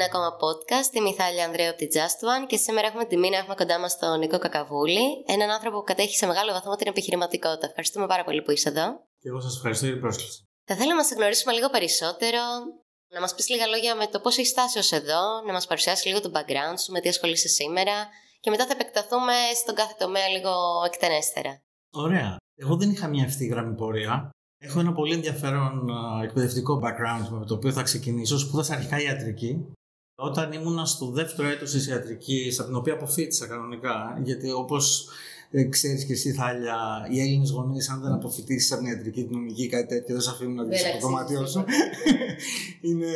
ένα 0.00 0.08
ακόμα 0.12 0.30
podcast. 0.44 0.90
Είμαι 0.96 1.08
η 1.08 1.14
Θάλια 1.14 1.44
Ανδρέου 1.44 1.68
από 1.68 1.78
τη 1.78 1.86
Just 1.96 2.20
One 2.30 2.44
και 2.46 2.56
σήμερα 2.56 2.86
έχουμε 2.86 3.04
τη 3.04 3.16
μήνα 3.16 3.36
έχουμε 3.36 3.54
κοντά 3.54 3.78
μας 3.78 3.98
τον 3.98 4.18
Νίκο 4.18 4.38
Κακαβούλη, 4.38 5.06
έναν 5.26 5.50
άνθρωπο 5.50 5.76
που 5.78 5.84
κατέχει 5.84 6.16
σε 6.16 6.26
μεγάλο 6.26 6.52
βαθμό 6.52 6.74
την 6.76 6.86
επιχειρηματικότητα. 6.86 7.66
Ευχαριστούμε 7.66 8.06
πάρα 8.06 8.24
πολύ 8.24 8.42
που 8.42 8.50
είσαι 8.50 8.68
εδώ. 8.68 8.86
Και 9.20 9.28
εγώ 9.28 9.40
σας 9.40 9.54
ευχαριστώ 9.56 9.84
για 9.84 9.94
την 9.94 10.02
πρόσκληση. 10.02 10.38
Θα 10.68 10.74
θέλαμε 10.76 11.00
να 11.00 11.06
σε 11.06 11.14
γνωρίσουμε 11.14 11.52
λίγο 11.52 11.68
περισσότερο, 11.70 12.42
να 13.14 13.20
μας 13.20 13.34
πεις 13.34 13.48
λίγα 13.48 13.66
λόγια 13.66 13.94
με 13.94 14.06
το 14.06 14.20
πώς 14.20 14.38
έχεις 14.38 14.50
φτάσει 14.50 14.78
ως 14.78 14.92
εδώ, 14.92 15.22
να 15.46 15.52
μας 15.52 15.66
παρουσιάσεις 15.66 16.04
λίγο 16.04 16.20
το 16.20 16.30
background 16.34 16.78
σου, 16.82 16.92
με 16.92 17.00
τι 17.00 17.08
ασχολείσαι 17.08 17.48
σήμερα 17.48 17.96
και 18.40 18.50
μετά 18.50 18.66
θα 18.66 18.72
επεκταθούμε 18.72 19.34
στον 19.62 19.74
κάθε 19.74 19.94
τομέα 19.98 20.28
λίγο 20.28 20.52
εκτενέστερα. 20.86 21.52
Ωραία. 21.92 22.36
Εγώ 22.54 22.76
δεν 22.76 22.90
είχα 22.90 23.08
μια 23.08 23.24
ευθύγραμμη 23.24 23.74
πορεία. 23.74 24.30
Έχω 24.62 24.80
ένα 24.80 24.92
πολύ 24.92 25.14
ενδιαφέρον 25.14 25.88
εκπαιδευτικό 26.22 26.80
background 26.84 27.28
με 27.30 27.46
το 27.46 27.54
οποίο 27.54 27.72
θα 27.72 27.82
ξεκινήσω. 27.82 28.38
Σπούδασα 28.38 28.74
αρχικά 28.74 29.00
ιατρική. 29.00 29.72
Όταν 30.20 30.52
ήμουνα 30.52 30.84
στο 30.84 31.06
δεύτερο 31.06 31.48
έτος 31.48 31.70
της 31.70 31.86
ιατρικής, 31.86 32.58
από 32.58 32.68
την 32.68 32.76
οποία 32.76 32.92
αποφύτησα 32.92 33.46
κανονικά, 33.46 34.20
γιατί 34.24 34.50
όπως 34.50 35.08
ε, 35.50 35.64
ξέρεις 35.64 36.04
και 36.04 36.12
εσύ, 36.12 36.32
Θάλια, 36.32 37.08
οι 37.10 37.20
Έλληνες 37.20 37.50
γονείς, 37.50 37.88
αν 37.88 38.00
δεν 38.00 38.12
αποφυτίσεις 38.12 38.72
από 38.72 38.82
την 38.82 38.90
ιατρική, 38.90 39.24
την 39.24 39.36
νομική 39.36 39.62
ή 39.62 39.68
κάτι 39.68 39.86
τέτοιο, 39.86 40.14
δεν 40.14 40.22
σε 40.22 40.30
αφήνουν 40.30 40.54
να 40.54 40.64
βγει 40.64 40.86
από 40.86 41.00
το 41.00 41.06
δωμάτιό 41.06 41.46
σου. 41.46 41.64
είναι 42.88 43.12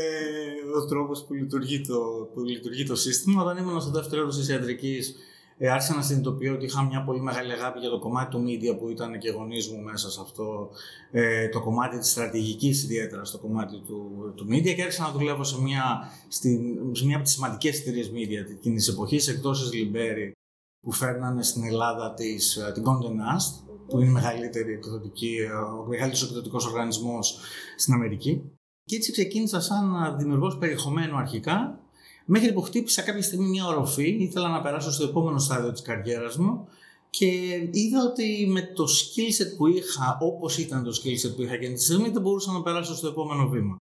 ο 0.76 0.86
τρόπος 0.86 1.24
που, 1.24 1.34
λειτουργεί 1.34 1.80
το, 1.80 2.30
που 2.34 2.40
λειτουργεί 2.40 2.84
το 2.84 2.96
σύστημα. 2.96 3.42
Όταν 3.42 3.56
ήμουν 3.56 3.80
στο 3.80 3.90
δεύτερο 3.90 4.22
έτος 4.22 4.36
της 4.36 4.48
ιατρικής, 4.48 5.14
ε, 5.58 5.70
άρχισα 5.70 5.94
να 5.94 6.02
συνειδητοποιώ 6.02 6.54
ότι 6.54 6.64
είχα 6.64 6.82
μια 6.82 7.04
πολύ 7.04 7.20
μεγάλη 7.20 7.52
αγάπη 7.52 7.78
για 7.78 7.90
το 7.90 7.98
κομμάτι 7.98 8.30
του 8.30 8.44
media 8.46 8.78
που 8.78 8.88
ήταν 8.88 9.18
και 9.18 9.30
γονείς 9.30 9.68
μου 9.68 9.82
μέσα 9.82 10.10
σε 10.10 10.20
αυτό. 10.22 10.70
Ε, 11.10 11.48
το 11.48 11.60
κομμάτι 11.60 11.98
της 11.98 12.10
στρατηγικής, 12.10 12.82
ιδιαίτερα 12.82 13.24
στο 13.24 13.38
κομμάτι 13.38 13.78
του, 13.86 14.32
του 14.34 14.46
media 14.50 14.74
και 14.74 14.82
άρχισα 14.82 15.02
να 15.02 15.10
δουλεύω 15.10 15.44
σε 15.44 15.60
μια, 15.60 16.10
στην, 16.28 16.60
σε 16.94 17.04
μια 17.04 17.14
από 17.14 17.24
τις 17.24 17.32
σημαντικές 17.32 17.80
εταιρείες 17.80 18.10
media 18.14 18.50
εκείνης 18.50 18.84
της 18.84 18.94
εποχής, 18.94 19.28
εκτός 19.28 19.60
της 19.60 19.72
Λιμπέρι, 19.72 20.32
που 20.80 20.92
φέρνανε 20.92 21.42
στην 21.42 21.64
Ελλάδα 21.64 22.14
της, 22.14 22.56
ε, 22.56 22.72
την 22.72 22.82
Condé 22.86 23.06
Nast, 23.06 23.64
που 23.88 24.00
είναι 24.00 24.08
η 24.08 24.12
μεγαλύτερη 24.12 24.72
εκδοτική, 24.72 25.36
ε, 25.40 25.52
ο 25.52 25.84
μεγαλύτερος 25.88 26.28
εκδοτικός 26.28 26.66
οργανισμός 26.66 27.38
στην 27.76 27.94
Αμερική. 27.94 28.52
Και 28.84 28.96
έτσι 28.96 29.12
ξεκίνησα 29.12 29.60
σαν 29.60 30.16
δημιουργός 30.18 30.58
περιεχομένου 30.58 31.16
αρχικά, 31.16 31.83
μέχρι 32.24 32.52
που 32.52 32.60
χτύπησα 32.60 33.02
κάποια 33.02 33.22
στιγμή 33.22 33.48
μια 33.48 33.66
οροφή, 33.66 34.08
ήθελα 34.08 34.48
να 34.48 34.62
περάσω 34.62 34.90
στο 34.92 35.04
επόμενο 35.04 35.38
στάδιο 35.38 35.72
της 35.72 35.82
καριέρας 35.82 36.36
μου 36.36 36.68
και 37.10 37.26
είδα 37.70 38.04
ότι 38.04 38.46
με 38.50 38.62
το 38.62 38.84
skill 38.84 39.42
set 39.42 39.56
που 39.56 39.66
είχα, 39.66 40.18
όπως 40.20 40.58
ήταν 40.58 40.84
το 40.84 40.90
skill 40.90 41.26
set 41.26 41.34
που 41.36 41.42
είχα 41.42 41.54
εκείνη 41.54 41.74
τη 41.74 41.82
στιγμή, 41.82 42.08
δεν 42.10 42.22
μπορούσα 42.22 42.52
να 42.52 42.62
περάσω 42.62 42.94
στο 42.94 43.08
επόμενο 43.08 43.48
βήμα. 43.48 43.76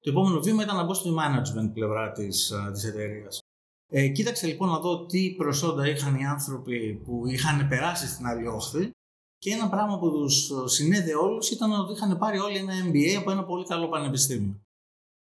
Το 0.00 0.10
επόμενο 0.10 0.40
βήμα 0.40 0.62
ήταν 0.62 0.76
να 0.76 0.84
μπω 0.84 0.94
στη 0.94 1.08
management 1.18 1.70
πλευρά 1.74 2.12
της, 2.12 2.50
ε, 2.50 2.70
της 2.72 2.84
εταιρείας. 2.84 3.40
Ε, 3.88 4.08
κοίταξε 4.08 4.46
λοιπόν 4.46 4.68
να 4.68 4.78
δω 4.78 5.06
τι 5.06 5.34
προσόντα 5.36 5.88
είχαν 5.88 6.14
οι 6.14 6.26
άνθρωποι 6.26 7.02
που 7.04 7.26
είχαν 7.26 7.68
περάσει 7.68 8.06
στην 8.06 8.26
άλλη 8.26 8.46
όχθη 8.46 8.90
και 9.38 9.52
ένα 9.52 9.68
πράγμα 9.68 9.98
που 9.98 10.10
τους 10.10 10.50
συνέδε 10.64 11.14
όλους 11.14 11.50
ήταν 11.50 11.72
ότι 11.72 11.92
είχαν 11.92 12.18
πάρει 12.18 12.38
όλοι 12.38 12.56
ένα 12.56 12.72
MBA 12.86 13.14
από 13.18 13.30
ένα 13.30 13.44
πολύ 13.44 13.64
καλό 13.64 13.88
πανεπιστήμιο. 13.88 14.60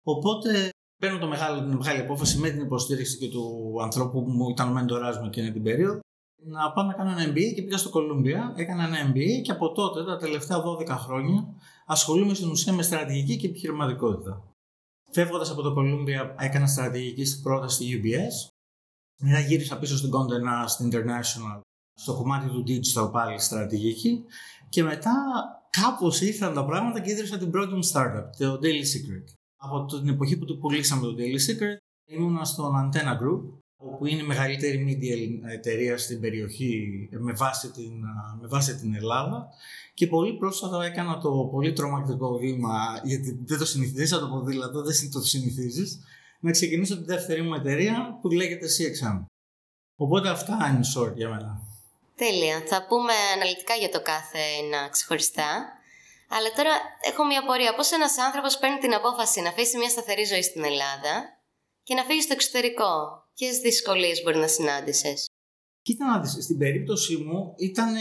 Οπότε 0.02 0.71
παίρνω 1.02 1.18
το 1.18 1.26
μεγάλο, 1.26 1.60
την 1.60 1.76
μεγάλη 1.76 2.00
απόφαση 2.00 2.38
με 2.38 2.50
την 2.50 2.60
υποστήριξη 2.60 3.18
και 3.18 3.28
του 3.28 3.76
ανθρώπου 3.82 4.24
που 4.24 4.30
μου 4.30 4.48
ήταν 4.48 4.68
ο 4.68 4.72
μέντοράς 4.72 5.18
μου 5.18 5.26
εκείνη 5.26 5.52
την 5.52 5.62
περίοδο 5.62 6.00
να 6.44 6.72
πάω 6.72 6.84
να 6.84 6.92
κάνω 6.92 7.10
ένα 7.10 7.32
MBA 7.32 7.52
και 7.54 7.62
πήγα 7.62 7.76
στο 7.76 7.90
Κολούμπια, 7.90 8.52
έκανα 8.56 8.84
ένα 8.84 9.10
MBA 9.10 9.42
και 9.42 9.50
από 9.50 9.72
τότε, 9.72 10.04
τα 10.04 10.16
τελευταία 10.16 10.62
12 10.62 10.86
χρόνια, 10.88 11.46
ασχολούμαι 11.86 12.34
στην 12.34 12.50
ουσία 12.50 12.72
με 12.72 12.82
στρατηγική 12.82 13.36
και 13.36 13.46
επιχειρηματικότητα. 13.46 14.42
Φεύγοντας 15.10 15.50
από 15.50 15.62
το 15.62 15.72
Κολούμπια, 15.72 16.34
έκανα 16.38 16.66
στρατηγική 16.66 17.24
στην 17.24 17.42
πρόταση 17.42 17.74
στη 17.74 18.00
UBS 18.02 18.50
μετά 19.22 19.40
γύρισα 19.40 19.78
πίσω 19.78 19.96
στην 19.96 20.10
Condé 20.10 20.38
Nast 20.48 20.90
International 20.90 21.60
στο 21.94 22.14
κομμάτι 22.14 22.48
του 22.48 22.64
digital 22.66 23.12
πάλι 23.12 23.40
στρατηγική 23.40 24.24
και 24.68 24.82
μετά 24.82 25.12
κάπως 25.70 26.20
ήρθαν 26.20 26.54
τα 26.54 26.64
πράγματα 26.64 27.00
και 27.00 27.10
ίδρυσα 27.10 27.38
την 27.38 27.50
πρώτη 27.50 27.74
μου 27.74 27.84
startup, 27.92 28.24
το 28.38 28.58
Daily 28.62 28.84
Secret. 28.92 29.41
Από 29.64 29.84
την 29.84 30.08
εποχή 30.08 30.36
που 30.36 30.44
το 30.44 30.56
πουλήσαμε 30.56 31.02
το 31.02 31.14
Daily 31.18 31.50
Secret 31.50 31.76
ήμουνα 32.04 32.44
στον 32.44 32.72
Antenna 32.74 33.22
Group 33.22 33.42
όπου 33.76 34.06
είναι 34.06 34.22
η 34.22 34.26
μεγαλύτερη 34.26 34.86
media 34.88 35.50
εταιρεία 35.52 35.98
στην 35.98 36.20
περιοχή 36.20 37.08
με 37.10 37.32
βάση 37.32 37.70
την, 37.70 37.92
με 38.40 38.46
βάση 38.46 38.76
την 38.76 38.94
Ελλάδα 38.94 39.48
και 39.94 40.06
πολύ 40.06 40.32
πρόσφατα 40.32 40.84
έκανα 40.84 41.18
το 41.18 41.48
πολύ 41.52 41.72
τρομακτικό 41.72 42.38
βήμα 42.38 43.00
γιατί 43.04 43.38
δεν 43.44 43.58
το 43.58 43.64
συνηθίζεις 43.64 44.12
από 44.12 44.26
το 44.26 44.28
ποδήλατο, 44.28 44.82
δεν 44.82 45.10
το 45.12 45.20
συνηθίζεις 45.20 46.00
να 46.40 46.50
ξεκινήσω 46.50 46.98
τη 46.98 47.04
δεύτερη 47.04 47.42
μου 47.42 47.54
εταιρεία 47.54 48.18
που 48.20 48.28
λέγεται 48.28 48.66
CXM. 48.66 49.24
Οπότε 49.96 50.28
αυτά 50.28 50.52
είναι 50.70 50.80
short 50.94 51.14
για 51.14 51.28
μένα. 51.28 51.60
Τέλεια. 52.16 52.62
Θα 52.66 52.86
πούμε 52.88 53.12
αναλυτικά 53.34 53.74
για 53.74 53.88
το 53.88 54.02
κάθε 54.02 54.38
ένα 54.62 54.88
ξεχωριστά. 54.88 55.48
Αλλά 56.36 56.50
τώρα 56.56 56.74
έχω 57.10 57.22
μια 57.30 57.42
πορεία. 57.48 57.74
Πώς 57.74 57.90
ένας 57.98 58.18
άνθρωπος 58.26 58.58
παίρνει 58.58 58.78
την 58.78 58.94
απόφαση 58.94 59.40
να 59.40 59.48
αφήσει 59.48 59.76
μια 59.78 59.90
σταθερή 59.94 60.24
ζωή 60.32 60.42
στην 60.42 60.64
Ελλάδα 60.70 61.14
και 61.86 61.94
να 61.94 62.02
φύγει 62.06 62.22
στο 62.26 62.32
εξωτερικό; 62.38 62.90
Ποιες 63.34 63.54
δυσκολίες 63.58 64.22
μπορεί 64.22 64.38
να 64.38 64.48
συνάντησες; 64.56 65.18
Κοίτα 65.86 66.06
να 66.06 66.20
δεις, 66.20 66.44
στην 66.44 66.58
περίπτωση 66.58 67.16
μου 67.16 67.54
ήταν 67.56 67.94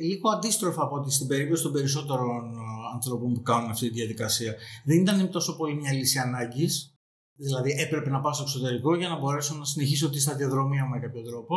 λίγο 0.00 0.28
αντίστροφα 0.36 0.82
από 0.82 0.94
ότι 0.96 1.10
στην 1.10 1.26
περίπτωση 1.26 1.62
των 1.62 1.72
περισσότερων 1.72 2.42
ε, 2.54 2.94
ανθρώπων 2.94 3.32
που 3.34 3.42
κάνουν 3.42 3.70
αυτή 3.70 3.88
τη 3.88 3.94
διαδικασία. 3.94 4.54
Δεν 4.84 5.00
ήταν 5.00 5.30
τόσο 5.30 5.56
πολύ 5.56 5.74
μια 5.74 5.92
λύση 5.92 6.18
ανάγκης, 6.18 6.94
δηλαδή 7.34 7.70
έπρεπε 7.70 8.10
να 8.10 8.20
πάω 8.20 8.32
στο 8.32 8.42
εξωτερικό 8.42 8.96
για 8.96 9.08
να 9.08 9.18
μπορέσω 9.18 9.54
να 9.54 9.64
συνεχίσω 9.64 10.10
τη 10.10 10.20
σταδιοδρομία 10.20 10.84
μου 10.84 10.90
με 10.90 10.98
κάποιο 10.98 11.22
τρόπο. 11.22 11.54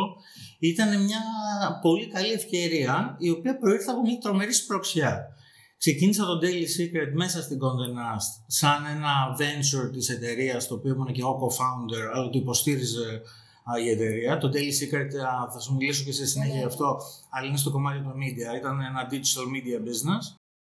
Ήταν 0.58 1.04
μια 1.04 1.20
πολύ 1.82 2.06
καλή 2.06 2.32
ευκαιρία 2.32 3.16
η 3.18 3.30
οποία 3.30 3.58
προήρθε 3.58 3.90
από 3.90 4.00
μια 4.00 4.18
τρομερή 4.18 4.52
σπροξιά. 4.52 5.33
Ξεκίνησα 5.84 6.24
το 6.24 6.38
Daily 6.42 6.66
Secret 6.76 7.10
μέσα 7.12 7.42
στην 7.42 7.58
Condé 7.58 7.88
Nast 7.98 8.44
σαν 8.46 8.84
ένα 8.86 9.12
venture 9.38 9.92
της 9.92 10.08
εταιρείας 10.08 10.66
το 10.66 10.74
οποίο 10.74 10.92
ήμουν 10.92 11.12
και 11.12 11.20
εγώ 11.20 11.38
co-founder 11.40 12.02
αλλά 12.14 12.30
το 12.30 12.38
υποστήριζε 12.38 13.22
η 13.84 13.90
εταιρεία. 13.90 14.38
Το 14.38 14.50
Daily 14.54 14.74
Secret 14.80 15.10
θα 15.52 15.60
σου 15.60 15.74
μιλήσω 15.74 16.04
και 16.04 16.12
σε 16.12 16.26
συνέχεια 16.26 16.58
γι' 16.58 16.64
αυτό 16.64 16.96
αλλά 17.30 17.46
είναι 17.46 17.56
στο 17.56 17.70
κομμάτι 17.70 17.98
του 17.98 18.14
media. 18.22 18.58
Ήταν 18.58 18.80
ένα 18.80 19.08
digital 19.10 19.46
media 19.54 19.78
business 19.88 20.24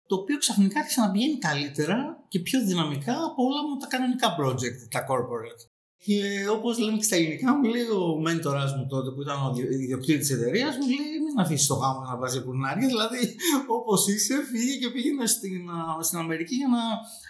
το 0.08 0.16
οποίο 0.16 0.38
ξαφνικά 0.38 0.80
άρχισε 0.80 1.02
να 1.02 1.12
πηγαίνει 1.12 1.38
καλύτερα 1.38 2.26
και 2.28 2.40
πιο 2.40 2.66
δυναμικά 2.66 3.14
από 3.14 3.44
όλα 3.44 3.62
μου 3.68 3.78
τα 3.78 3.88
κανονικά 3.88 4.36
project, 4.40 4.80
τα 4.90 5.06
corporate. 5.10 5.77
Και 6.06 6.48
όπως 6.52 6.78
λέμε 6.78 6.98
και 6.98 7.04
στα 7.04 7.16
ελληνικά, 7.16 7.56
μου 7.56 7.64
λέει 7.64 7.90
ο 7.90 8.20
μέντορας 8.20 8.76
μου 8.76 8.88
τότε 8.90 9.10
που 9.12 9.22
ήταν 9.22 9.38
ο 9.46 9.56
ιδιοκτήτης 9.72 10.28
τη 10.28 10.34
εταιρείας, 10.34 10.76
μου 10.78 10.88
λέει: 10.88 11.20
Μην 11.26 11.40
αφήσεις 11.40 11.68
το 11.68 11.74
γάμο 11.74 12.00
να 12.00 12.18
βάζει 12.18 12.44
πουρνάρια. 12.44 12.88
Δηλαδή, 12.88 13.36
όπως 13.68 14.08
είσαι, 14.08 14.36
φύγει 14.52 14.80
και 14.80 14.90
πήγαινε 14.90 15.26
στην, 15.26 15.70
στην 16.02 16.18
Αμερική 16.18 16.56
για 16.56 16.68
να 16.68 16.80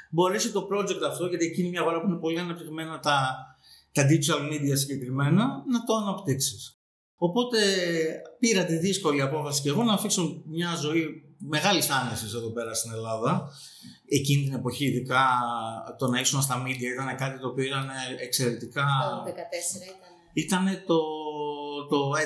μπορέσει 0.10 0.52
το 0.52 0.68
project 0.72 1.02
αυτό, 1.08 1.26
γιατί 1.26 1.46
εκείνη 1.46 1.70
μια 1.70 1.82
αγορά 1.82 2.02
που 2.02 2.08
είναι 2.08 2.18
πολύ 2.18 2.40
αναπτυγμένα 2.40 3.00
τα, 3.00 3.36
τα 3.92 4.04
digital 4.10 4.54
media 4.54 4.74
συγκεκριμένα, 4.74 5.64
να 5.68 5.84
το 5.84 5.96
αναπτύξεις. 5.96 6.77
Οπότε 7.18 7.58
πήρα 8.40 8.66
τη 8.66 8.78
δύσκολη 8.78 9.22
απόφαση 9.22 9.62
και 9.62 9.70
εγώ 9.70 9.84
να 9.84 9.94
αφήσω 9.94 10.44
μια 10.46 10.76
ζωή 10.76 11.28
μεγάλης 11.38 11.90
άνεσης 11.90 12.34
εδώ 12.34 12.52
πέρα 12.52 12.74
στην 12.74 12.92
Ελλάδα. 12.92 13.50
Εκείνη 14.10 14.44
την 14.44 14.54
εποχή, 14.54 14.86
ειδικά 14.86 15.24
το 15.98 16.08
να 16.08 16.20
ήσουν 16.20 16.42
στα 16.42 16.64
media 16.66 16.90
ήταν 16.94 17.16
κάτι 17.18 17.40
το 17.40 17.48
οποίο 17.48 17.66
ήταν 17.66 17.90
εξαιρετικά. 18.20 18.86
Το 19.26 19.32
2014 19.32 19.34
ήταν. 19.82 20.08
Ήταν 20.34 20.84
το, 20.86 21.00
το 21.90 22.12
11, 22.12 22.22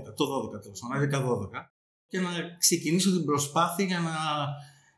12, 0.00 0.14
το 0.16 0.24
12 0.54 0.60
τέλος 0.62 0.80
πάντων, 1.10 1.48
11-12. 1.52 1.68
Και 2.08 2.20
να 2.20 2.30
ξεκινήσω 2.58 3.10
την 3.12 3.24
προσπάθεια 3.24 3.84
για 3.84 3.98
να 3.98 4.14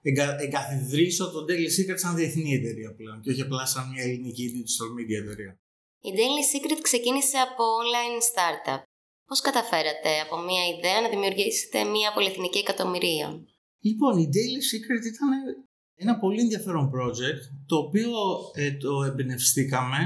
εγκα, 0.02 0.36
εγκαθιδρύσω 0.40 1.30
το 1.30 1.44
Daily 1.48 1.70
Secret 1.76 1.98
σαν 1.98 2.14
διεθνή 2.14 2.54
εταιρεία 2.54 2.94
πλέον 2.94 3.20
και 3.20 3.30
όχι 3.30 3.42
απλά 3.42 3.66
σαν 3.66 3.88
μια 3.90 4.02
ελληνική 4.02 4.44
digital 4.54 4.88
media 4.96 5.18
εταιρεία. 5.24 5.60
Η 6.00 6.10
Daily 6.18 6.44
Secret 6.50 6.80
ξεκίνησε 6.82 7.36
από 7.36 7.64
online 7.82 8.20
startup. 8.30 8.82
Πώς 9.28 9.40
καταφέρατε 9.40 10.10
από 10.24 10.36
μια 10.48 10.64
ιδέα 10.74 11.00
να 11.00 11.08
δημιουργήσετε 11.08 11.84
μια 11.84 12.12
πολυεθνική 12.14 12.58
εκατομμυρία. 12.58 13.26
Λοιπόν, 13.80 14.18
η 14.18 14.28
Daily 14.34 14.60
Secret 14.70 15.04
ήταν 15.12 15.30
ένα 15.94 16.18
πολύ 16.18 16.40
ενδιαφέρον 16.40 16.90
project 16.94 17.42
το 17.66 17.76
οποίο 17.76 18.10
ε, 18.54 18.72
το 18.72 19.02
εμπνευστήκαμε 19.02 19.98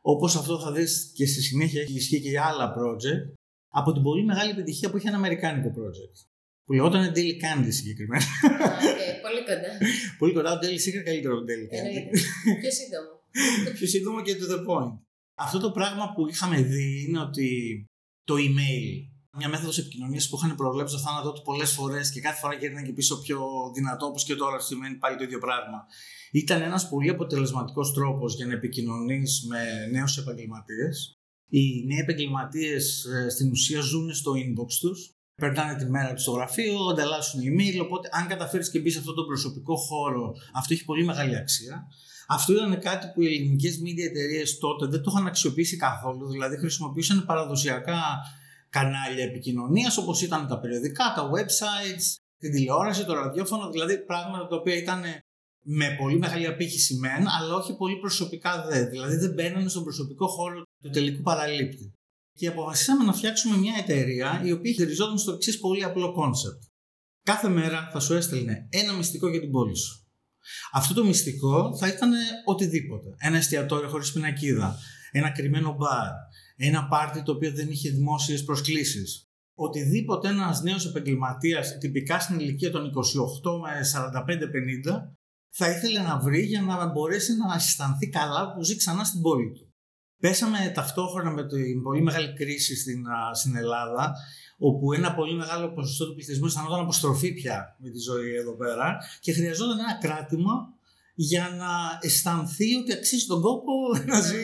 όπως 0.00 0.36
αυτό 0.36 0.60
θα 0.60 0.72
δεις 0.72 1.12
και 1.14 1.26
στη 1.26 1.40
συνέχεια 1.42 1.80
έχει 1.80 1.94
ισχύει 1.94 2.20
και 2.20 2.28
για 2.28 2.44
άλλα 2.44 2.74
project 2.78 3.24
από 3.68 3.92
την 3.92 4.02
πολύ 4.02 4.24
μεγάλη 4.24 4.50
επιτυχία 4.50 4.90
που 4.90 4.96
είχε 4.96 5.08
ένα 5.08 5.16
αμερικάνικο 5.16 5.68
project 5.68 6.16
που 6.64 6.72
λεγόταν 6.72 7.12
Daily 7.16 7.36
Candy 7.44 7.68
συγκεκριμένα. 7.68 8.24
Okay, 8.24 9.12
πολύ 9.26 9.40
κοντά. 9.48 9.70
πολύ 10.18 10.32
κοντά, 10.32 10.58
το 10.58 10.66
Daily 10.66 10.80
Secret 10.84 11.04
καλύτερο 11.04 11.34
από 11.34 11.44
το 11.44 11.52
Daily 11.52 11.66
Candy. 11.72 12.00
Πιο 12.60 12.70
σύντομο. 12.70 13.10
Πιο 13.76 13.86
σύντομο 13.86 14.22
και 14.22 14.36
to 14.40 14.46
the 14.52 14.60
point. 14.68 14.98
Αυτό 15.34 15.58
το 15.60 15.70
πράγμα 15.70 16.12
που 16.14 16.28
είχαμε 16.28 16.62
δει 16.62 17.04
είναι 17.08 17.20
ότι 17.20 17.48
το 18.28 18.34
email 18.46 18.86
μια 19.38 19.48
μέθοδος 19.48 19.78
επικοινωνίας 19.78 20.28
που 20.28 20.36
είχαν 20.36 20.56
προβλέψει 20.56 20.94
το 20.94 21.00
θάνατό 21.00 21.32
του 21.32 21.42
πολλές 21.42 21.70
φορές 21.70 22.12
και 22.12 22.20
κάθε 22.20 22.38
φορά 22.38 22.54
γέρνανε 22.54 22.86
και 22.86 22.92
πίσω 22.92 23.20
πιο 23.20 23.40
δυνατό, 23.74 24.06
όπως 24.06 24.24
και 24.24 24.34
τώρα 24.34 24.58
σημαίνει 24.60 24.94
πάλι 24.94 25.16
το 25.16 25.24
ίδιο 25.24 25.38
πράγμα. 25.38 25.78
Ήταν 26.32 26.62
ένας 26.62 26.88
πολύ 26.88 27.08
αποτελεσματικός 27.08 27.92
τρόπος 27.92 28.34
για 28.34 28.46
να 28.46 28.52
επικοινωνείς 28.52 29.46
με 29.48 29.86
νέους 29.92 30.16
επαγγελματίες. 30.18 31.18
Οι 31.48 31.86
νέοι 31.86 31.98
επαγγελματίες 31.98 33.04
ε, 33.04 33.28
στην 33.28 33.50
ουσία 33.50 33.80
ζουν 33.80 34.14
στο 34.14 34.32
inbox 34.32 34.70
τους, 34.80 34.98
περνάνε 35.34 35.74
τη 35.78 35.90
μέρα 35.90 36.12
τους 36.12 36.22
στο 36.22 36.32
γραφείο, 36.32 36.78
ανταλλάσσουν 36.90 37.40
email. 37.40 37.80
Οπότε, 37.82 38.08
αν 38.12 38.26
καταφέρεις 38.26 38.70
και 38.70 38.78
μπεις 38.80 38.92
σε 38.92 38.98
αυτόν 38.98 39.14
τον 39.14 39.26
προσωπικό 39.26 39.76
χώρο, 39.76 40.32
αυτό 40.54 40.74
έχει 40.74 40.84
πολύ 40.84 41.04
μεγάλη 41.04 41.36
αξία. 41.36 41.86
Αυτό 42.30 42.52
ήταν 42.52 42.80
κάτι 42.80 43.06
που 43.14 43.22
οι 43.22 43.26
ελληνικές 43.26 43.80
media 43.84 44.04
εταιρείες 44.10 44.58
τότε 44.58 44.86
δεν 44.86 45.02
το 45.02 45.10
είχαν 45.14 45.26
αξιοποιήσει 45.26 45.76
καθόλου. 45.76 46.30
Δηλαδή, 46.30 46.56
χρησιμοποιούσαν 46.56 47.24
παραδοσιακά 47.26 48.00
κανάλια 48.70 49.24
επικοινωνίας 49.24 49.96
όπως 49.96 50.22
ήταν 50.22 50.46
τα 50.46 50.60
περιοδικά, 50.60 51.12
τα 51.16 51.30
websites, 51.30 52.04
την 52.38 52.52
τηλεόραση, 52.52 53.04
το 53.04 53.14
ραδιόφωνο, 53.14 53.70
δηλαδή 53.70 54.04
πράγματα 54.04 54.46
τα 54.46 54.56
οποία 54.56 54.76
ήταν 54.76 55.02
με 55.62 55.96
πολύ 55.98 56.18
μεγάλη 56.18 56.46
απήχηση 56.46 56.94
μεν, 56.94 57.28
αλλά 57.28 57.54
όχι 57.54 57.76
πολύ 57.76 57.96
προσωπικά 57.96 58.66
δε. 58.68 58.84
Δηλαδή 58.84 59.16
δεν 59.16 59.32
μπαίνανε 59.32 59.68
στον 59.68 59.82
προσωπικό 59.82 60.26
χώρο 60.26 60.62
του 60.82 60.90
τελικού 60.90 61.22
παραλήπτη. 61.22 61.92
Και 62.32 62.46
αποφασίσαμε 62.46 63.04
να 63.04 63.12
φτιάξουμε 63.12 63.56
μια 63.56 63.74
εταιρεία 63.78 64.42
η 64.44 64.52
οποία 64.52 64.72
χειριζόταν 64.72 65.18
στο 65.18 65.32
εξής 65.32 65.58
πολύ 65.58 65.84
απλό 65.84 66.12
κόνσεπτ. 66.12 66.62
Κάθε 67.22 67.48
μέρα 67.48 67.88
θα 67.92 68.00
σου 68.00 68.14
έστελνε 68.14 68.68
ένα 68.70 68.92
μυστικό 68.92 69.28
για 69.28 69.40
την 69.40 69.50
πόλη 69.50 69.76
σου. 69.76 70.07
Αυτό 70.72 70.94
το 70.94 71.04
μυστικό 71.04 71.76
θα 71.76 71.88
ήταν 71.88 72.10
οτιδήποτε. 72.44 73.14
Ένα 73.18 73.36
εστιατόριο 73.36 73.88
χωρίς 73.88 74.12
πινακίδα, 74.12 74.78
ένα 75.10 75.30
κρυμμένο 75.30 75.74
μπαρ, 75.78 76.10
ένα 76.56 76.88
πάρτι 76.88 77.22
το 77.22 77.32
οποίο 77.32 77.52
δεν 77.52 77.70
είχε 77.70 77.90
δημόσιες 77.90 78.44
προσκλήσεις. 78.44 79.28
Οτιδήποτε 79.54 80.28
ένας 80.28 80.62
νέος 80.62 80.86
επαγγελματίας, 80.86 81.78
τυπικά 81.78 82.20
στην 82.20 82.38
ηλικία 82.38 82.70
των 82.70 82.84
28 82.84 83.60
με 83.62 83.80
45-50, 83.82 85.16
θα 85.50 85.70
ήθελε 85.70 86.00
να 86.00 86.18
βρει 86.18 86.40
για 86.40 86.60
να 86.60 86.86
μπορέσει 86.86 87.32
να 87.36 87.54
αισθανθεί 87.54 88.08
καλά 88.08 88.52
που 88.52 88.62
ζει 88.62 88.76
ξανά 88.76 89.04
στην 89.04 89.20
πόλη 89.20 89.52
του. 89.52 89.72
Πέσαμε 90.20 90.72
ταυτόχρονα 90.74 91.30
με 91.30 91.46
την 91.46 91.82
πολύ 91.82 92.02
μεγάλη 92.02 92.34
κρίση 92.34 92.76
στην, 92.76 93.04
στην 93.34 93.56
Ελλάδα, 93.56 94.12
όπου 94.58 94.92
ένα 94.92 95.14
πολύ 95.14 95.34
μεγάλο 95.34 95.72
ποσοστό 95.72 96.06
του 96.06 96.14
πληθυσμού 96.14 96.46
αισθανόταν 96.46 96.80
αποστροφή 96.80 97.32
πια 97.32 97.76
με 97.78 97.90
τη 97.90 97.98
ζωή 97.98 98.34
εδώ 98.34 98.56
πέρα 98.56 98.96
και 99.20 99.32
χρειαζόταν 99.32 99.78
ένα 99.78 99.98
κράτημα 100.00 100.52
για 101.14 101.48
να 101.58 101.98
αισθανθεί 102.00 102.74
ότι 102.74 102.92
αξίζει 102.92 103.26
τον 103.26 103.40
κόπο 103.40 103.72
να, 104.06 104.20
ζει, 104.20 104.42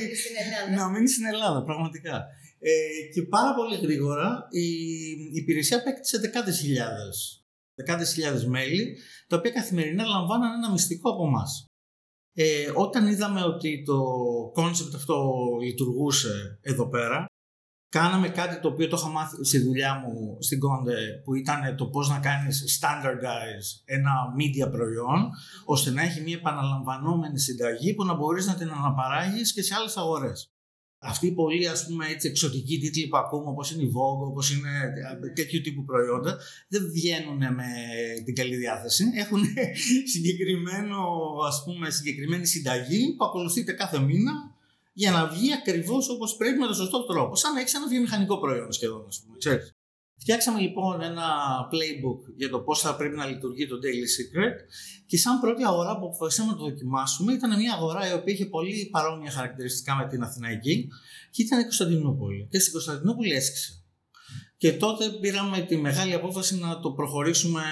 να 0.77 0.89
μείνει 0.89 1.09
στην 1.09 1.25
Ελλάδα, 1.25 1.63
πραγματικά. 1.63 2.27
Ε, 2.59 2.73
και 3.15 3.23
πάρα 3.23 3.55
πολύ 3.55 3.77
γρήγορα 3.77 4.49
η, 4.51 4.61
η 4.61 5.31
υπηρεσία 5.33 5.77
απέκτησε 5.77 6.19
δεκάδες 6.19 6.59
χιλιάδες, 6.59 7.45
δεκάδες 7.75 8.13
χιλιάδες 8.13 8.47
μέλη, 8.47 8.97
τα 9.29 9.37
οποία 9.37 9.51
καθημερινά 9.51 10.05
λαμβάναν 10.05 10.53
ένα 10.53 10.71
μυστικό 10.71 11.11
από 11.11 11.27
εμάς. 11.27 11.65
Ε, 12.37 12.71
όταν 12.75 13.07
είδαμε 13.07 13.43
ότι 13.43 13.83
το 13.87 14.03
κόνσεπτ 14.53 14.95
αυτό 14.95 15.33
λειτουργούσε 15.63 16.59
εδώ 16.63 16.89
πέρα, 16.89 17.27
κάναμε 17.99 18.29
κάτι 18.29 18.61
το 18.61 18.69
οποίο 18.69 18.89
το 18.89 18.97
είχα 19.01 19.09
μάθει 19.09 19.45
στη 19.45 19.59
δουλειά 19.59 19.95
μου 19.95 20.37
στην 20.41 20.59
Conde 20.65 21.23
που 21.25 21.35
ήταν 21.35 21.77
το 21.77 21.87
πώς 21.87 22.09
να 22.09 22.19
κάνεις 22.19 22.81
standardize 22.81 23.69
ένα 23.85 24.13
media 24.39 24.71
προϊόν 24.71 25.31
ώστε 25.65 25.91
να 25.91 26.03
έχει 26.03 26.21
μια 26.21 26.37
επαναλαμβανόμενη 26.37 27.39
συνταγή 27.39 27.95
που 27.95 28.05
να 28.05 28.15
μπορείς 28.15 28.47
να 28.47 28.55
την 28.55 28.71
αναπαράγεις 28.71 29.53
και 29.53 29.63
σε 29.63 29.75
άλλες 29.75 29.97
αγορές. 29.97 30.49
Αυτοί 30.99 31.27
οι 31.27 31.33
πολύ 31.33 31.69
ας 31.69 31.87
πούμε 31.87 32.07
έτσι 32.07 32.29
εξωτικοί 32.29 32.79
τίτλοι 32.79 33.07
που 33.09 33.17
ακούμε 33.17 33.49
όπως 33.51 33.71
είναι 33.71 33.83
η 33.83 33.91
Vogue, 33.97 34.27
όπως 34.31 34.53
είναι 34.53 34.71
τέτοιου 35.35 35.61
τύπου 35.61 35.85
προϊόντα 35.85 36.39
δεν 36.69 36.91
βγαίνουν 36.93 37.39
με 37.39 37.69
την 38.25 38.35
καλή 38.35 38.57
διάθεση. 38.57 39.05
Έχουν 39.15 39.43
συγκεκριμένο, 40.13 40.97
ας 41.47 41.63
πούμε, 41.65 41.91
συγκεκριμένη 41.91 42.47
συνταγή 42.47 43.15
που 43.17 43.25
ακολουθείται 43.25 43.73
κάθε 43.73 43.99
μήνα 43.99 44.54
για 44.95 45.11
να 45.11 45.27
βγει 45.27 45.53
ακριβώς 45.53 46.09
όπως 46.09 46.37
πρέπει 46.37 46.59
με 46.59 46.67
τον 46.67 46.75
σωστό 46.75 47.05
τρόπο. 47.05 47.37
Σαν 47.37 47.53
να 47.55 47.61
έχεις 47.61 47.75
ένα 47.75 47.89
βιομηχανικό 47.89 48.39
προϊόν 48.39 48.73
σχεδόν, 48.73 49.05
ας 49.09 49.23
πούμε. 49.23 49.37
Ξέρεις. 49.39 49.75
Φτιάξαμε 50.17 50.61
λοιπόν 50.61 51.03
ένα 51.03 51.29
playbook 51.73 52.21
για 52.37 52.49
το 52.49 52.61
πώς 52.61 52.81
θα 52.81 52.97
πρέπει 52.97 53.17
να 53.17 53.27
λειτουργεί 53.27 53.67
το 53.67 53.77
Daily 53.85 54.09
Secret 54.17 54.57
και 55.07 55.17
σαν 55.17 55.41
πρώτη 55.41 55.65
αγορά 55.65 55.99
που 55.99 56.07
αποφασίσαμε 56.07 56.51
να 56.51 56.57
το 56.57 56.65
δοκιμάσουμε 56.65 57.33
ήταν 57.33 57.59
μια 57.59 57.73
αγορά 57.73 58.11
η 58.11 58.13
οποία 58.13 58.33
είχε 58.35 58.47
πολύ 58.47 58.89
παρόμοια 58.91 59.31
χαρακτηριστικά 59.31 59.95
με 59.95 60.09
την 60.09 60.23
Αθηναϊκή 60.23 60.89
και 61.31 61.43
ήταν 61.43 61.59
η 61.59 61.63
Κωνσταντινούπολη. 61.63 62.49
Και 62.51 62.59
στην 62.59 62.73
Κωνσταντινούπολη 62.73 63.33
έσκησε. 63.33 63.85
Και 64.57 64.73
τότε 64.73 65.09
πήραμε 65.21 65.61
τη 65.61 65.77
μεγάλη 65.77 66.15
απόφαση 66.15 66.59
να 66.59 66.81
το 66.81 66.93
προχωρήσουμε 66.93 67.63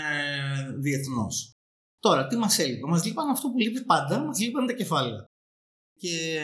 διεθνώς. 0.81 1.57
Τώρα, 2.01 2.27
τι 2.27 2.37
μας 2.37 2.59
έλειπε; 2.59 2.87
Μας 2.87 3.05
λείπαν 3.05 3.29
αυτό 3.29 3.49
που 3.51 3.59
λείπει 3.59 3.85
πάντα, 3.85 4.25
μας 4.25 4.41
λείπαν 4.41 4.67
τα 4.67 4.73
κεφάλαια. 4.73 5.31
Και 6.02 6.40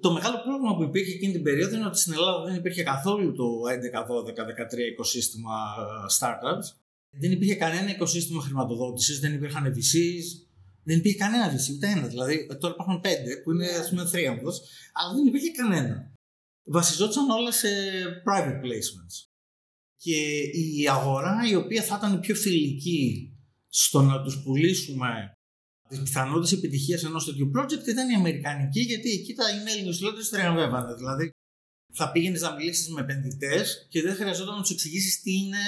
το 0.00 0.12
μεγάλο 0.12 0.38
πρόβλημα 0.44 0.76
που 0.76 0.82
υπήρχε 0.82 1.12
εκείνη 1.12 1.32
την 1.32 1.42
περίοδο 1.42 1.76
είναι 1.76 1.86
ότι 1.86 1.98
στην 1.98 2.12
Ελλάδα 2.12 2.44
δεν 2.44 2.54
υπήρχε 2.54 2.82
καθόλου 2.82 3.32
το 3.32 3.44
11, 3.68 4.00
12, 4.00 4.76
13 4.76 4.92
οικοσύστημα 4.92 5.56
ε, 5.78 6.14
startups. 6.18 6.66
Δεν 7.10 7.32
υπήρχε 7.32 7.54
κανένα 7.54 7.90
οικοσύστημα 7.90 8.42
χρηματοδότησης, 8.42 9.20
δεν 9.20 9.34
υπήρχαν 9.34 9.64
VCs, 9.64 10.26
δεν 10.82 10.98
υπήρχε 10.98 11.18
κανένα 11.18 11.52
VC, 11.52 11.74
ούτε 11.74 11.86
ένα. 11.90 12.06
Δηλαδή, 12.06 12.46
τώρα 12.60 12.74
υπάρχουν 12.74 13.00
πέντε 13.00 13.36
που 13.36 13.50
είναι 13.52 13.66
ας 13.66 13.88
πούμε 13.88 14.06
θρίαμβο, 14.06 14.50
αλλά 14.92 15.14
δεν 15.14 15.26
υπήρχε 15.26 15.50
κανένα. 15.50 16.12
Βασιζόταν 16.64 17.30
όλα 17.30 17.52
σε 17.52 17.68
private 18.26 18.60
placements. 18.64 19.16
Και 19.96 20.16
η 20.80 20.88
αγορά 20.88 21.36
η 21.50 21.54
οποία 21.54 21.82
θα 21.82 21.96
ήταν 21.98 22.20
πιο 22.20 22.34
φιλική 22.34 23.36
στο 23.68 24.02
να 24.02 24.22
τους 24.22 24.42
πουλήσουμε 24.42 25.32
τι 25.92 26.02
πιθανότητε 26.02 26.56
επιτυχίας 26.56 27.04
ενός 27.04 27.24
τέτοιου 27.24 27.50
project 27.56 27.86
ήταν 27.88 28.10
η 28.10 28.14
Αμερικανική, 28.14 28.80
γιατί 28.80 29.10
εκεί 29.10 29.34
τα 29.34 29.44
email 29.44 29.80
newsletters 29.86 30.28
τριαμβεύανε. 30.30 30.94
Δηλαδή, 30.94 31.30
θα 31.92 32.12
πήγαινες 32.12 32.40
να 32.40 32.54
μιλήσεις 32.54 32.88
με 32.88 33.00
επενδυτές 33.00 33.86
και 33.88 34.02
δεν 34.02 34.14
χρειαζόταν 34.14 34.54
να 34.54 34.60
τους 34.60 34.70
εξηγήσεις 34.70 35.22
τι 35.22 35.32
είναι 35.32 35.64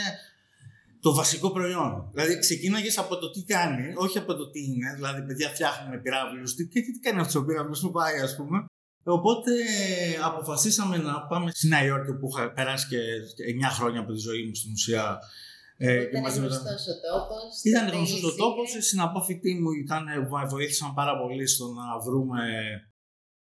το 1.01 1.15
βασικό 1.15 1.51
προϊόν. 1.51 2.11
Δηλαδή, 2.13 2.39
ξεκίναγες 2.39 2.99
από 2.99 3.17
το 3.17 3.31
τι 3.31 3.43
κάνει, 3.43 3.93
όχι 3.97 4.19
από 4.19 4.35
το 4.35 4.51
τι 4.51 4.65
είναι. 4.65 4.95
Δηλαδή, 4.95 5.23
παιδιά 5.23 5.49
φτιάχνουμε 5.49 6.01
πυράβλους. 6.01 6.55
Τι, 6.55 6.67
τι, 6.67 6.93
τι 6.93 6.99
κάνει 6.99 7.21
αυτός 7.21 7.35
ο 7.35 7.45
πυράβλος 7.45 7.81
που 7.81 7.91
πάει, 7.91 8.21
ας 8.21 8.37
πούμε. 8.37 8.65
Οπότε 9.05 9.53
αποφασίσαμε 10.25 10.97
να 10.97 11.27
πάμε 11.27 11.51
στη 11.51 11.69
Νέα 11.69 11.85
Υόρκη 11.85 12.13
που 12.13 12.29
είχα 12.33 12.53
περάσει 12.53 12.87
και 12.87 12.99
9 13.69 13.71
χρόνια 13.73 14.01
από 14.01 14.13
τη 14.13 14.19
ζωή 14.19 14.43
μου 14.47 14.55
στην 14.55 14.73
ουσία 14.73 15.03
ε, 15.03 15.17
ήταν 15.79 16.23
γνωστός 16.23 16.87
ο 16.93 16.95
τόπος. 17.11 17.63
Ήταν 17.65 17.89
γνωστός 17.89 18.25
ο 18.25 18.35
τόπος. 18.35 18.75
Οι 18.75 18.81
συναπόφοιτοί 18.81 19.55
μου 19.55 19.71
ήταν, 19.71 20.05
βοήθησαν 20.49 20.95
πάρα 20.95 21.19
πολύ 21.19 21.47
στο 21.47 21.67
να 21.67 21.99
βρούμε 21.99 22.43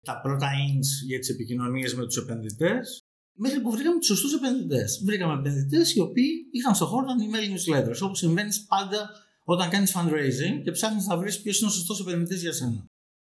τα 0.05 0.21
πρώτα 0.21 0.47
ins 0.47 1.07
για 1.07 1.19
τις 1.19 1.29
επικοινωνίες 1.29 1.95
με 1.95 2.05
τους 2.05 2.17
επενδυτές. 2.17 3.01
Μέχρι 3.35 3.61
που 3.61 3.71
βρήκαμε 3.71 3.99
τους 3.99 4.07
σωστούς 4.07 4.35
επενδυτές. 4.35 5.03
Βρήκαμε 5.05 5.33
επενδυτές 5.39 5.95
οι 5.95 6.01
οποίοι 6.01 6.31
είχαν 6.51 6.75
στον 6.75 6.89
χώρο 6.89 7.07
των 7.07 7.17
email 7.25 7.47
newsletters. 7.53 8.01
Όπω 8.03 8.15
συμβαίνεις 8.15 8.65
πάντα 8.65 9.11
όταν 9.45 9.71
κάνεις 9.71 9.97
fundraising 9.97 10.63
και 10.65 10.71
ψάχνεις 10.71 11.07
να 11.07 11.17
βρεις 11.17 11.43
ποιος 11.43 11.61
είναι 11.61 11.71
ο 11.71 11.73
σωστός 11.73 12.01
επενδυτής 12.01 12.43
για 12.43 12.53
σένα. 12.53 12.87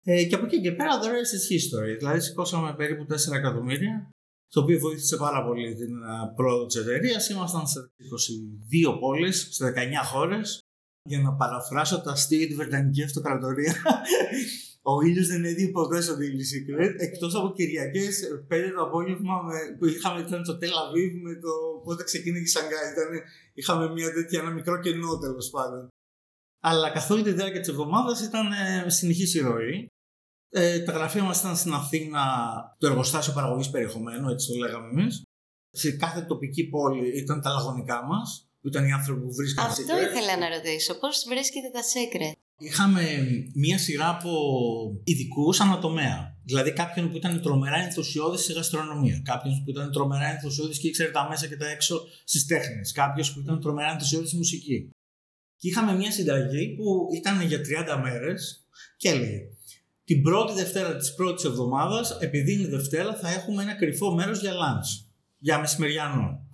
Ε, 0.04 0.25
και 0.25 0.35
από 0.35 0.44
εκεί 0.44 0.61
και 0.61 0.73
πέρα, 0.73 1.00
the 1.02 1.06
rest 1.06 1.32
is 1.38 1.44
history. 1.54 1.97
Δηλαδή, 1.99 2.20
σηκώσαμε 2.20 2.75
περίπου 2.75 3.06
4 3.06 3.37
εκατομμύρια 3.37 4.11
το 4.50 4.61
οποίο 4.61 4.78
βοήθησε 4.78 5.16
πάρα 5.16 5.45
πολύ 5.45 5.75
την 5.75 5.95
πρόοδο 6.37 6.66
της 6.66 6.76
εταιρείας. 6.76 7.28
Ήμασταν 7.28 7.66
σε 7.66 7.90
22 8.95 8.99
πόλεις, 9.00 9.49
σε 9.50 9.64
19 9.64 10.04
χώρες. 10.04 10.61
Για 11.09 11.21
να 11.21 11.33
παραφράσω 11.33 12.00
τα 12.00 12.11
αστεία 12.11 12.47
της 12.47 12.57
Βρετανικής 12.57 13.04
Αυτοκρατορίας, 13.04 13.75
ο 14.92 15.00
ήλιος 15.02 15.26
δεν 15.26 15.45
έδινε 15.45 15.71
ποτέ 15.71 16.00
στο 16.00 16.14
Daily 16.14 16.45
Secret, 16.52 16.95
εκτός 16.99 17.35
από 17.35 17.52
Κυριακές 17.52 18.23
5 18.49 18.73
το 18.76 18.83
απόγευμα 18.83 19.42
με, 19.42 19.76
που 19.78 19.87
είχαμε 19.87 20.21
ήταν 20.21 20.42
το 20.42 20.59
Tel 20.61 20.75
Aviv 20.83 21.12
με 21.23 21.35
το 21.35 21.50
πότε 21.85 22.04
ξεκίνησε 22.04 22.42
η 22.42 22.47
Σαγκάη. 22.47 22.92
Ήταν, 22.92 23.23
είχαμε 23.54 23.92
μια 23.92 24.12
τέτοια, 24.12 24.40
ένα 24.40 24.50
μικρό 24.50 24.80
κενό 24.80 25.19
τέλος 25.19 25.50
πάντων. 25.50 25.88
Αλλά 26.62 26.90
καθ' 26.90 27.11
όλη 27.11 27.23
τη 27.23 27.33
διάρκεια 27.33 27.61
της 27.61 27.69
εβδομάδας 27.69 28.21
ήταν 28.21 28.47
ε, 28.52 28.90
συνεχής 28.90 29.35
η 29.35 29.40
ροή. 29.40 29.87
Ε, 30.50 30.80
τα 30.80 30.92
γραφεία 30.92 31.23
μας 31.23 31.40
ήταν 31.40 31.57
στην 31.57 31.73
Αθήνα 31.73 32.23
το 32.78 32.87
εργοστάσιο 32.87 33.33
παραγωγής 33.33 33.71
περιεχομένου, 33.71 34.28
έτσι 34.28 34.47
το 34.47 34.54
λέγαμε 34.54 34.88
εμείς. 35.00 35.23
Σε 35.71 35.90
κάθε 35.90 36.21
τοπική 36.21 36.69
πόλη 36.69 37.19
ήταν 37.19 37.40
τα 37.40 37.50
λαγωνικά 37.50 38.04
μας, 38.04 38.49
που 38.61 38.69
ήταν 38.69 38.87
οι 38.87 38.92
άνθρωποι 38.92 39.21
που 39.21 39.35
βρίσκαν 39.35 39.66
Αυτό 39.66 39.83
secret. 39.83 40.11
ήθελα 40.11 40.37
να 40.37 40.49
ρωτήσω. 40.49 40.99
Πώς 40.99 41.25
βρίσκεται 41.28 41.71
τα 41.73 41.80
secret; 41.80 42.33
Είχαμε 42.62 43.02
μία 43.54 43.78
σειρά 43.78 44.09
από 44.09 44.30
ειδικούς 45.04 45.61
ανατομέα. 45.61 46.38
Δηλαδή 46.45 46.73
κάποιον 46.73 47.11
που 47.11 47.16
ήταν 47.16 47.42
τρομερά 47.42 47.76
ενθουσιώδης 47.76 48.40
στη 48.40 48.52
γαστρονομία. 48.52 49.21
Κάποιον 49.25 49.64
που 49.64 49.71
ήταν 49.71 49.92
τρομερά 49.92 50.26
ενθουσιώδης 50.30 50.78
και 50.78 50.88
ήξερε 50.88 51.11
τα 51.11 51.26
μέσα 51.28 51.47
και 51.47 51.57
τα 51.57 51.69
έξω 51.69 52.00
στις 52.25 52.47
τέχνες. 52.47 52.92
Κάποιος 52.92 53.33
που 53.33 53.40
ήταν 53.40 53.61
τρομερά 53.61 53.90
ενθουσιώδης 53.90 54.28
στη 54.28 54.37
μουσική. 54.37 54.90
Και 55.57 55.69
είχαμε 55.69 55.95
μία 55.95 56.11
συνταγή 56.12 56.75
που 56.75 57.09
ήταν 57.14 57.40
για 57.40 57.61
30 57.61 58.00
μέρες 58.02 58.66
και 58.97 59.09
έλεγε 59.09 59.38
την 60.11 60.23
πρώτη 60.23 60.52
Δευτέρα 60.52 60.97
της 60.97 61.14
πρώτης 61.14 61.45
εβδομάδας, 61.45 62.17
επειδή 62.21 62.52
είναι 62.52 62.69
Δευτέρα, 62.69 63.14
θα 63.14 63.29
έχουμε 63.29 63.62
ένα 63.62 63.75
κρυφό 63.75 64.14
μέρος 64.14 64.40
για 64.40 64.52
lunch, 64.52 65.07
για 65.38 65.59
μεσημεριανό. 65.59 66.47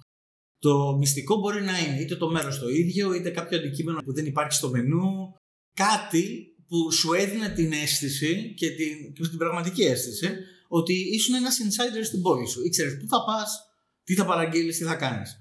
Το 0.59 0.97
μυστικό 0.97 1.37
μπορεί 1.37 1.63
να 1.63 1.79
είναι 1.79 2.01
είτε 2.01 2.17
το 2.17 2.31
μέρος 2.31 2.59
το 2.59 2.69
ίδιο, 2.69 3.13
είτε 3.13 3.31
κάποιο 3.31 3.59
αντικείμενο 3.59 3.99
που 4.05 4.15
δεν 4.15 4.27
υπάρχει 4.27 4.53
στο 4.53 4.71
μενού. 4.71 5.35
Κάτι 5.75 6.55
που 6.69 6.93
σου 6.93 7.13
έδινε 7.13 7.49
την 7.49 7.73
αίσθηση 7.73 8.55
και 8.57 8.71
την, 8.71 9.13
και 9.13 9.29
την 9.29 9.39
πραγματική 9.39 9.83
αίσθηση 9.83 10.29
ότι 10.69 10.93
ήσουν 10.93 11.35
ένας 11.35 11.57
insider 11.65 12.05
στην 12.05 12.23
πόλη 12.23 12.49
σου. 12.49 12.65
Ήξερες 12.65 12.97
πού 12.97 13.09
θα 13.09 13.25
πας, 13.25 13.61
τι 14.05 14.15
θα 14.15 14.25
παραγγείλεις, 14.25 14.79
τι 14.79 14.85
θα 14.85 14.95
κάνεις. 14.95 15.39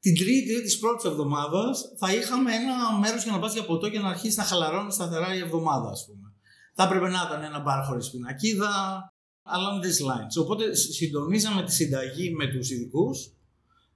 Την 0.00 0.14
τρίτη 0.16 0.62
της 0.62 0.78
πρώτης 0.78 1.04
εβδομάδας 1.04 1.82
θα 1.98 2.14
είχαμε 2.14 2.54
ένα 2.54 2.98
μέρος 2.98 3.22
για 3.22 3.32
να 3.32 3.38
πας 3.38 3.52
για 3.52 3.64
ποτό 3.64 3.90
και 3.90 3.98
να 3.98 4.08
αρχίσεις 4.08 4.36
να 4.36 4.44
χαλαρώνεις 4.44 4.94
σταθερά 4.94 5.34
η 5.34 5.38
εβδομάδα, 5.38 5.88
ας 5.88 6.06
πούμε. 6.06 6.31
Θα 6.74 6.84
έπρεπε 6.84 7.08
να 7.08 7.22
ήταν 7.26 7.42
ένα 7.42 7.60
μπαρ 7.60 7.84
χωρίς 7.84 8.10
πινακίδα, 8.10 8.72
along 9.56 9.84
these 9.84 10.00
lines. 10.08 10.34
Οπότε 10.42 10.74
συντονίζαμε 10.74 11.64
τη 11.64 11.72
συνταγή 11.72 12.34
με 12.34 12.46
τους 12.46 12.70
ειδικούς 12.70 13.32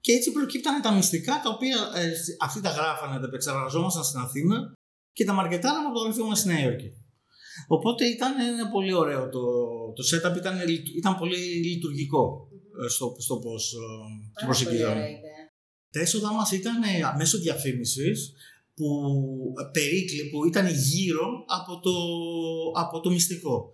και 0.01 0.13
έτσι 0.13 0.33
προκύπτανε 0.33 0.81
τα 0.81 0.93
μυστικά 0.93 1.41
τα 1.45 1.51
οποία 1.51 1.77
ε, 1.95 2.11
αυτοί 2.41 2.61
τα 2.61 2.71
γράφανε, 2.71 3.21
τα 3.21 3.27
επεξεργαζόμασταν 3.27 4.05
στην 4.05 4.21
Αθήνα 4.21 4.73
και 5.13 5.25
τα 5.25 5.33
μαρκετάραμε 5.33 5.87
από 5.87 5.99
το 5.99 6.05
γραφείο 6.05 6.25
μας 6.25 6.39
στη 6.39 6.49
Νέα 6.49 6.63
Υόρκη. 6.65 6.93
Οπότε 7.69 8.05
ήταν 8.05 8.35
πολύ 8.73 8.93
ωραίο 8.93 9.29
το, 9.29 9.41
το 9.93 10.03
setup, 10.11 10.37
ήταν, 10.37 10.59
ήταν 10.97 11.17
πολύ 11.19 11.37
λειτουργικό 11.37 12.49
ε, 12.85 12.89
στο, 12.89 13.17
στο 13.19 13.37
πώς 13.37 13.73
ε, 13.73 14.45
προσεγγίζαμε. 14.45 15.07
Τα 15.91 16.01
έσοδα 16.01 16.33
μας 16.33 16.53
ήταν 16.53 16.83
ε, 16.83 16.87
μέσω 17.17 17.39
διαφήμισης 17.39 18.33
που, 18.77 18.89
περίκλη, 19.73 20.23
που 20.31 20.47
ήταν 20.47 20.67
γύρω 20.67 21.27
από 21.47 21.81
το, 21.81 21.95
από 22.81 23.01
το 23.01 23.11
μυστικό. 23.11 23.71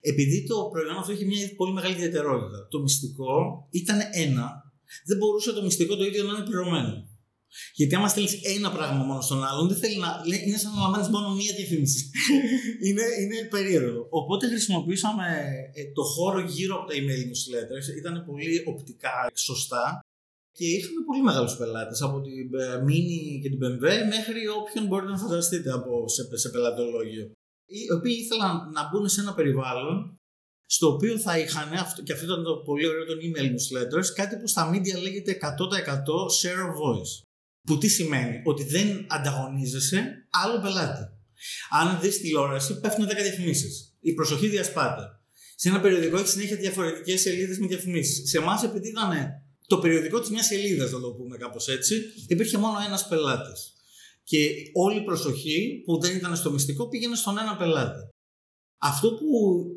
Επειδή 0.00 0.44
το 0.46 0.68
προϊόν 0.72 0.96
αυτό 0.96 1.12
είχε 1.12 1.24
μια 1.24 1.54
πολύ 1.56 1.72
μεγάλη 1.72 1.94
ιδιαιτερότητα. 1.94 2.68
Το 2.70 2.80
μυστικό 2.80 3.68
ήταν 3.70 3.98
ένα. 4.12 4.46
Δεν 5.06 5.16
μπορούσε 5.16 5.52
το 5.52 5.62
μυστικό 5.62 5.96
το 5.96 6.04
ίδιο 6.04 6.22
να 6.24 6.32
είναι 6.32 6.44
πληρωμένο. 6.44 6.92
Γιατί 7.74 7.94
άμα 7.94 8.08
στέλνεις 8.08 8.40
ένα 8.56 8.72
πράγμα 8.72 9.02
μόνο 9.04 9.20
στον 9.20 9.44
άλλον, 9.44 9.68
δεν 9.68 9.76
θέλει 9.76 9.96
να. 9.96 10.08
είναι 10.46 10.56
σαν 10.56 10.72
να 10.74 10.80
λαμβάνεις 10.80 11.08
μόνο 11.08 11.34
μία 11.34 11.52
διαφήμιση. 11.54 12.10
είναι, 12.86 13.02
είναι 13.22 13.48
περίεργο. 13.50 14.06
Οπότε 14.10 14.48
χρησιμοποιήσαμε 14.48 15.26
ε, 15.74 15.92
το 15.92 16.02
χώρο 16.02 16.40
γύρω 16.40 16.76
από 16.76 16.86
τα 16.86 16.94
email 16.94 17.22
newsletters. 17.28 17.86
Ήταν 17.98 18.24
πολύ 18.26 18.62
οπτικά 18.66 19.30
σωστά. 19.34 20.00
Και 20.56 20.66
είχαμε 20.76 21.00
πολύ 21.06 21.22
μεγάλους 21.22 21.56
πελάτες 21.56 22.02
από 22.02 22.20
την 22.20 22.54
ε, 22.54 22.82
Mini 22.86 23.40
και 23.42 23.48
την 23.52 23.58
BMW 23.62 23.86
μέχρι 24.14 24.40
όποιον 24.60 24.86
μπορείτε 24.86 25.10
να 25.10 25.18
φανταστείτε 25.18 25.70
από, 25.72 26.08
σε, 26.08 26.36
σε 26.36 26.48
πελατολόγιο. 26.48 27.24
Οι 27.66 27.92
οποίοι 27.92 28.16
ήθελαν 28.22 28.70
να 28.76 28.88
μπουν 28.88 29.08
σε 29.08 29.20
ένα 29.20 29.34
περιβάλλον 29.34 30.18
στο 30.66 30.86
οποίο 30.92 31.18
θα 31.18 31.38
είχαν, 31.38 31.68
και 32.04 32.12
αυτό 32.12 32.24
ήταν 32.24 32.42
το 32.44 32.56
πολύ 32.56 32.86
ωραίο 32.86 33.04
των 33.04 33.18
email 33.24 33.48
newsletters, 33.54 34.06
κάτι 34.14 34.36
που 34.36 34.46
στα 34.46 34.70
media 34.72 35.02
λέγεται 35.02 35.38
100% 35.40 35.46
share 36.38 36.62
of 36.68 36.74
voice. 36.82 37.12
Που 37.66 37.78
τι 37.78 37.88
σημαίνει, 37.88 38.42
ότι 38.44 38.64
δεν 38.64 39.06
ανταγωνίζεσαι 39.08 40.28
άλλο 40.30 40.60
πελάτη. 40.60 41.02
Αν 41.70 42.00
δεις 42.00 42.20
τηλεόραση, 42.20 42.80
πέφτουν 42.80 43.06
10 43.06 43.08
διαφημίσεις. 43.22 43.96
Η 44.00 44.14
προσοχή 44.14 44.48
διασπάται. 44.48 45.02
Σε 45.56 45.68
ένα 45.68 45.80
περιοδικό 45.80 46.16
έχεις 46.16 46.30
συνέχεια 46.30 46.56
διαφορετικές 46.56 47.20
σελίδες 47.20 47.58
με 47.58 47.66
διαφημίσεις. 47.66 48.30
Σε 48.30 48.38
εμάς, 48.38 48.62
επειδή 48.62 48.88
ήταν 48.88 49.10
το 49.66 49.78
περιοδικό 49.78 50.20
της 50.20 50.30
μιας 50.30 50.46
σελίδας, 50.46 50.90
να 50.90 51.00
το 51.00 51.12
πούμε 51.12 51.36
κάπως 51.36 51.68
έτσι, 51.68 51.94
υπήρχε 52.28 52.58
μόνο 52.58 52.76
ένας 52.86 53.08
πελάτης. 53.08 53.72
Και 54.24 54.48
όλη 54.72 54.98
η 54.98 55.04
προσοχή 55.04 55.82
που 55.84 56.00
δεν 56.00 56.16
ήταν 56.16 56.36
στο 56.36 56.50
μυστικό 56.50 56.88
πήγαινε 56.88 57.16
στον 57.16 57.38
ένα 57.38 57.56
πελάτη. 57.56 58.08
Αυτό 58.78 59.08
που 59.14 59.26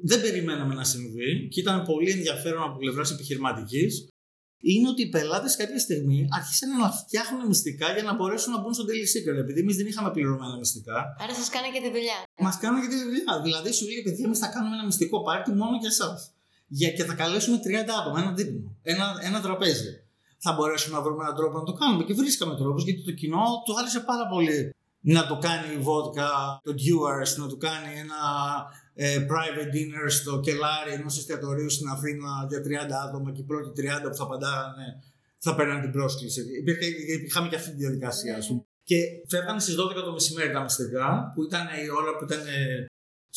δεν 0.03 0.21
περιμέναμε 0.21 0.73
να 0.73 0.83
συμβεί 0.83 1.47
και 1.51 1.59
ήταν 1.59 1.83
πολύ 1.83 2.11
ενδιαφέρον 2.11 2.63
από 2.63 2.77
πλευράς 2.77 3.11
επιχειρηματικής 3.11 4.07
είναι 4.61 4.87
ότι 4.89 5.01
οι 5.01 5.09
πελάτες 5.09 5.55
κάποια 5.55 5.79
στιγμή 5.79 6.27
άρχισαν 6.37 6.77
να 6.77 6.91
φτιάχνουν 6.91 7.47
μυστικά 7.47 7.93
για 7.93 8.03
να 8.03 8.13
μπορέσουν 8.15 8.51
να 8.53 8.59
μπουν 8.61 8.73
στο 8.73 8.83
Daily 8.89 9.07
Secret. 9.13 9.37
Επειδή 9.37 9.59
εμείς 9.59 9.75
δεν 9.75 9.87
είχαμε 9.87 10.11
πληρωμένα 10.11 10.57
μυστικά. 10.57 11.15
Άρα 11.23 11.33
σας 11.33 11.49
κάνει 11.49 11.67
και 11.73 11.81
τη 11.85 11.89
δουλειά. 11.95 12.19
Μας 12.39 12.57
κάνουν 12.57 12.81
και 12.81 12.87
τη 12.87 12.99
δουλειά. 13.03 13.41
Δηλαδή 13.43 13.71
σου 13.71 13.85
λέει, 13.87 14.01
παιδιά, 14.03 14.25
εμείς 14.25 14.39
θα 14.39 14.47
κάνουμε 14.47 14.75
ένα 14.75 14.85
μυστικό 14.85 15.21
πάρτι 15.21 15.51
μόνο 15.51 15.77
για 15.81 15.89
εσάς. 15.89 16.31
Για, 16.67 16.91
και 16.91 17.03
θα 17.03 17.13
καλέσουμε 17.13 17.57
30 17.57 17.61
άτομα, 18.01 18.19
ένα 18.19 18.31
δείπνο, 18.31 18.75
ένα, 18.81 19.05
ένα 19.21 19.41
τραπέζι. 19.41 20.01
Θα 20.37 20.53
μπορέσουμε 20.53 20.97
να 20.97 21.03
βρούμε 21.03 21.23
έναν 21.23 21.35
τρόπο 21.35 21.57
να 21.57 21.63
το 21.63 21.73
κάνουμε. 21.73 22.03
Και 22.03 22.13
βρίσκαμε 22.13 22.55
τρόπους 22.55 22.83
γιατί 22.83 23.03
το 23.03 23.11
κοινό 23.11 23.45
του 23.65 23.77
άρεσε 23.79 23.99
πάρα 23.99 24.27
πολύ 24.27 24.75
να 24.99 25.27
το 25.27 25.37
κάνει 25.37 25.73
η 25.73 25.77
βότκα, 25.77 26.29
το 26.63 26.71
Dewars, 26.81 27.31
να 27.37 27.47
το 27.47 27.57
κάνει 27.57 27.89
ένα 28.03 28.21
ε, 28.93 29.25
private 29.31 29.71
dinner 29.75 30.05
στο 30.07 30.39
κελάρι 30.39 30.91
ενός 30.91 31.17
εστιατορίου 31.17 31.69
στην 31.69 31.87
Αθήνα 31.87 32.29
για 32.49 32.59
30 32.59 32.91
άτομα 33.07 33.31
και 33.31 33.41
οι 33.41 33.43
πρώτοι 33.43 33.69
30 34.05 34.09
που 34.09 34.15
θα 34.15 34.23
απαντάγανε 34.23 34.87
θα 35.37 35.55
παίρνουν 35.55 35.81
την 35.81 35.91
πρόσκληση. 35.91 36.41
Υπήρχε, 36.59 36.85
είχαμε 37.25 37.47
και 37.47 37.55
αυτή 37.55 37.69
τη 37.69 37.75
διαδικασία, 37.75 38.37
ας 38.37 38.47
πούμε. 38.47 38.61
Και 38.83 38.97
φεύγανε 39.27 39.59
στις 39.59 39.75
12 39.75 40.03
το 40.05 40.11
μεσημέρι 40.11 40.51
τα 40.51 40.61
μυστικά, 40.61 41.31
που 41.33 41.43
ήταν 41.43 41.65
η 41.85 41.89
ώρα 41.99 42.11
που 42.17 42.23
ήταν 42.23 42.43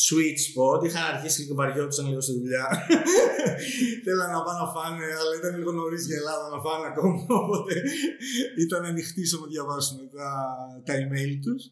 sweet 0.04 0.38
spot. 0.46 0.80
Είχαν 0.86 1.04
αρχίσει 1.14 1.40
λίγο 1.40 1.54
βαριόντουσαν 1.60 2.06
λίγο 2.10 2.20
στη 2.26 2.32
δουλειά. 2.40 2.66
Θέλανε 4.04 4.32
να 4.36 4.42
πάνε 4.46 4.58
να 4.64 4.68
φάνε, 4.74 5.06
αλλά 5.20 5.32
ήταν 5.40 5.52
λίγο 5.58 5.72
νωρίς 5.72 6.02
για 6.08 6.16
Ελλάδα 6.22 6.46
να 6.54 6.58
φάνε 6.64 6.86
ακόμα. 6.92 7.20
Οπότε 7.42 7.74
ήταν 8.64 8.80
ανοιχτή 8.90 9.22
να 9.40 9.46
διαβάσουν 9.52 9.98
τα, 10.16 10.28
τα 10.86 10.94
email 11.02 11.32
τους 11.44 11.62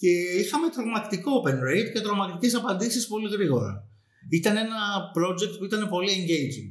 και 0.00 0.10
είχαμε 0.42 0.66
τρομακτικό 0.74 1.30
open 1.40 1.58
rate 1.68 1.88
και 1.92 2.00
τρομακτικές 2.06 2.54
απαντήσεις 2.54 3.06
πολύ 3.12 3.28
γρήγορα. 3.34 3.72
Ήταν 4.38 4.56
ένα 4.56 4.80
project 5.16 5.54
που 5.58 5.64
ήταν 5.64 5.88
πολύ 5.88 6.10
engaging. 6.18 6.70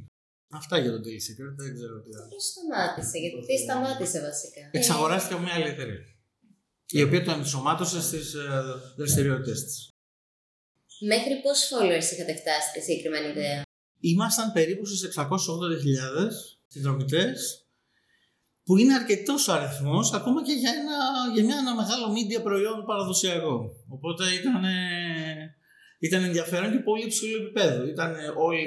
Αυτά 0.50 0.78
για 0.78 0.90
το 0.90 1.00
Daily 1.04 1.22
Secret, 1.26 1.54
δεν 1.62 1.74
ξέρω 1.76 1.94
τι 2.04 2.10
άλλο. 2.18 2.28
Πώς 2.34 2.44
σταμάτησε, 2.52 3.18
γιατί 3.18 3.46
τι 3.46 3.56
σταμάτησε 3.64 4.18
βασικά; 4.28 4.62
Εξαγοράστηκε 4.70 5.34
από 5.34 5.42
μια 5.42 5.54
άλλη 5.54 5.68
εταιρεία. 5.74 6.02
Η 6.90 7.02
οποία 7.02 7.24
το 7.24 7.30
ενσωμάτωσε 7.30 8.02
στις 8.02 8.34
ε, 8.34 8.46
δραστηριότητες 8.96 9.64
της. 9.64 9.88
Μέχρι 11.00 11.40
πόσους 11.42 11.68
followers 11.72 12.12
είχατε 12.12 12.34
φτάσει 12.40 12.68
στη 12.70 12.80
συγκεκριμένη 12.80 13.28
ιδέα; 13.28 13.62
Ήμασταν 14.00 14.52
περίπου 14.52 14.84
στι 14.86 15.08
680.000 15.16 15.26
συνδρομητές 16.66 17.62
που 18.64 18.76
είναι 18.76 18.94
αρκετός 18.94 19.48
ο 19.48 19.52
αριθμός 19.52 20.12
ακόμα 20.12 20.42
και 20.42 20.52
για 20.52 20.70
ένα, 20.80 20.96
για 21.34 21.44
μια, 21.44 21.56
ένα 21.56 21.74
μεγάλο 21.74 22.06
media 22.16 22.42
προϊόν 22.42 22.84
παραδοσιακό. 22.86 23.70
Οπότε 23.88 24.24
ήταν, 24.40 24.64
ήταν 25.98 26.24
ενδιαφέρον 26.24 26.70
και 26.72 26.78
πολύ 26.78 27.04
υψηλό 27.04 27.36
επίπεδο. 27.42 27.86
Ήταν 27.86 28.14
όλοι, 28.36 28.64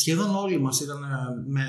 σχεδόν 0.00 0.36
όλοι 0.36 0.58
μας 0.58 0.80
ήταν 0.80 1.00
με 1.46 1.64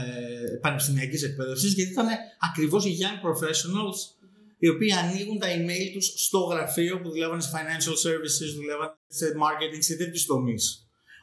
πανεπιστημιακής 0.61 1.23
εκπαίδευσης 1.23 1.73
γιατί 1.73 1.91
ήταν 1.91 2.07
ακριβώς 2.49 2.85
οι 2.85 2.97
young 3.01 3.19
professionals 3.27 4.20
οι 4.63 4.67
οποίοι 4.73 4.91
ανοίγουν 4.91 5.37
τα 5.39 5.47
email 5.57 5.87
τους 5.93 6.05
στο 6.25 6.39
γραφείο 6.39 7.01
που 7.01 7.09
δουλεύαν 7.09 7.41
σε 7.41 7.49
financial 7.55 7.95
services, 8.05 8.49
δουλεύαν 8.55 8.89
σε 9.07 9.25
marketing, 9.43 9.83
σε 9.89 9.95
τέτοιους 9.95 10.25
τομείς. 10.25 10.63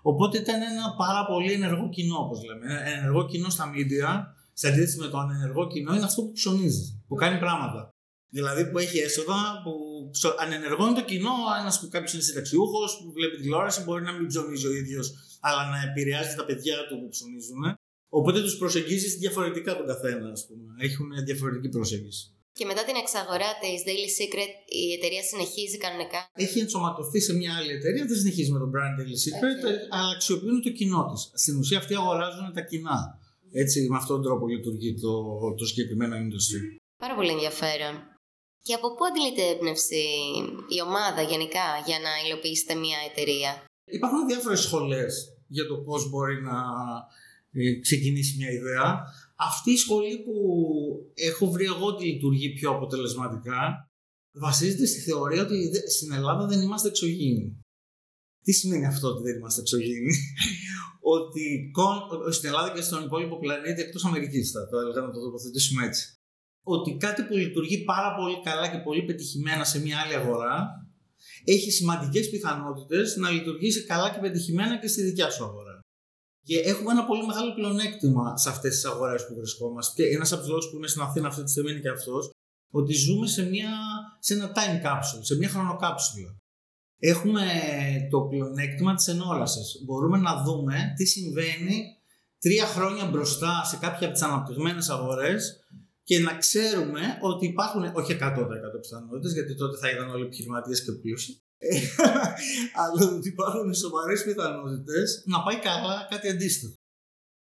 Οπότε 0.02 0.38
ήταν 0.38 0.62
ένα 0.62 0.94
πάρα 0.96 1.26
πολύ 1.26 1.52
ενεργό 1.52 1.88
κοινό, 1.88 2.18
όπως 2.18 2.38
λέμε. 2.44 2.66
Ενεργό 2.96 3.26
κοινό 3.26 3.48
στα 3.48 3.72
media 3.74 4.08
σε 4.52 4.68
αντίθεση 4.68 4.98
με 4.98 5.08
το 5.08 5.18
ανενεργό 5.18 5.66
κοινό, 5.66 5.94
είναι 5.94 6.04
αυτό 6.04 6.22
που 6.22 6.32
ψωνίζεις, 6.32 6.86
που 7.08 7.14
κάνει 7.14 7.38
πράγματα. 7.38 7.90
Δηλαδή 8.28 8.70
που 8.70 8.78
έχει 8.78 8.98
έσοδα, 8.98 9.40
που 9.64 9.72
ανενεργό 10.38 10.86
είναι 10.86 11.00
το 11.00 11.04
κοινό. 11.04 11.34
Ένας 11.60 11.80
που 11.80 11.88
κάποιος 11.88 12.12
είναι 12.12 12.22
συνταξιούχος, 12.22 13.00
που 13.02 13.12
βλέπει 13.12 13.36
τηλεόραση, 13.36 13.82
μπορεί 13.82 14.02
να 14.02 14.12
μην 14.12 14.26
ψωνίζει 14.26 14.66
ο 14.66 14.72
ίδιος, 14.72 15.14
αλλά 15.40 15.70
να 15.70 15.90
επηρεάζει 15.90 16.34
τα 16.36 16.44
παιδιά 16.44 16.76
του 16.88 17.00
που 17.00 17.08
ψωνίζουν. 17.08 17.62
Οπότε 18.08 18.40
τους 18.40 18.56
προσεγγίζεις 18.56 19.14
διαφορετικά 19.14 19.76
τον 19.76 19.86
καθένα, 19.86 20.30
ας 20.30 20.46
πούμε. 20.46 20.74
Έχουν 20.78 21.08
διαφορετική 21.24 21.68
προσέγγιση. 21.68 22.32
Και 22.58 22.66
μετά 22.70 22.82
την 22.88 22.96
εξαγορά 23.04 23.50
της 23.62 23.76
Daily 23.86 24.10
Secret, 24.18 24.52
η 24.80 24.84
εταιρεία 24.96 25.22
συνεχίζει 25.30 25.76
κανονικά. 25.84 26.20
Έχει 26.44 26.58
ενσωματωθεί 26.64 27.20
σε 27.26 27.32
μια 27.40 27.52
άλλη 27.58 27.72
εταιρεία, 27.78 28.04
δεν 28.10 28.16
συνεχίζει 28.22 28.50
με 28.54 28.58
τον 28.62 28.70
brand 28.74 28.94
Daily 28.98 29.18
Secret, 29.24 29.60
αλλά 29.96 30.10
αξιοποιούν 30.16 30.62
το 30.66 30.70
κοινό 30.78 31.02
της. 31.10 31.20
Στην 31.42 31.54
ουσία 31.58 31.78
αυτοί 31.78 31.94
αγοράζουν 31.94 32.46
τα 32.56 32.62
κοινά. 32.70 32.98
Έτσι, 33.62 33.76
με 33.90 33.96
αυτόν 33.96 34.14
τον 34.16 34.24
τρόπο 34.26 34.44
λειτουργεί 34.54 34.90
το, 35.04 35.12
το 35.58 35.64
συγκεκριμένο 35.70 36.14
industry. 36.24 36.62
Πάρα 37.04 37.14
πολύ 37.14 37.30
ενδιαφέρον. 37.36 37.94
Και 38.66 38.74
από 38.78 38.88
πού 38.94 39.02
αντιλείται 39.08 39.44
έμπνευση 39.52 40.02
η 40.76 40.78
ομάδα 40.88 41.22
γενικά 41.32 41.66
για 41.88 41.98
να 42.06 42.12
υλοποιήσετε 42.26 42.74
μια 42.84 42.98
εταιρεία; 43.10 43.50
Υπάρχουν 43.98 44.26
διάφορες 44.26 44.60
σχολές 44.60 45.12
για 45.56 45.66
το 45.66 45.74
πώς 45.86 46.10
μπορεί 46.10 46.36
να 46.50 46.56
ε, 47.52 47.80
ξεκινήσει 47.86 48.32
μια 48.38 48.50
ιδέα. 48.50 48.88
Αυτή 49.40 49.70
η 49.70 49.76
σχολή 49.76 50.18
που 50.24 50.34
έχω 51.14 51.50
βρει 51.50 51.64
εγώ 51.64 51.86
ότι 51.86 52.04
λειτουργεί 52.04 52.52
πιο 52.52 52.70
αποτελεσματικά 52.70 53.90
βασίζεται 54.32 54.86
στη 54.86 55.00
θεωρία 55.00 55.42
ότι 55.42 55.70
στην 55.90 56.12
Ελλάδα 56.12 56.46
δεν 56.46 56.60
είμαστε 56.60 56.88
εξωγήινοι. 56.88 57.60
Τι 58.44 58.52
σημαίνει 58.52 58.86
αυτό 58.86 59.08
ότι 59.08 59.22
δεν 59.22 59.36
είμαστε 59.36 59.60
εξωγήινοι; 59.60 60.12
Ότι 61.16 61.72
στην 62.30 62.48
Ελλάδα 62.48 62.72
και 62.72 62.80
στον 62.80 63.04
υπόλοιπο 63.04 63.38
πλανήτη 63.38 63.80
εκτός 63.80 64.04
Αμερικής, 64.04 64.50
θα 64.50 64.68
το 64.68 64.78
έλεγα 64.78 65.00
να 65.00 65.10
το 65.10 65.20
τοποθετήσουμε 65.20 65.86
έτσι. 65.86 66.04
Ότι 66.62 66.96
κάτι 66.96 67.22
που 67.22 67.36
λειτουργεί 67.36 67.84
πάρα 67.84 68.14
πολύ 68.14 68.40
καλά 68.42 68.68
και 68.68 68.78
πολύ 68.78 69.02
πετυχημένα 69.02 69.64
σε 69.64 69.80
μια 69.80 69.98
άλλη 69.98 70.14
αγορά 70.14 70.68
έχει 71.44 71.70
σημαντικές 71.70 72.30
πιθανότητες 72.30 73.16
να 73.16 73.30
λειτουργήσει 73.30 73.84
καλά 73.84 74.10
και 74.10 74.20
πετυχημένα 74.20 74.78
και 74.78 74.88
στη 74.88 75.02
δικιά 75.02 75.30
σου 75.30 75.44
αγορά. 75.44 75.67
Και 76.48 76.58
έχουμε 76.58 76.90
ένα 76.90 77.04
πολύ 77.04 77.26
μεγάλο 77.26 77.54
πλεονέκτημα 77.54 78.36
σε 78.36 78.48
αυτές 78.48 78.74
τις 78.74 78.84
αγορές 78.84 79.26
που 79.26 79.34
βρισκόμαστε. 79.34 80.02
Και 80.02 80.14
ένας 80.14 80.32
από 80.32 80.40
τους 80.40 80.50
λόγους 80.50 80.68
που 80.70 80.76
είμαι 80.76 80.86
στην 80.86 81.02
Αθήνα 81.02 81.28
αυτή 81.28 81.42
τη 81.42 81.50
στιγμή 81.50 81.70
είναι 81.70 81.80
και 81.80 81.88
αυτός, 81.88 82.30
ότι 82.70 82.92
ζούμε 82.92 83.26
σε, 83.26 83.42
μια, 83.48 83.70
σε 84.18 84.34
ένα 84.34 84.52
time 84.56 84.78
capsule, 84.86 85.20
σε 85.20 85.36
μια 85.36 85.48
χρονοκάψουλα. 85.48 86.30
Έχουμε 86.98 87.44
το 88.10 88.20
πλεονέκτημα 88.20 88.94
της 88.94 89.06
ενόρασης. 89.08 89.82
Μπορούμε 89.84 90.18
να 90.18 90.42
δούμε 90.42 90.74
τι 90.96 91.04
συμβαίνει 91.04 91.84
τρία 92.38 92.66
χρόνια 92.66 93.04
μπροστά 93.04 93.64
σε 93.64 93.76
κάποια 93.76 94.06
από 94.06 94.12
τις 94.16 94.22
αναπτυγμένες 94.22 94.88
αγορές 94.88 95.40
και 96.02 96.18
να 96.18 96.36
ξέρουμε 96.36 97.00
ότι 97.20 97.46
υπάρχουν, 97.46 97.82
όχι 97.94 98.12
100% 98.12 98.16
πιθανότητες, 98.80 99.32
γιατί 99.32 99.54
τότε 99.54 99.76
θα 99.78 99.90
ήταν 99.90 100.10
όλοι 100.10 100.24
επιχειρηματίες 100.24 100.84
και 100.84 100.92
πλούσιοι, 100.92 101.42
αλλά 102.82 103.12
ότι 103.16 103.28
υπάρχουν 103.28 103.74
σοβαρές 103.74 104.24
πιθανότητες 104.24 105.22
να 105.26 105.42
πάει 105.42 105.58
καλά 105.58 106.06
κάτι 106.10 106.28
αντίστοιχο. 106.28 106.72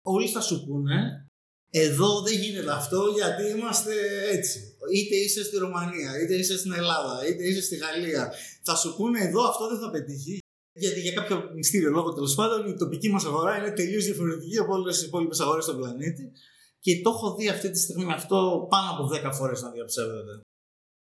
Όλοι 0.03 0.29
θα 0.29 0.41
σου 0.41 0.65
πούνε 0.67 1.27
εδώ 1.75 2.23
δεν 2.23 2.39
γίνεται 2.39 2.73
αυτό 2.73 3.01
γιατί 3.15 3.43
είμαστε 3.57 3.93
έτσι. 4.31 4.59
Είτε 4.95 5.17
είσαι 5.17 5.45
στη 5.45 5.57
Ρωμανία, 5.57 6.21
είτε 6.23 6.35
είσαι 6.35 6.59
στην 6.59 6.73
Ελλάδα, 6.73 7.27
είτε 7.29 7.43
είσαι 7.45 7.63
στη 7.63 7.77
Γαλλία. 7.77 8.33
Θα 8.63 8.75
σου 8.75 8.97
πούνε 8.97 9.21
εδώ 9.21 9.43
αυτό 9.49 9.69
δεν 9.69 9.79
θα 9.79 9.91
πετύχει. 9.91 10.39
Γιατί 10.75 11.01
για 11.01 11.13
κάποιο 11.13 11.51
μυστήριο 11.55 11.91
λόγο 11.91 12.13
τέλος 12.13 12.35
πάντων 12.35 12.69
η 12.69 12.77
τοπική 12.77 13.09
μας 13.11 13.25
αγορά 13.25 13.57
είναι 13.57 13.71
τελείως 13.71 14.05
διαφορετική 14.05 14.59
από 14.59 14.73
όλες 14.73 14.97
τις 14.97 15.07
υπόλοιπες 15.07 15.41
αγορές 15.41 15.65
στον 15.65 15.77
πλανήτη. 15.77 16.33
Και 16.81 17.01
το 17.01 17.11
έχω 17.11 17.35
δει 17.35 17.49
αυτή 17.49 17.71
τη 17.71 17.79
στιγμή 17.79 18.05
με 18.05 18.13
αυτό 18.13 18.67
πάνω 18.71 18.91
από 18.91 19.29
10 19.29 19.31
φορές 19.33 19.63
να 19.63 19.71
διαψεύδεται. 19.71 20.41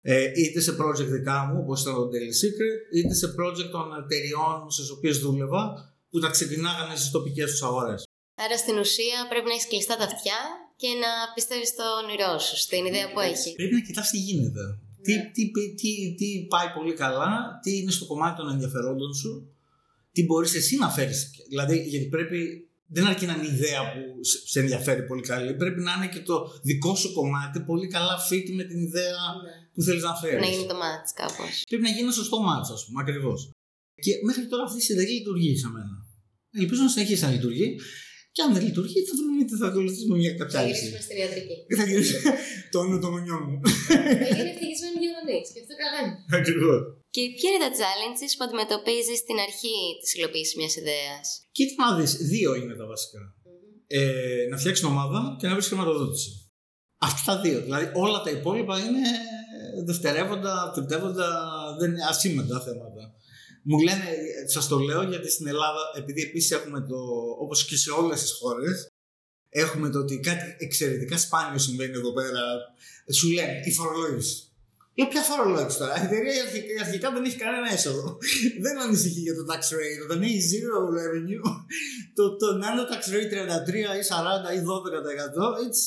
Ε, 0.08 0.32
είτε 0.36 0.60
σε 0.60 0.72
project 0.82 1.10
δικά 1.18 1.38
μου, 1.46 1.60
όπως 1.64 1.82
ήταν 1.82 1.94
το 1.94 2.10
Daily 2.14 2.36
Secret, 2.42 2.96
είτε 2.96 3.14
σε 3.14 3.28
project 3.40 3.70
των 3.76 3.86
εταιριών 4.04 4.72
στις 4.72 4.90
οποίες 4.90 5.20
δούλευα, 5.20 5.64
που 6.10 6.20
τα 6.20 6.30
ξεκινάγανε 6.30 6.96
στις 6.96 7.12
τοπικές 7.12 7.52
τους 7.52 7.64
αγορές. 7.64 8.04
Άρα 8.36 8.58
στην 8.58 8.78
ουσία 8.78 9.18
πρέπει 9.30 9.48
να 9.48 9.54
έχεις 9.54 9.68
κλειστά 9.68 9.96
τα 9.98 10.04
αυτιά 10.04 10.40
και 10.76 10.88
να 10.88 11.12
πιστεύεις 11.36 11.68
στο 11.68 11.84
όνειρό 12.02 12.40
σου, 12.40 12.56
στην 12.58 12.86
ιδέα 12.86 13.12
που 13.12 13.20
έχει. 13.20 13.54
Πρέπει 13.56 13.74
να 13.74 13.82
κοιτάς 13.82 14.10
τι 14.10 14.18
γίνεται. 14.18 14.64
Τι, 15.02 15.14
ναι. 15.16 15.32
τι, 15.34 15.52
τι, 15.80 16.16
τι, 16.18 16.46
πάει 16.54 16.70
πολύ 16.78 16.94
καλά, 16.94 17.60
τι 17.64 17.78
είναι 17.78 17.92
στο 17.92 18.06
κομμάτι 18.06 18.36
των 18.38 18.50
ενδιαφερόντων 18.50 19.14
σου, 19.14 19.32
τι 20.12 20.26
μπορείς 20.26 20.56
εσύ 20.56 20.78
να 20.78 20.90
φέρεις. 20.90 21.32
Δηλαδή, 21.48 21.78
γιατί 21.78 22.06
πρέπει. 22.06 22.64
Δεν 22.88 23.06
αρκεί 23.06 23.25
να 23.25 23.34
είναι 23.34 23.48
η 23.48 23.54
ιδέα 23.54 23.82
που 23.94 24.00
σε 24.46 24.60
ενδιαφέρει 24.60 25.06
πολύ 25.06 25.22
καλή. 25.22 25.54
Πρέπει 25.54 25.82
να 25.82 25.94
είναι 25.94 26.08
και 26.08 26.20
το 26.20 26.60
δικό 26.63 26.96
σου 26.96 27.13
κομμάτι 27.13 27.60
πολύ 27.60 27.88
καλά 27.88 28.15
fit 28.30 28.48
με 28.56 28.63
την 28.63 28.80
ιδέα 28.88 29.24
ναι. 29.44 29.51
που 29.74 29.82
θέλεις 29.82 30.04
να 30.04 30.15
φέρεις. 30.15 30.42
Να 30.46 30.51
γίνει 30.54 30.68
το 30.68 30.75
μάτι, 30.75 31.13
κάπως. 31.13 31.63
Πρέπει 31.70 31.84
να 31.84 31.89
γίνει 31.89 32.01
ένα 32.01 32.12
σωστό 32.12 32.39
μάτι, 32.42 32.72
ας 32.74 32.86
πούμε, 32.86 33.01
ακριβώς. 33.01 33.50
Και 33.96 34.12
μέχρι 34.25 34.48
τώρα 34.48 34.63
αυτή 34.63 34.77
η 34.77 34.82
συνταγή 34.82 35.13
λειτουργεί 35.13 35.58
σε 35.58 35.70
μένα. 35.70 35.96
Ελπίζω 36.51 36.82
να 36.82 36.89
συνεχίσει 36.89 37.24
να 37.24 37.32
λειτουργεί. 37.32 37.80
Και 38.36 38.42
αν 38.46 38.50
δεν 38.56 38.63
λειτουργεί, 38.68 39.00
θα 39.08 39.13
δούμε 39.18 39.44
τι 39.50 39.56
θα 39.62 39.68
ακολουθήσουμε 39.72 40.15
μια 40.24 40.34
κάποια 40.39 40.58
άλλη. 40.60 40.74
Θα 40.74 40.77
γυρίσουμε 40.77 41.01
στην 41.06 41.18
ιατρική. 41.22 41.56
Θα 41.80 41.84
γυρίσουμε 41.89 42.30
το 42.72 42.77
όνομα 42.84 42.98
των 43.04 43.10
γονιών 43.13 43.42
μου. 43.48 43.58
Θα 44.27 44.30
γίνει 44.38 44.50
ευτυχισμένοι 44.54 45.06
γονεί. 45.15 45.39
Και 45.54 45.60
αυτό 45.63 45.74
καλά 45.84 45.98
είναι. 46.01 46.15
Ακριβώς. 46.39 46.80
Και 47.15 47.22
ποια 47.38 47.48
είναι 47.50 47.63
τα 47.65 47.72
challenges 47.80 48.32
που 48.38 48.44
αντιμετωπίζεις 48.48 49.18
στην 49.24 49.38
αρχή 49.48 49.77
της 50.01 50.10
υλοποίησης 50.18 50.56
μιας 50.60 50.74
ιδέας; 50.82 51.25
Κοίτα 51.58 51.74
να 51.86 51.92
δεις, 51.98 52.12
δύο 52.32 52.50
είναι 52.60 52.75
τα 52.82 52.86
βασικα 52.92 53.20
Ε, 54.00 54.44
να 54.51 54.56
φτιάξεις 54.62 54.86
ομάδα 54.94 55.20
και 55.39 55.46
να 55.48 55.54
βρεις 55.56 55.68
χρηματοδότηση. 55.72 56.30
Αυτά 57.10 57.32
τα 57.36 57.42
δύο. 57.46 57.60
Δηλαδή 57.68 57.86
όλα 58.04 58.20
τα 58.25 58.32
υπόλοιπα 58.38 58.75
είναι 58.86 59.06
δευτερεύοντα, 59.89 60.54
τριτεύοντα, 60.75 61.27
δεν 61.80 61.88
είναι 61.92 62.06
ασήμαντα 62.12 62.58
θέματα. 62.68 63.04
Μου 63.67 63.79
λένε, 63.79 64.07
σας 64.45 64.67
το 64.67 64.77
λέω 64.77 65.03
γιατί 65.03 65.29
στην 65.29 65.48
Ελλάδα, 65.48 65.81
επειδή 65.98 66.22
επίσης 66.22 66.51
έχουμε 66.51 66.81
το, 66.81 66.98
όπως 67.39 67.65
και 67.65 67.77
σε 67.77 67.91
όλες 67.91 68.22
τις 68.22 68.31
χώρες, 68.31 68.88
έχουμε 69.50 69.89
το 69.89 70.00
ότι 70.00 70.19
κάτι 70.19 70.55
εξαιρετικά 70.57 71.17
σπάνιο 71.17 71.60
συμβαίνει 71.60 71.91
εδώ 71.91 72.13
πέρα. 72.13 72.41
Σου 73.13 73.31
λένε 73.31 73.60
η 73.63 73.72
φορολόγηση. 73.72 74.36
Λέω 74.98 75.07
ποια 75.07 75.22
φορολόγηση 75.22 75.77
τώρα; 75.77 76.01
Η 76.01 76.05
εταιρεία 76.05 76.34
αρχικά, 76.86 77.12
δεν 77.12 77.24
έχει 77.24 77.38
κανένα 77.38 77.72
έσοδο. 77.74 78.17
δεν 78.65 78.79
ανησυχεί 78.79 79.19
για 79.19 79.36
το 79.36 79.43
tax 79.51 79.62
rate. 79.77 80.01
Όταν 80.03 80.22
έχει 80.22 80.39
zero 80.51 80.75
revenue, 81.00 81.43
το, 82.17 82.36
το 82.38 82.57
να 82.57 82.67
είναι 82.72 82.81
το 82.81 82.88
tax 82.91 83.03
rate 83.13 83.34
33 83.67 83.99
ή 84.01 84.04
40 84.51 84.58
ή 84.58 84.60
12% 84.69 85.65
it's 85.65 85.82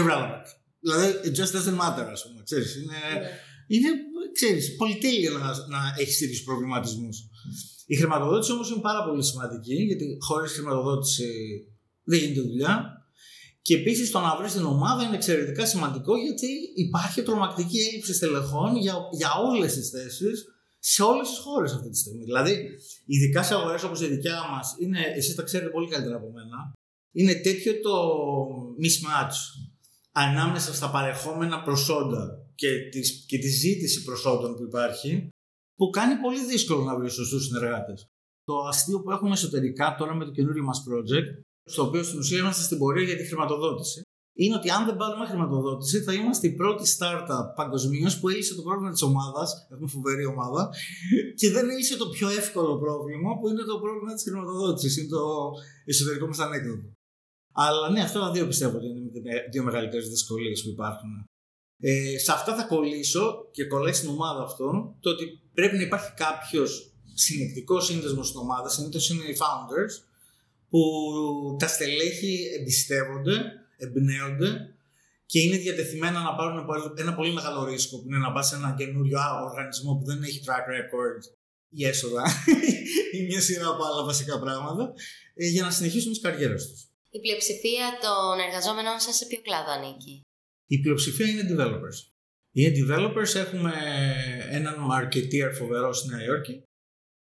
irrelevant. 0.00 0.46
Δηλαδή, 0.84 1.06
it 1.24 1.34
just 1.40 1.52
doesn't 1.56 1.78
matter, 1.82 2.06
ας 2.16 2.22
πούμε. 2.26 2.42
Ξέρεις, 2.44 2.76
είναι, 2.76 2.98
yeah. 3.10 3.20
Ναι 3.20 3.30
είναι, 3.66 3.90
ξέρεις, 4.32 4.76
πολυτέλεια 4.76 5.30
να, 5.30 5.38
να 5.74 5.94
έχεις 5.98 6.18
τέτοιους 6.18 6.42
προβληματισμούς. 6.42 7.16
Η 7.86 7.96
χρηματοδότηση 7.96 8.52
όμως 8.52 8.70
είναι 8.70 8.80
πάρα 8.80 9.04
πολύ 9.04 9.24
σημαντική, 9.24 9.74
γιατί 9.74 10.16
χωρίς 10.20 10.52
χρηματοδότηση 10.52 11.26
δεν 12.04 12.18
γίνεται 12.18 12.40
δουλειά. 12.40 12.96
Και 13.62 13.74
επίσης 13.74 14.10
το 14.10 14.20
να 14.20 14.36
βρεις 14.36 14.52
την 14.52 14.64
ομάδα 14.64 15.02
είναι 15.02 15.16
εξαιρετικά 15.16 15.66
σημαντικό 15.66 16.16
γιατί 16.16 16.46
υπάρχει 16.74 17.22
τρομακτική 17.22 17.78
έλλειψη 17.78 18.14
στελεχών 18.14 18.76
για, 18.76 18.94
για 19.12 19.30
όλες 19.48 19.74
τις 19.74 19.90
θέσεις 19.90 20.44
σε 20.78 21.02
όλες 21.02 21.28
τις 21.28 21.38
χώρες 21.38 21.72
αυτή 21.72 21.90
τη 21.90 21.98
στιγμή. 21.98 22.24
Δηλαδή, 22.24 22.68
ειδικά 23.06 23.42
σε 23.42 23.54
αγορές 23.54 23.82
όπως 23.82 24.00
η 24.00 24.06
δικιά 24.06 24.40
μας, 24.50 24.74
εσείς 25.16 25.34
τα 25.34 25.42
ξέρετε 25.42 25.70
πολύ 25.70 25.88
καλύτερα 25.88 26.16
από 26.16 26.30
μένα, 26.30 26.72
είναι 27.12 27.34
τέτοιο 27.34 27.80
το 27.80 27.94
mismatch 28.82 29.36
ανάμεσα 30.12 30.74
στα 30.74 30.90
παρεχόμενα 30.90 31.62
προσόντα 31.62 32.41
και, 32.54 32.88
της, 32.90 33.24
και 33.26 33.38
τη 33.38 33.48
ζήτηση 33.48 34.04
προσόντων 34.04 34.56
που 34.56 34.62
υπάρχει, 34.62 35.28
που 35.74 35.90
κάνει 35.90 36.20
πολύ 36.20 36.44
δύσκολο 36.46 36.82
να 36.84 36.96
βρει 36.96 37.10
σωστούς 37.10 37.44
συνεργάτες. 37.44 38.06
Το 38.44 38.58
αστείο 38.58 39.00
που 39.00 39.10
έχουμε 39.10 39.32
εσωτερικά 39.32 39.94
τώρα 39.98 40.14
με 40.14 40.24
το 40.24 40.30
καινούριο 40.30 40.62
μας 40.62 40.84
project, 40.88 41.40
στο 41.64 41.82
οποίο 41.82 42.02
στην 42.02 42.18
ουσία 42.18 42.38
είμαστε 42.38 42.62
στην 42.62 42.78
πορεία 42.78 43.04
για 43.04 43.16
τη 43.16 43.26
χρηματοδότηση, 43.26 44.02
είναι 44.34 44.54
ότι 44.54 44.70
αν 44.70 44.84
δεν 44.86 44.96
πάρουμε 44.96 45.26
χρηματοδότηση, 45.26 46.02
θα 46.02 46.12
είμαστε 46.12 46.46
η 46.46 46.52
πρώτη 46.54 46.84
startup 46.98 47.46
παγκοσμίως 47.56 48.20
που 48.20 48.28
έλυσε 48.28 48.54
το 48.54 48.62
πρόβλημα 48.62 48.90
της 48.90 49.02
ομάδας. 49.02 49.66
Έχουμε 49.70 49.88
φοβερή 49.88 50.24
ομάδα. 50.24 50.70
Και 51.34 51.50
δεν 51.50 51.70
έλυσε 51.70 51.96
το 51.96 52.08
πιο 52.08 52.28
εύκολο 52.28 52.78
πρόβλημα 52.78 53.38
που 53.38 53.48
είναι 53.48 53.62
το 53.62 53.78
πρόβλημα 53.78 54.14
της 54.14 54.22
χρηματοδότησης. 54.22 54.96
Είναι 54.96 55.08
το 55.08 55.50
εσωτερικό 55.84 56.26
μας 56.26 56.38
ανέκδοτο. 56.38 56.92
Αλλά 57.52 57.90
ναι, 57.90 58.00
αυτά 58.00 58.20
τα 58.20 58.30
δύο 58.30 58.46
πιστεύω 58.46 58.76
ότι 58.76 58.86
είναι 58.86 58.98
οι 58.98 59.50
δύο 59.50 59.62
μεγαλύτερες 59.62 60.08
δυσκολίες 60.08 60.62
που 60.62 60.68
υπάρχουν. 60.68 61.24
Ε, 61.84 62.18
σε 62.18 62.32
αυτά 62.32 62.56
θα 62.56 62.62
κολλήσω 62.62 63.48
και 63.52 63.64
κολλάει 63.64 63.92
στην 63.92 64.08
ομάδα 64.08 64.42
αυτό 64.42 64.96
το 65.00 65.10
ότι 65.10 65.40
πρέπει 65.54 65.76
να 65.76 65.82
υπάρχει 65.82 66.12
κάποιος 66.16 66.92
συνεκτικός 67.14 67.86
σύνδεσμος 67.86 68.28
στην 68.28 68.40
ομάδα, 68.40 68.68
συνήθως 68.68 69.10
είναι 69.10 69.24
οι 69.24 69.36
founders, 69.40 69.94
που 70.70 70.80
τα 71.58 71.66
στελέχη 71.66 72.48
εμπιστεύονται, 72.58 73.36
εμπνέονται 73.76 74.74
και 75.26 75.40
είναι 75.40 75.56
διατεθειμένα 75.56 76.20
να 76.20 76.34
πάρουν 76.34 76.94
ένα 76.98 77.14
πολύ 77.14 77.32
μεγάλο 77.32 77.64
ρίσκο 77.64 77.98
που 77.98 78.06
είναι 78.08 78.18
να 78.18 78.32
πας 78.32 78.46
σε 78.48 78.54
ένα 78.54 78.74
καινούριο 78.78 79.18
οργανισμό 79.48 79.94
που 79.96 80.04
δεν 80.04 80.22
έχει 80.22 80.40
track 80.46 80.66
record 80.76 81.22
ή 81.70 81.86
έσοδα 81.86 82.24
ή 83.16 83.22
μια 83.22 83.40
σειρά 83.40 83.68
από 83.68 83.84
άλλα 83.84 84.04
βασικά 84.04 84.40
πράγματα 84.40 84.92
ε, 85.34 85.46
για 85.48 85.62
να 85.62 85.70
συνεχίσουν 85.70 86.12
τις 86.12 86.20
καριέρες 86.20 86.68
τους. 86.68 86.80
Η 87.10 87.20
πλειοψηφία 87.20 87.86
των 88.04 88.38
εργαζόμενων 88.46 89.00
σας 89.00 89.16
σε 89.16 89.26
ποιο 89.26 89.40
κλάδο 89.42 89.70
ανήκει; 89.72 90.14
Η 90.66 90.78
πλειοψηφία 90.80 91.26
είναι 91.26 91.46
developers. 91.50 91.98
Είναι 92.52 92.72
developers, 92.80 93.34
έχουμε 93.34 93.72
έναν 94.50 94.74
marketeer 94.90 95.50
φοβερό 95.58 95.92
στη 95.92 96.08
Νέα 96.08 96.24
Υόρκη. 96.24 96.62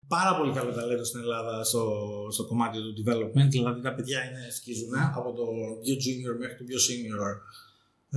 Πάρα 0.08 0.36
πολύ 0.36 0.52
καλό 0.52 0.72
ταλέντο 0.72 1.04
στην 1.04 1.20
Ελλάδα 1.20 1.64
στο, 1.64 1.84
στο 2.30 2.46
κομμάτι 2.46 2.78
του 2.78 3.02
development. 3.02 3.48
Δηλαδή 3.48 3.80
τα 3.80 3.94
παιδιά 3.94 4.24
είναι, 4.24 4.50
σκίζουν 4.50 4.94
από 5.14 5.32
το 5.32 5.44
πιο 5.82 5.94
junior 5.94 6.34
μέχρι 6.38 6.56
το 6.56 6.64
πιο 6.64 6.78
senior. 6.86 7.32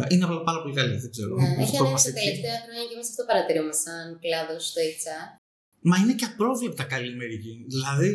Είναι 0.10 0.26
πάρα 0.44 0.62
πολύ 0.62 0.76
καλή, 0.76 0.98
δεν 0.98 1.12
ξέρω. 1.12 1.36
Ναι, 1.36 1.64
έχει 1.64 1.78
ανοίξει 1.78 2.06
τα 2.06 2.20
τελευταία 2.20 2.58
χρόνια 2.64 2.84
και 2.88 2.94
εμείς 2.96 3.10
αυτό 3.10 3.24
παρατηρούμε 3.30 3.74
σαν 3.84 4.20
κλάδο 4.24 4.60
στο 4.60 4.80
HR. 4.94 5.24
Μα 5.82 5.98
είναι 5.98 6.14
και 6.14 6.26
απρόβλεπτα 6.26 6.84
καλή 6.84 7.16
μερική. 7.16 7.66
Δηλαδή, 7.68 8.10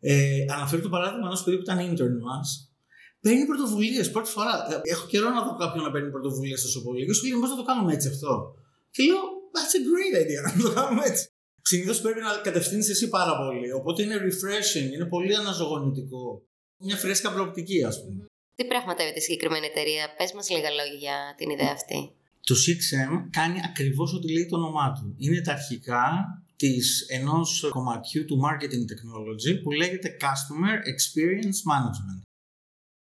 ε, 0.00 0.44
αναφέρει 0.48 0.82
το 0.82 0.88
παράδειγμα 0.88 1.26
ενός 1.26 1.42
παιδί 1.42 1.56
που 1.56 1.62
ήταν 1.62 1.78
intern 1.88 2.16
μας 2.28 2.75
παίρνει 3.20 3.46
πρωτοβουλίες 3.46 4.10
πρώτη 4.10 4.30
φορά. 4.30 4.54
Ε, 4.70 4.90
έχω 4.90 5.06
καιρό 5.06 5.28
να 5.30 5.42
δω 5.42 5.56
κάποιον 5.56 5.84
να 5.84 5.90
παίρνει 5.90 6.10
πρωτοβουλίες 6.10 6.62
τόσο 6.62 6.82
πολύ. 6.82 7.06
Και 7.06 7.12
σου 7.12 7.26
λέει, 7.26 7.40
Πώ 7.40 7.48
θα 7.48 7.56
το 7.56 7.62
κάνουμε 7.62 7.92
έτσι 7.92 8.08
αυτό; 8.08 8.54
Και 8.90 9.02
λέω, 9.02 9.36
That's 9.56 9.74
a 9.78 9.82
great 9.90 10.14
idea 10.22 10.40
να 10.46 10.62
το 10.62 10.72
κάνουμε 10.74 11.02
έτσι. 11.04 11.24
Συνήθως 11.62 12.00
πρέπει 12.00 12.20
να 12.20 12.30
κατευθύνεις 12.48 12.88
εσύ 12.88 13.08
πάρα 13.08 13.36
πολύ. 13.36 13.72
Οπότε 13.72 14.02
είναι 14.02 14.16
refreshing, 14.26 14.92
είναι 14.94 15.04
πολύ 15.04 15.34
αναζωογονητικό. 15.36 16.42
Μια 16.78 16.96
φρέσκα 16.96 17.32
προοπτική, 17.32 17.84
ας 17.84 18.02
πούμε. 18.02 18.24
Τι 18.54 18.64
πραγματεύεται 18.64 19.18
η 19.18 19.22
συγκεκριμένη 19.22 19.66
εταιρεία, 19.66 20.14
πες 20.18 20.32
μας 20.32 20.50
λίγα 20.50 20.70
λόγια 20.70 20.96
για 20.98 21.34
την 21.36 21.50
ιδέα 21.50 21.72
αυτή. 21.72 22.10
Το 22.40 22.54
CXM 22.62 23.12
κάνει 23.30 23.60
ακριβώς 23.64 24.14
ό,τι 24.14 24.32
λέει 24.32 24.46
το 24.46 24.56
όνομά 24.56 24.92
του. 24.92 25.14
Είναι 25.18 25.40
τα 25.40 25.52
αρχικά 25.52 26.04
της 26.56 27.06
ενός 27.08 27.66
κομματιού 27.70 28.24
του 28.24 28.40
marketing 28.46 28.84
technology 28.92 29.62
που 29.62 29.70
λέγεται 29.70 30.16
Customer 30.20 30.76
Experience 30.92 31.60
Management 31.72 32.20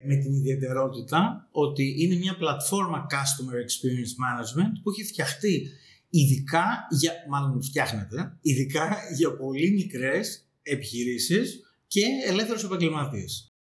με 0.05 0.15
την 0.15 0.33
ιδιαιτερότητα 0.33 1.47
ότι 1.51 1.95
είναι 1.97 2.15
μια 2.15 2.37
πλατφόρμα 2.37 3.05
Customer 3.09 3.57
Experience 3.67 4.13
Management 4.23 4.71
που 4.83 4.89
έχει 4.89 5.03
φτιαχτεί 5.03 5.69
ειδικά 6.09 6.65
για, 6.89 7.11
μάλλον 7.29 7.63
φτιάχνεται, 7.63 8.37
ειδικά 8.41 8.97
για 9.17 9.35
πολύ 9.37 9.71
μικρές 9.71 10.47
επιχειρήσεις 10.61 11.59
και 11.87 12.01
ελεύθερους 12.27 12.63
επαγγελματίες. 12.63 13.53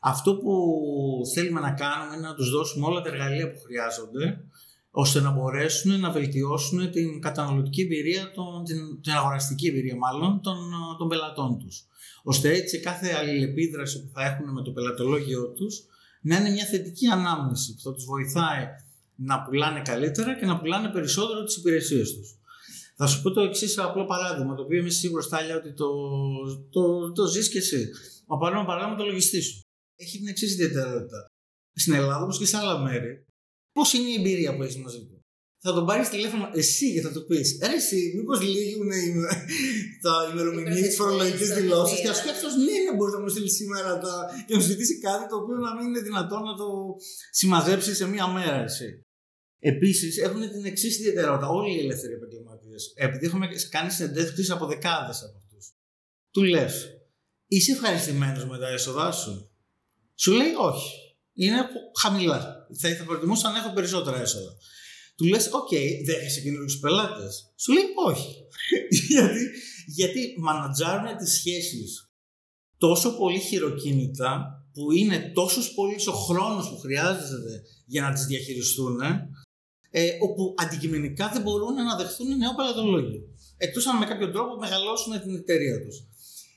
Αυτό 0.00 0.36
που 0.36 0.52
θέλουμε 1.34 1.60
να 1.60 1.70
κάνουμε 1.70 2.16
είναι 2.16 2.26
να 2.28 2.34
τους 2.34 2.50
δώσουμε 2.50 2.86
όλα 2.86 3.00
τα 3.00 3.08
εργαλεία 3.08 3.52
που 3.52 3.60
χρειάζονται 3.60 4.44
ώστε 4.90 5.20
να 5.20 5.30
μπορέσουν 5.30 6.00
να 6.00 6.10
βελτιώσουν 6.10 6.90
την 6.90 7.20
καταναλωτική 7.20 7.82
εμπειρία, 7.82 8.30
τον, 8.30 8.64
την, 8.64 9.00
την 9.00 9.12
αγοραστική 9.12 9.68
εμπειρία 9.68 9.96
μάλλον 9.96 10.40
των, 10.40 10.56
των 10.98 11.08
πελατών 11.08 11.58
τους. 11.58 11.86
Ώστε 12.28 12.48
έτσι 12.54 12.80
κάθε 12.80 13.12
αλληλεπίδραση 13.12 14.02
που 14.02 14.10
θα 14.14 14.24
έχουν 14.24 14.52
με 14.52 14.62
το 14.62 14.70
πελατολόγιο 14.70 15.48
τους 15.48 15.84
να 16.20 16.36
είναι 16.36 16.50
μια 16.50 16.64
θετική 16.64 17.06
ανάμνηση 17.06 17.74
που 17.74 17.80
θα 17.80 17.92
τους 17.92 18.04
βοηθάει 18.04 18.66
να 19.16 19.42
πουλάνε 19.42 19.82
καλύτερα 19.82 20.38
και 20.38 20.46
να 20.46 20.58
πουλάνε 20.58 20.88
περισσότερο 20.88 21.44
τις 21.44 21.56
υπηρεσίες 21.56 22.14
τους. 22.14 22.38
Θα 22.96 23.06
σου 23.06 23.22
πω 23.22 23.30
το 23.30 23.40
εξής 23.40 23.78
απλό 23.78 24.04
παράδειγμα, 24.04 24.54
το 24.54 24.62
οποίο 24.62 24.78
είμαι 24.78 24.90
σίγουρο, 24.90 25.22
Στάλια, 25.22 25.56
ότι 25.56 25.72
το, 25.72 25.88
το, 26.70 27.12
το 27.12 27.26
ζεις 27.26 27.48
και 27.48 27.58
εσύ. 27.58 27.90
Μα 28.26 28.38
πάρουμε 28.38 28.64
παράδειγμα 28.64 28.96
το 28.96 29.04
λογιστής 29.04 29.46
σου. 29.46 29.60
Έχει 29.96 30.18
την 30.18 30.28
εξής 30.28 30.52
ιδιαιτερότητα. 30.52 31.26
Στην 31.72 31.92
Ελλάδα, 31.92 32.22
όπως 32.22 32.38
και 32.38 32.46
σε 32.46 32.56
άλλα 32.56 32.78
μέρη, 32.78 33.24
πώς 33.72 33.92
είναι 33.92 34.08
η 34.08 34.14
εμπειρία 34.14 34.56
που 34.56 34.62
έχεις 34.62 34.76
μαζί 34.76 35.06
του; 35.06 35.15
Θα 35.66 35.72
τον 35.72 35.86
πάρεις 35.86 36.08
τηλέφωνο 36.08 36.50
εσύ 36.60 36.86
και 36.94 37.00
θα 37.00 37.12
του 37.12 37.24
πεις: 37.28 37.58
Ρε, 37.62 37.74
εσύ, 37.82 38.12
μήπως 38.16 38.40
λύγουν 38.40 38.90
τα 40.04 40.14
ημερομηνία 40.32 40.82
της 40.82 40.96
φορολογικής 40.96 41.50
δηλώση. 41.54 42.02
Και 42.02 42.08
ας 42.08 42.22
πει 42.22 42.28
αυτό, 42.28 42.48
ναι, 42.48 42.76
ναι, 42.84 42.96
μπορείς 42.96 43.14
να 43.14 43.20
μου 43.20 43.28
στείλεις 43.28 43.54
σήμερα 43.54 43.98
τα... 43.98 44.12
και 44.46 44.52
να 44.54 44.58
μου 44.60 44.66
ζητήσει 44.66 45.00
κάτι 45.00 45.28
το 45.28 45.36
οποίο 45.36 45.56
να 45.56 45.74
μην 45.74 45.86
είναι 45.86 46.00
δυνατόν 46.00 46.42
να 46.42 46.54
το 46.60 46.66
συμμαζέψεις 47.30 47.96
σε 47.96 48.06
μία 48.08 48.26
μέρα, 48.26 48.62
εσύ. 48.62 48.88
Επίσης, 49.58 50.18
έχουν 50.18 50.40
την 50.50 50.64
εξής 50.64 50.98
ιδιαιτερότητα 50.98 51.48
όλοι 51.48 51.76
οι 51.76 51.78
ελεύθεροι 51.84 52.12
επαγγελματίες. 52.12 52.92
Επειδή 52.94 53.26
έχουμε 53.26 53.48
κάνει 53.70 53.90
συνεντεύξεις 53.90 54.50
από 54.50 54.66
δεκάδες 54.66 55.22
από 55.22 55.36
αυτούς. 55.42 55.64
Του 56.30 56.42
λες, 56.42 56.86
είσαι 57.46 57.72
ευχαριστημένος 57.72 58.46
με 58.46 58.58
τα 58.58 58.68
έσοδά 58.68 59.12
σου; 59.12 59.50
Σου 60.14 60.32
λέει 60.32 60.52
όχι. 60.58 60.90
Είναι 61.34 61.56
χαμηλά. 62.00 62.66
Θα, 62.80 62.88
ήθελα 62.88 63.06
προτιμούσα 63.06 63.50
να 63.50 63.58
έχω 63.58 63.72
περισσότερα 63.72 64.20
έσοδα. 64.20 64.56
Του 65.16 65.24
λες, 65.24 65.50
OK, 65.52 65.68
okay, 65.70 65.88
δέχεσαι 66.04 66.40
καινούριους 66.40 66.78
πελάτες. 66.80 67.52
Σου 67.56 67.72
λέει 67.72 67.84
όχι. 68.06 68.34
γιατί, 69.08 69.50
γιατί 69.86 70.34
μανατζάρουν 70.38 71.16
τις 71.16 71.32
σχέσεις 71.32 72.10
τόσο 72.78 73.16
πολύ 73.16 73.38
χειροκίνητα 73.38 74.60
που 74.72 74.92
είναι 74.92 75.30
τόσο 75.34 75.74
πολύ 75.74 75.94
ο 76.08 76.12
χρόνος 76.12 76.70
που 76.70 76.78
χρειάζεται 76.78 77.62
για 77.86 78.02
να 78.02 78.12
τις 78.12 78.26
διαχειριστούν 78.26 79.00
ε, 79.90 80.10
όπου 80.20 80.54
αντικειμενικά 80.56 81.30
δεν 81.32 81.42
μπορούν 81.42 81.74
να 81.74 81.96
δεχθούν 81.96 82.36
νέο 82.36 82.54
πελατολόγιο. 82.54 83.20
Εκτός 83.56 83.86
αν 83.86 83.96
με 83.96 84.06
κάποιο 84.06 84.30
τρόπο 84.30 84.56
μεγαλώσουν 84.56 85.20
την 85.20 85.34
εταιρεία 85.34 85.80
τους. 85.80 86.06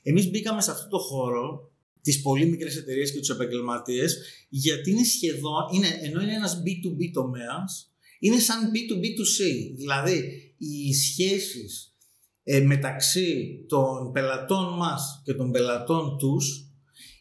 Εμείς 0.02 0.30
μπήκαμε 0.30 0.62
σε 0.62 0.70
αυτό 0.70 0.88
το 0.88 0.98
χώρο, 0.98 1.70
τις 2.02 2.22
πολύ 2.22 2.46
μικρές 2.46 2.76
εταιρείες 2.76 3.12
και 3.12 3.18
τους 3.18 3.30
επαγγελματίες, 3.30 4.18
γιατί 4.48 4.90
είναι 4.90 5.04
σχεδόν, 5.04 5.68
είναι, 5.72 5.98
ενώ 6.02 6.20
είναι 6.20 6.34
ένας 6.34 6.62
B2B 6.64 7.10
τομέας, 7.12 7.89
είναι 8.20 8.38
σαν 8.38 8.70
B2B2C. 8.70 9.44
Δηλαδή, 9.76 10.22
οι 10.58 10.94
σχέσεις 10.94 11.94
ε, 12.42 12.60
μεταξύ 12.60 13.58
των 13.68 14.12
πελατών 14.12 14.76
μας 14.76 15.22
και 15.24 15.34
των 15.34 15.50
πελατών 15.50 16.18
τους 16.18 16.70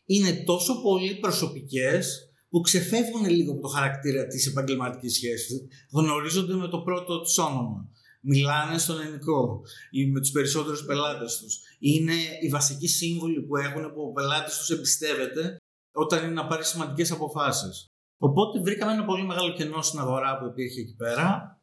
είναι 0.06 0.44
τόσο 0.46 0.82
πολύ 0.82 1.16
προσωπικές 1.16 2.30
που 2.50 2.62
ξεφεύγουν 2.62 3.30
λίγο 3.30 3.52
από 3.52 3.62
το 3.62 3.68
χαρακτήρα 3.68 4.28
της 4.28 4.48
επαγγελματικής 4.48 5.14
σχέσης. 5.14 5.68
Γνωρίζονται 5.92 6.54
με 6.54 6.68
το 6.68 6.80
πρώτο 6.80 7.22
τους 7.22 7.38
όνομα. 7.38 7.90
Μιλάνε 8.22 8.78
στον 8.78 9.02
ελληνικό 9.02 9.62
ή 9.92 10.06
με 10.06 10.20
τους 10.20 10.32
περισσότερους 10.32 10.86
πελάτες 10.86 11.38
τους. 11.38 11.60
Είναι 11.80 12.14
οι 12.42 12.48
βασικοί 12.48 12.88
σύμβολοι 12.88 13.42
που 13.42 13.58
έχουν 13.58 13.94
που 13.94 14.02
ο 14.02 14.12
πελάτης 14.12 14.58
τους 14.58 14.70
εμπιστεύεται 14.70 15.58
όταν 15.92 16.24
είναι 16.24 16.34
να 16.34 16.48
πάρει 16.48 16.66
σημαντικές 16.66 17.12
αποφάσεις. 17.12 17.88
Οπότε 18.21 18.60
βρήκαμε 18.60 18.91
ένα 18.91 19.05
πολύ 19.05 19.25
μεγάλο 19.25 19.53
κενό 19.53 19.82
στην 19.82 19.99
αγορά 19.99 20.38
που 20.38 20.45
υπήρχε 20.45 20.79
εκεί 20.82 20.95
πέρα. 20.95 21.58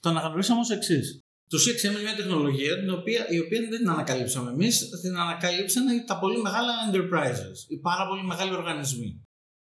Το 0.00 0.08
αναγνωρίσαμε 0.08 0.60
ως 0.60 0.70
εξής. 0.70 1.20
Το 1.48 1.58
CXM 1.58 1.90
είναι 1.90 2.02
μια 2.02 2.16
τεχνολογία 2.16 2.78
την 2.78 2.90
οποία, 2.90 3.28
η 3.28 3.38
οποία 3.38 3.60
δεν 3.60 3.78
την 3.78 3.90
ανακαλύψαμε 3.90 4.50
εμείς, 4.50 4.88
την 5.02 5.16
ανακαλύψανε 5.16 6.04
τα 6.06 6.18
πολύ 6.18 6.40
μεγάλα 6.40 6.72
enterprises, 6.86 7.58
οι 7.68 7.78
πάρα 7.78 8.06
πολύ 8.08 8.22
μεγάλοι 8.22 8.54
οργανισμοί. 8.54 9.22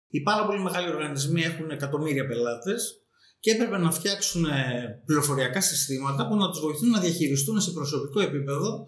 Οι 0.09 0.21
πάρα 0.21 0.47
πολύ 0.47 0.61
μεγάλοι 0.61 0.89
οργανισμοί 0.89 1.43
έχουν 1.43 1.71
εκατομμύρια 1.71 2.27
πελάτες 2.27 3.03
και 3.39 3.51
έπρεπε 3.51 3.79
να 3.79 3.91
φτιάξουν 3.91 4.45
ε, 4.45 5.03
πληροφοριακά 5.07 5.61
συστήματα 5.61 6.29
που 6.29 6.37
να 6.37 6.51
τους 6.51 6.61
βοηθούν 6.61 6.91
να 6.91 7.01
διαχειριστούν 7.01 7.61
σε 7.61 7.71
προσωπικό 7.71 8.21
επίπεδο 8.21 8.87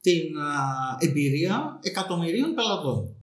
την 0.00 0.22
εμπειρία 0.98 1.78
εκατομμυρίων 1.82 2.54
πελατών. 2.54 3.21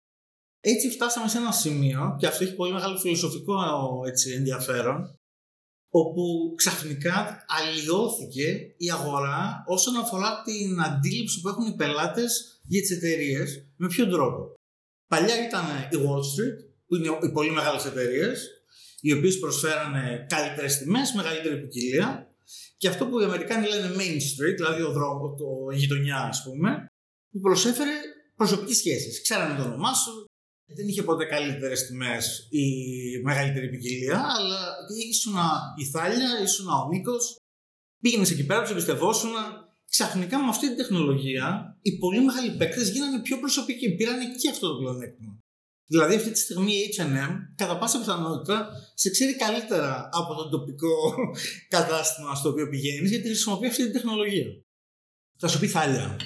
Έτσι 0.72 0.90
φτάσαμε 0.90 1.28
σε 1.28 1.38
ένα 1.38 1.52
σημείο, 1.52 2.16
και 2.18 2.26
αυτό 2.26 2.44
έχει 2.44 2.54
πολύ 2.54 2.72
μεγάλο 2.72 2.96
φιλοσοφικό 2.98 3.54
έτσι, 4.06 4.32
ενδιαφέρον, 4.32 5.18
όπου 5.88 6.54
ξαφνικά 6.56 7.44
αλλοιώθηκε 7.46 8.74
η 8.76 8.90
αγορά 8.90 9.64
όσον 9.66 9.96
αφορά 9.96 10.42
την 10.42 10.82
αντίληψη 10.82 11.40
που 11.40 11.48
έχουν 11.48 11.66
οι 11.66 11.76
πελάτες 11.76 12.60
για 12.62 12.80
τις 12.80 12.90
εταιρείες 12.90 13.66
με 13.76 13.86
ποιον 13.88 14.10
τρόπο; 14.10 14.54
Παλιά 15.08 15.46
ήταν 15.46 15.64
η 15.90 15.96
Wall 16.04 16.24
Street, 16.32 16.58
που 16.86 16.94
είναι 16.96 17.18
οι 17.22 17.32
πολύ 17.32 17.50
μεγάλες 17.50 17.84
εταιρείες, 17.84 18.50
οι 19.00 19.12
οποίες 19.12 19.38
προσφέρανε 19.38 20.26
καλύτερες 20.28 20.78
τιμές, 20.78 21.12
μεγαλύτερη 21.12 21.60
ποικιλία. 21.60 22.30
Και 22.76 22.88
αυτό 22.88 23.06
που 23.06 23.20
οι 23.20 23.24
Αμερικάνοι 23.24 23.68
λένε 23.68 23.94
Main 23.98 24.16
Street, 24.28 24.54
δηλαδή 24.56 24.82
ο 24.82 24.92
δρόμος, 24.92 25.36
το 25.38 25.46
η 25.72 25.76
γειτονιά, 25.76 26.18
ας 26.18 26.42
πούμε, 26.42 26.86
που 27.30 27.40
προσέφερε 27.40 27.90
προσωπικές 28.36 28.76
σχέσεις. 28.76 29.22
Ξέρανε 29.22 29.58
το 29.58 29.64
όνομά 29.68 29.94
σου, 29.94 30.24
δεν 30.74 30.88
είχε 30.88 31.02
ποτέ 31.02 31.24
καλύτερες 31.24 31.86
τιμές 31.86 32.46
ή 32.50 32.64
μεγαλύτερη 33.22 33.68
ποικιλία, 33.68 34.24
αλλά 34.36 34.74
ήσουν 35.10 35.34
η 35.76 35.84
Θάλια, 35.84 36.42
ήσουν 36.42 36.68
ο 36.68 36.88
Νίκος, 36.90 37.36
πήγαινες 38.00 38.30
εκεί 38.30 38.46
πέρα, 38.46 38.62
του 38.62 38.70
εμπιστευόσουν. 38.70 39.30
Ξαφνικά 39.90 40.38
με 40.38 40.48
αυτή 40.48 40.66
την 40.66 40.76
τεχνολογία, 40.76 41.78
οι 41.82 41.98
πολύ 41.98 42.20
μεγάλοι 42.20 42.56
παίκτες 42.56 42.90
γίνανε 42.90 43.20
πιο 43.20 43.38
προσωπικοί. 43.38 43.94
Πήραν 43.94 44.18
και 44.36 44.48
αυτό 44.50 44.68
το 44.68 44.78
πλεονέκτημα. 44.78 45.38
Δηλαδή 45.86 46.14
αυτή 46.14 46.30
τη 46.30 46.38
στιγμή 46.38 46.72
η 46.72 46.94
H&M 46.98 47.30
κατά 47.56 47.78
πάσα 47.78 47.98
πιθανότητα 47.98 48.68
σε 48.94 49.10
ξέρει 49.10 49.36
καλύτερα 49.36 50.08
από 50.12 50.34
το 50.34 50.48
τοπικό 50.48 51.14
κατάστημα 51.76 52.34
στο 52.34 52.48
οποίο 52.48 52.68
πηγαίνεις 52.68 53.10
γιατί 53.10 53.26
χρησιμοποιεί 53.26 53.66
αυτή 53.66 53.82
την 53.82 53.92
τεχνολογία. 53.92 54.46
Θα 55.38 55.48
σου 55.48 55.58
πει 55.58 55.66
Θάλια. 55.66 56.16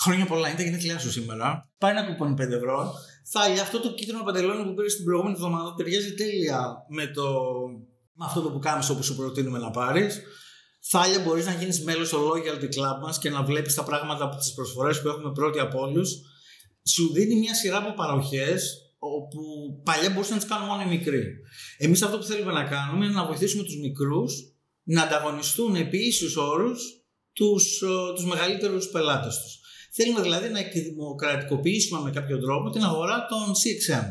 Χρόνια 0.00 0.26
πολλά, 0.26 0.48
είναι 0.48 0.56
τα 0.56 0.62
γενέθλιά 0.62 0.98
σου 0.98 1.10
σήμερα. 1.10 1.70
Πάει 1.78 1.94
να 1.94 2.04
κουπώνει 2.04 2.34
5 2.38 2.38
ευρώ. 2.38 2.94
Θάλια, 3.26 3.62
αυτό 3.62 3.80
το 3.80 3.94
κίτρινο 3.94 4.22
παντελόνι 4.22 4.64
που 4.64 4.74
πήρες 4.74 4.96
την 4.96 5.04
προηγούμενη 5.04 5.34
εβδομάδα 5.34 5.74
ταιριάζει 5.74 6.14
τέλεια 6.14 6.86
με, 6.88 7.06
το... 7.06 7.22
με 8.12 8.24
αυτό 8.24 8.40
το 8.40 8.50
που 8.50 8.58
κάνεις 8.58 8.88
όπου 8.88 9.02
σου 9.02 9.16
προτείνουμε 9.16 9.58
να 9.58 9.70
πάρεις. 9.70 10.22
Θάλια, 10.90 11.20
μπορείς 11.20 11.46
να 11.46 11.52
γίνεις 11.52 11.82
μέλος 11.82 12.08
στο 12.08 12.30
Loyalty 12.30 12.64
Club 12.64 12.98
μας 13.02 13.18
και 13.18 13.30
να 13.30 13.42
βλέπεις 13.42 13.74
τα 13.74 13.84
πράγματα 13.84 14.24
από 14.24 14.36
τις 14.36 14.52
προσφορές 14.54 15.02
που 15.02 15.08
έχουμε 15.08 15.32
πρώτοι 15.32 15.58
από 15.58 15.80
όλους. 15.80 16.10
Σου 16.88 17.12
δίνει 17.12 17.34
μια 17.34 17.54
σειρά 17.54 17.76
από 17.76 17.94
παροχές 17.94 18.78
όπου 18.98 19.40
παλιά 19.84 20.10
μπορούσαν 20.10 20.34
να 20.34 20.40
τις 20.40 20.48
κάνουν 20.48 20.66
μόνο 20.66 20.82
οι 20.82 20.86
μικροί. 20.86 21.24
Εμείς 21.78 22.02
αυτό 22.02 22.18
που 22.18 22.24
θέλουμε 22.24 22.52
να 22.52 22.64
κάνουμε 22.64 23.04
είναι 23.04 23.14
να 23.14 23.26
βοηθήσουμε 23.26 23.62
τους 23.62 23.76
μικρούς 23.76 24.54
να 24.82 25.02
ανταγωνιστούν 25.02 25.74
επί 25.74 25.98
ίσους 25.98 26.36
όρους 26.36 26.82
τους 27.32 27.82
τους 28.14 28.24
μεγαλύτερους 28.24 28.88
πελάτες 28.88 29.38
τους. 29.38 29.58
Θέλουμε 29.96 30.20
δηλαδή 30.20 30.48
να 30.48 30.58
εκδημοκρατικοποιήσουμε 30.58 32.00
με 32.00 32.10
κάποιο 32.10 32.38
τρόπο 32.38 32.70
την 32.70 32.82
αγορά 32.82 33.26
των 33.30 33.42
CXM. 33.60 34.06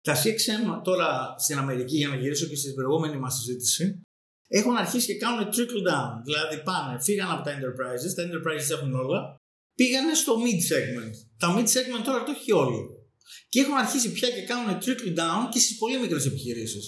Τα 0.00 0.14
CXM 0.22 0.80
τώρα 0.84 1.34
στην 1.38 1.58
Αμερική, 1.58 1.96
για 1.96 2.08
να 2.08 2.16
γυρίσω 2.16 2.46
και 2.46 2.56
στην 2.56 2.74
προηγούμενη 2.74 3.18
μας 3.18 3.34
συζήτηση, 3.34 4.00
έχουν 4.48 4.76
αρχίσει 4.76 5.06
και 5.06 5.16
κάνουν 5.16 5.48
trickle 5.54 5.82
down. 5.90 6.12
Δηλαδή 6.24 6.62
πάνε, 6.62 7.00
φύγαν 7.00 7.30
από 7.30 7.42
τα 7.44 7.50
enterprises, 7.56 8.12
τα 8.16 8.22
enterprises 8.26 8.70
έχουν 8.76 8.94
όλα, 8.94 9.36
πήγανε 9.74 10.14
στο 10.14 10.32
mid 10.44 10.60
segment. 10.70 11.14
Τα 11.38 11.48
mid 11.56 11.66
segment 11.74 12.04
τώρα 12.04 12.22
το 12.22 12.32
έχει 12.36 12.52
όλοι. 12.52 12.80
Και 13.48 13.60
έχουν 13.60 13.76
αρχίσει 13.76 14.12
πια 14.12 14.30
και 14.30 14.42
κάνουν 14.42 14.78
trickle 14.84 15.12
down 15.20 15.42
και 15.52 15.58
στις 15.58 15.76
πολύ 15.76 15.98
μικρές 15.98 16.26
επιχειρήσεις. 16.26 16.84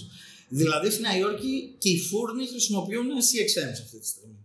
Δηλαδή 0.49 0.91
στη 0.91 1.03
Νέα 1.03 1.17
Υόρκη 1.17 1.77
και 1.79 1.89
οι 1.91 1.99
φούρνοι 1.99 2.47
χρησιμοποιούν 2.47 3.09
CXM 3.11 3.71
σε 3.77 3.83
αυτή 3.83 3.99
τη 4.01 4.07
στιγμή. 4.07 4.42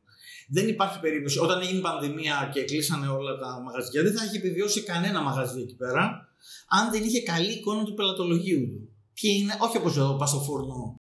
Δεν 0.48 0.68
υπάρχει 0.68 1.00
περίπτωση. 1.00 1.40
Όταν 1.40 1.62
έγινε 1.62 1.78
η 1.78 1.82
πανδημία 1.82 2.50
και 2.54 2.64
κλείσανε 2.64 3.08
όλα 3.08 3.38
τα 3.38 3.62
μαγαζιά, 3.66 4.04
δεν 4.04 4.18
θα 4.18 4.26
είχε 4.26 4.38
επιβιώσει 4.38 4.82
κανένα 4.84 5.22
μαγαζί 5.22 5.62
εκεί 5.62 5.76
πέρα, 5.76 6.28
αν 6.68 6.92
δεν 6.92 7.04
είχε 7.04 7.22
καλή 7.22 7.52
εικόνα 7.52 7.84
του 7.84 7.94
πελατολογίου 7.94 8.68
του. 8.68 8.90
Ποιοι 9.14 9.38
είναι, 9.42 9.58
όχι 9.60 9.78
όπως 9.78 9.98
εδώ, 9.98 10.16
πας 10.16 10.30
στο 10.30 10.40
φούρνο 10.40 10.96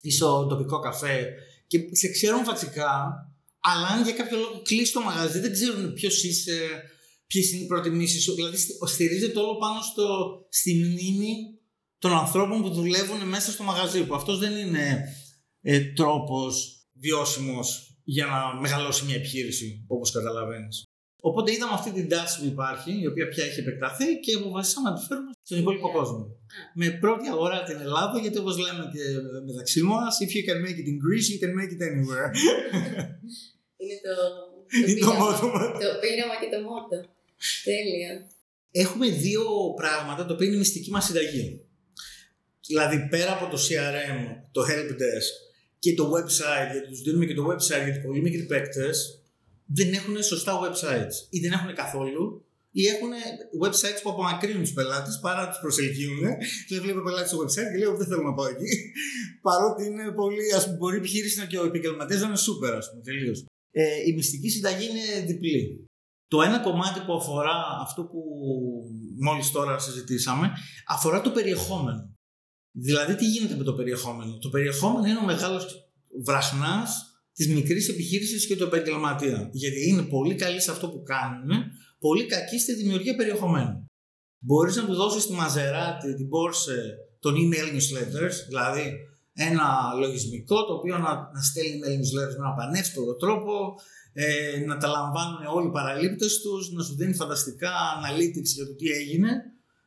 ή 0.00 0.10
στο 0.10 0.46
τοπικό 0.46 0.78
καφέ 0.78 1.34
και 1.66 1.78
σε 1.90 2.08
ξέρουν 2.08 2.44
φατσικά, 2.44 2.92
αλλά 3.60 3.86
αν 3.86 4.02
για 4.02 4.12
κάποιο 4.12 4.38
λόγο 4.38 4.62
κλείσει 4.62 4.92
το 4.92 5.00
μαγαζί, 5.00 5.38
δεν 5.38 5.52
ξέρουν 5.52 5.92
ποιος 5.92 6.24
είσαι, 6.24 6.82
ποιες 7.26 7.52
είναι 7.52 7.62
οι 7.62 7.66
προτιμήσεις 7.66 8.22
σου. 8.22 8.34
Δηλαδή, 8.34 8.56
στηρίζεται 8.86 9.38
όλο 9.38 9.56
πάνω 9.56 9.80
στο, 9.80 10.06
στη 10.48 10.74
μνήμη 10.74 11.58
των 11.98 12.12
ανθρώπων 12.12 12.62
που 12.62 12.70
δουλεύουν 12.70 13.28
μέσα 13.28 13.50
στο 13.50 13.62
μαγαζί. 13.62 14.04
Που 14.04 14.14
αυτός 14.14 14.38
δεν 14.38 14.56
είναι 14.56 15.04
ε, 15.60 15.80
τρόπος 15.80 16.86
βιώσιμος 16.92 17.93
για 18.04 18.26
να 18.26 18.60
μεγαλώσει 18.60 19.04
μια 19.04 19.14
επιχείρηση, 19.14 19.84
όπως 19.86 20.10
καταλαβαίνεις. 20.10 20.82
Οπότε 21.20 21.52
είδαμε 21.52 21.72
αυτή 21.74 21.90
την 21.92 22.08
τάση 22.08 22.40
που 22.40 22.46
υπάρχει, 22.46 23.00
η 23.00 23.06
οποία 23.06 23.28
πια 23.28 23.44
έχει 23.44 23.60
επεκταθεί 23.60 24.18
και 24.20 24.34
αποφασίσαμε 24.34 24.88
να 24.90 24.94
τη 24.96 25.04
φέρουμε 25.06 25.30
στον 25.42 25.58
υπόλοιπο 25.58 25.90
κόσμο. 25.92 26.26
Με 26.74 26.90
πρώτη 26.90 27.28
αγορά 27.28 27.62
την 27.62 27.78
Ελλάδα, 27.80 28.18
γιατί 28.20 28.38
όπως 28.38 28.56
λέμε 28.58 28.90
και 28.92 29.02
μεταξύ 29.46 29.82
μας, 29.82 30.18
if 30.24 30.30
you 30.36 30.42
can 30.48 30.58
make 30.66 30.78
it 30.82 30.86
in 30.92 30.96
Greece, 31.04 31.28
you 31.32 31.38
can 31.44 31.52
make 31.60 31.72
it 31.76 31.82
anywhere. 31.90 32.28
Είναι 33.82 33.98
το, 34.06 34.14
Είναι 34.88 35.00
το 35.00 35.12
μότο 35.12 35.46
μας. 35.46 35.66
το 35.84 35.98
πείραμα 36.00 36.34
και 36.40 36.48
το 36.56 36.60
μότο. 36.68 36.96
Τέλεια. 37.64 38.12
Έχουμε 38.70 39.08
δύο 39.08 39.44
πράγματα 39.76 40.26
τα 40.26 40.34
οποία 40.34 40.46
είναι 40.46 40.56
η 40.56 40.58
μυστική 40.58 40.90
μας 40.90 41.04
συνταγή. 41.04 41.60
Δηλαδή, 42.66 43.08
πέρα 43.10 43.32
από 43.32 43.46
το 43.52 43.58
CRM, 43.66 44.18
το 44.52 44.62
helpdesk 44.70 45.34
και 45.84 45.94
το 45.94 46.04
website, 46.16 46.70
γιατί 46.72 46.88
τους 46.88 47.02
δίνουμε 47.02 47.24
και 47.26 47.34
το 47.40 47.44
website 47.50 47.84
γιατί 47.86 47.98
πολλοί 48.04 48.20
μικροί 48.20 48.44
παίκτες 48.46 48.96
δεν 49.76 49.92
έχουν 49.92 50.22
σωστά 50.22 50.52
websites 50.64 51.16
ή 51.30 51.38
δεν 51.40 51.52
έχουν 51.52 51.74
καθόλου 51.74 52.24
ή 52.70 52.82
έχουν 52.92 53.12
websites 53.64 54.00
που 54.02 54.10
απομακρύνουν 54.10 54.62
τους 54.62 54.72
πελάτες 54.72 55.18
παρά 55.24 55.48
τους 55.48 55.58
προσελκύουν. 55.64 56.22
Δηλαδή, 56.66 56.84
βλέπει 56.84 56.98
ο 56.98 57.02
πελάτη 57.02 57.28
στο 57.28 57.38
website 57.42 57.68
και 57.72 57.78
λέει: 57.80 57.96
Δεν 58.00 58.06
θέλω 58.06 58.22
να 58.22 58.34
πάω 58.34 58.46
εκεί. 58.46 58.70
Παρότι 59.46 59.84
είναι 59.88 60.04
πολύ, 60.20 60.46
ας 60.58 60.64
πούμε, 60.64 60.76
μπορεί 60.76 60.94
η 60.94 60.98
επιχείρηση 60.98 61.38
να 61.38 61.46
και 61.46 61.58
ο 61.58 61.64
επαγγελματίας 61.64 62.20
να 62.20 62.26
είναι 62.26 62.42
super, 62.48 62.72
ας 62.80 62.86
πούμε, 62.90 63.02
τελείως. 63.02 63.38
Ε, 63.70 64.08
η 64.08 64.12
μυστική 64.12 64.48
συνταγή 64.48 64.86
είναι 64.90 65.26
διπλή. 65.26 65.84
Το 66.28 66.42
ένα 66.42 66.58
κομμάτι 66.58 67.00
που 67.06 67.12
αφορά 67.20 67.56
αυτό 67.84 68.04
που 68.04 68.20
μόλις 69.26 69.50
τώρα 69.50 69.78
συζητήσαμε, 69.78 70.50
αφορά 70.86 71.20
το 71.20 71.30
περιεχόμενο. 71.30 72.02
Δηλαδή, 72.76 73.14
τι 73.14 73.24
γίνεται 73.26 73.56
με 73.56 73.64
το 73.64 73.72
περιεχόμενο; 73.72 74.38
Το 74.38 74.48
περιεχόμενο 74.48 75.06
είναι 75.06 75.18
ο 75.18 75.24
μεγάλος 75.24 75.90
βραχνάς 76.24 77.14
της 77.32 77.48
μικρής 77.48 77.88
επιχείρησης 77.88 78.46
και 78.46 78.56
του 78.56 78.64
επαγγελματία. 78.64 79.48
Γιατί 79.52 79.88
είναι 79.88 80.02
πολύ 80.02 80.34
καλή 80.34 80.60
σε 80.60 80.70
αυτό 80.70 80.88
που 80.88 81.02
κάνουν, 81.02 81.50
πολύ 81.98 82.26
κακή 82.26 82.58
στη 82.58 82.74
δημιουργία 82.74 83.14
περιεχομένου. 83.14 83.84
Μπορείς 84.38 84.76
να 84.76 84.86
του 84.86 84.94
δώσεις 84.94 85.26
τη 85.26 85.32
μαζεράτη, 85.32 86.14
την 86.14 86.28
Porsche, 86.32 86.78
τον 87.20 87.34
email 87.34 87.68
newsletters, 87.74 88.36
δηλαδή 88.48 88.92
ένα 89.34 89.66
λογισμικό 89.98 90.64
το 90.66 90.72
οποίο 90.74 90.98
να, 90.98 91.30
να 91.34 91.42
στέλνει 91.42 91.78
email 91.78 91.98
newsletters 92.00 92.36
με 92.38 92.44
ένα 92.46 92.54
πανεύκολο 92.54 93.16
τρόπο, 93.16 93.74
ε, 94.12 94.58
να 94.66 94.76
τα 94.76 94.88
λαμβάνουν 94.88 95.46
όλοι 95.54 95.66
οι 95.66 95.70
παραλήπτες 95.70 96.40
τους, 96.40 96.72
να 96.72 96.82
σου 96.82 96.94
δίνει 96.94 97.14
φανταστικά 97.14 97.72
analytics 97.98 98.50
για 98.54 98.66
το 98.66 98.74
τι 98.74 98.88
έγινε 98.88 99.30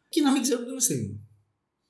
και 0.10 0.22
να 0.22 0.32
μην 0.32 0.42
ξέρουν 0.42 0.66
τι 0.66 0.74
να 0.74 0.80
στείλουν. 0.80 1.27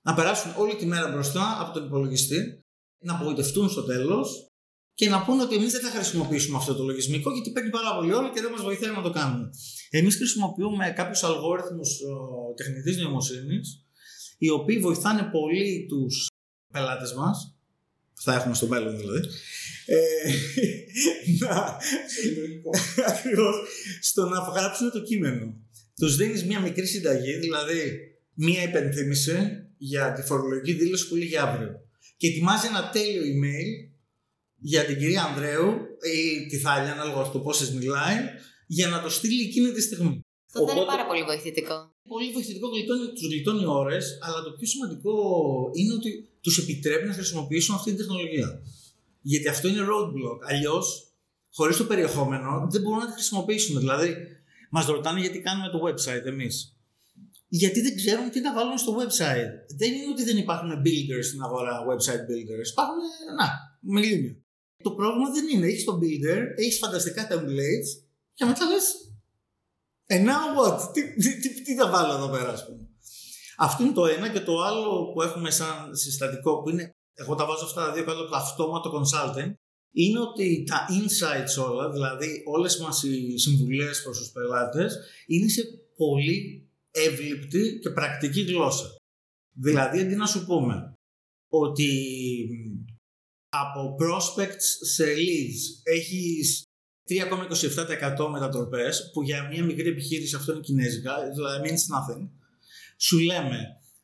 Να 0.08 0.14
περάσουν 0.14 0.54
όλη 0.58 0.76
τη 0.76 0.86
μέρα 0.86 1.12
μπροστά 1.12 1.58
από 1.60 1.74
τον 1.74 1.86
υπολογιστή, 1.86 2.64
να 3.04 3.14
απογοητευτούν 3.14 3.70
στο 3.70 3.84
τέλος 3.84 4.48
και 4.94 5.10
να 5.10 5.24
πούνε 5.24 5.42
ότι 5.42 5.56
εμείς 5.56 5.72
δεν 5.72 5.82
θα 5.82 5.90
χρησιμοποιήσουμε 5.90 6.58
αυτό 6.58 6.76
το 6.76 6.84
λογισμικό 6.84 7.32
γιατί 7.32 7.52
παίρνει 7.52 7.70
πάρα 7.70 7.96
πολύ 7.96 8.14
όλο 8.14 8.32
και 8.32 8.42
δεν 8.42 8.52
μας 8.52 8.62
βοηθάει 8.62 8.96
να 8.96 9.02
το 9.02 9.10
κάνουμε. 9.10 9.50
Εμείς 9.90 10.16
χρησιμοποιούμε 10.16 10.94
κάποιους 10.96 11.24
αλγόριθμους 11.24 12.00
τεχνητής 12.56 12.98
νοημοσύνης, 12.98 13.86
οι 14.38 14.50
οποίοι 14.50 14.80
βοηθάνε 14.80 15.24
πολύ 15.32 15.86
τους 15.90 16.28
πελάτες 16.74 17.14
μας, 17.14 17.56
θα 18.14 18.34
έχουμε 18.34 18.54
στο 18.54 18.68
μέλλον 18.68 18.98
δηλαδή, 18.98 19.28
ε, 19.86 19.98
να, 21.40 21.78
ακριβώς, 23.12 23.56
στο 24.02 24.26
να 24.26 24.40
γράψουν 24.40 24.92
το 24.92 25.02
κείμενο. 25.02 25.54
Τους 25.96 26.16
δίνεις 26.16 26.46
μια 26.46 26.60
μικρή 26.60 26.86
συνταγή, 26.86 27.38
δηλαδή 27.38 28.00
μια 28.34 28.64
υπενθύμηση 28.64 29.67
για 29.78 30.14
τη 30.14 30.22
φορολογική 30.22 30.74
δήλωση 30.74 31.08
που 31.08 31.16
λύγει 31.16 31.38
αύριο. 31.38 31.72
Και 32.18 32.28
ετοιμάζει 32.28 32.68
ένα 32.68 32.90
τέλειο 32.90 33.22
email 33.22 33.92
για 34.60 34.86
την 34.86 34.98
κυρία 34.98 35.24
Ανδρέου 35.24 35.74
ή 36.16 36.46
τη 36.46 36.58
Θάλια, 36.58 36.92
ανάλογα 36.92 37.32
το 37.32 37.40
πόσες 37.40 37.72
μιλάει, 37.72 38.18
για 38.68 38.88
να 38.88 39.02
το 39.02 39.10
στείλει 39.10 39.42
εκείνη 39.42 39.72
τη 39.72 39.82
στιγμή. 39.82 40.26
Αυτό 40.54 40.68
θα 40.68 40.76
είναι 40.76 40.86
πάρα 40.86 41.06
πολύ 41.06 41.24
βοηθητικό. 41.24 41.96
Πολύ 42.08 42.32
βοηθητικό, 42.32 42.68
τους 43.14 43.28
γλιτώνει 43.28 43.66
ώρες, 43.66 44.18
αλλά 44.22 44.44
το 44.44 44.52
πιο 44.52 44.68
σημαντικό 44.68 45.14
είναι 45.74 45.94
ότι 45.94 46.30
τους 46.42 46.58
επιτρέπει 46.58 47.08
να 47.08 47.14
χρησιμοποιήσουν 47.14 47.76
αυτή 47.76 47.90
την 47.90 48.00
τεχνολογία. 48.00 48.62
Γιατί 49.22 49.48
αυτό 49.48 49.68
είναι 49.68 49.82
roadblock. 49.82 50.40
Αλλιώς, 50.50 51.08
χωρίς 51.54 51.78
το 51.78 51.84
περιεχόμενο, 51.84 52.68
δεν 52.72 52.82
μπορούν 52.82 53.00
να 53.00 53.06
τη 53.06 53.12
χρησιμοποιήσουν. 53.12 53.80
Δηλαδή, 53.80 54.16
μας 54.70 54.86
ρωτάνε 54.86 55.20
γιατί 55.20 55.40
κάνουμε 55.40 55.70
το 55.70 55.80
website 55.88 56.26
εμείς. 56.26 56.77
Γιατί 57.48 57.82
δεν 57.82 57.96
ξέρουν 57.96 58.30
τι 58.30 58.40
να 58.40 58.54
βάλουν 58.54 58.78
στο 58.78 58.96
website. 59.00 59.54
Δεν 59.78 59.94
είναι 59.94 60.12
ότι 60.12 60.24
δεν 60.24 60.38
υπάρχουν 60.38 60.70
builders 60.86 61.24
στην 61.24 61.42
αγορά, 61.42 61.86
website 61.90 62.24
builders. 62.30 62.68
Υπάρχουν, 62.72 63.02
να, 63.38 63.48
μιλήμια. 63.80 64.36
Το 64.84 64.92
πρόβλημα 64.92 65.30
δεν 65.32 65.48
είναι. 65.48 65.68
Έχεις 65.68 65.84
τον 65.84 66.00
builder, 66.00 66.42
έχεις 66.56 66.78
φανταστικά 66.78 67.28
templates 67.32 67.90
και 68.34 68.46
μετά 68.46 68.66
λες. 68.66 68.86
And 70.10 70.26
now 70.30 70.46
what? 70.58 70.80
Τι, 70.94 71.16
τι, 71.16 71.40
τι, 71.40 71.62
τι 71.62 71.76
θα 71.76 71.90
βάλω 71.90 72.14
εδώ 72.14 72.30
πέρα, 72.30 72.50
ας 72.50 72.66
πούμε. 72.66 72.88
Αυτό 73.58 73.84
είναι 73.84 73.94
το 73.94 74.06
ένα 74.06 74.30
και 74.30 74.40
το 74.40 74.62
άλλο 74.62 75.12
που 75.14 75.22
έχουμε 75.22 75.52
σαν 75.52 75.96
συστατικό 75.96 76.62
που 76.62 76.70
είναι. 76.70 76.92
Εγώ 77.14 77.36
τα 77.36 77.46
βάζω 77.46 77.66
αυτά 77.66 77.86
τα 77.86 77.94
δύο 77.94 78.04
κάτω 78.04 78.20
από 78.20 78.30
το 78.30 78.36
αυτόματο 78.36 78.92
consulting. 78.92 79.54
Είναι 79.92 80.20
ότι 80.20 80.64
τα 80.68 80.86
insights 80.90 81.70
όλα, 81.70 81.92
δηλαδή 81.92 82.44
όλες 82.46 82.78
μας 82.78 83.04
οι 83.04 83.38
συμβουλές 83.38 84.02
προς 84.04 84.18
τους 84.18 84.32
πελάτες 84.32 84.98
είναι 85.28 85.48
σε 85.48 85.62
πολύ 85.98 86.67
εύληπτη 87.06 87.80
και 87.82 87.90
πρακτική 87.90 88.42
γλώσσα. 88.42 88.96
Δηλαδή 89.52 90.00
αντί 90.00 90.16
να 90.16 90.26
σου 90.26 90.46
πούμε 90.46 90.94
ότι 91.50 91.90
από 93.50 93.96
prospects 94.00 94.68
σε 94.82 95.04
leads 95.04 95.82
έχεις 95.84 96.64
3,27% 97.10 98.30
μετατροπές 98.32 99.10
που 99.14 99.24
για 99.24 99.48
μια 99.48 99.64
μικρή 99.64 99.90
επιχείρηση 99.90 100.36
αυτό 100.36 100.52
είναι 100.52 100.62
κινέζικα, 100.62 101.30
δηλαδή 101.36 101.70
means 101.70 101.74
nothing. 101.74 102.28
Σου 102.98 103.20
λέμε 103.20 103.60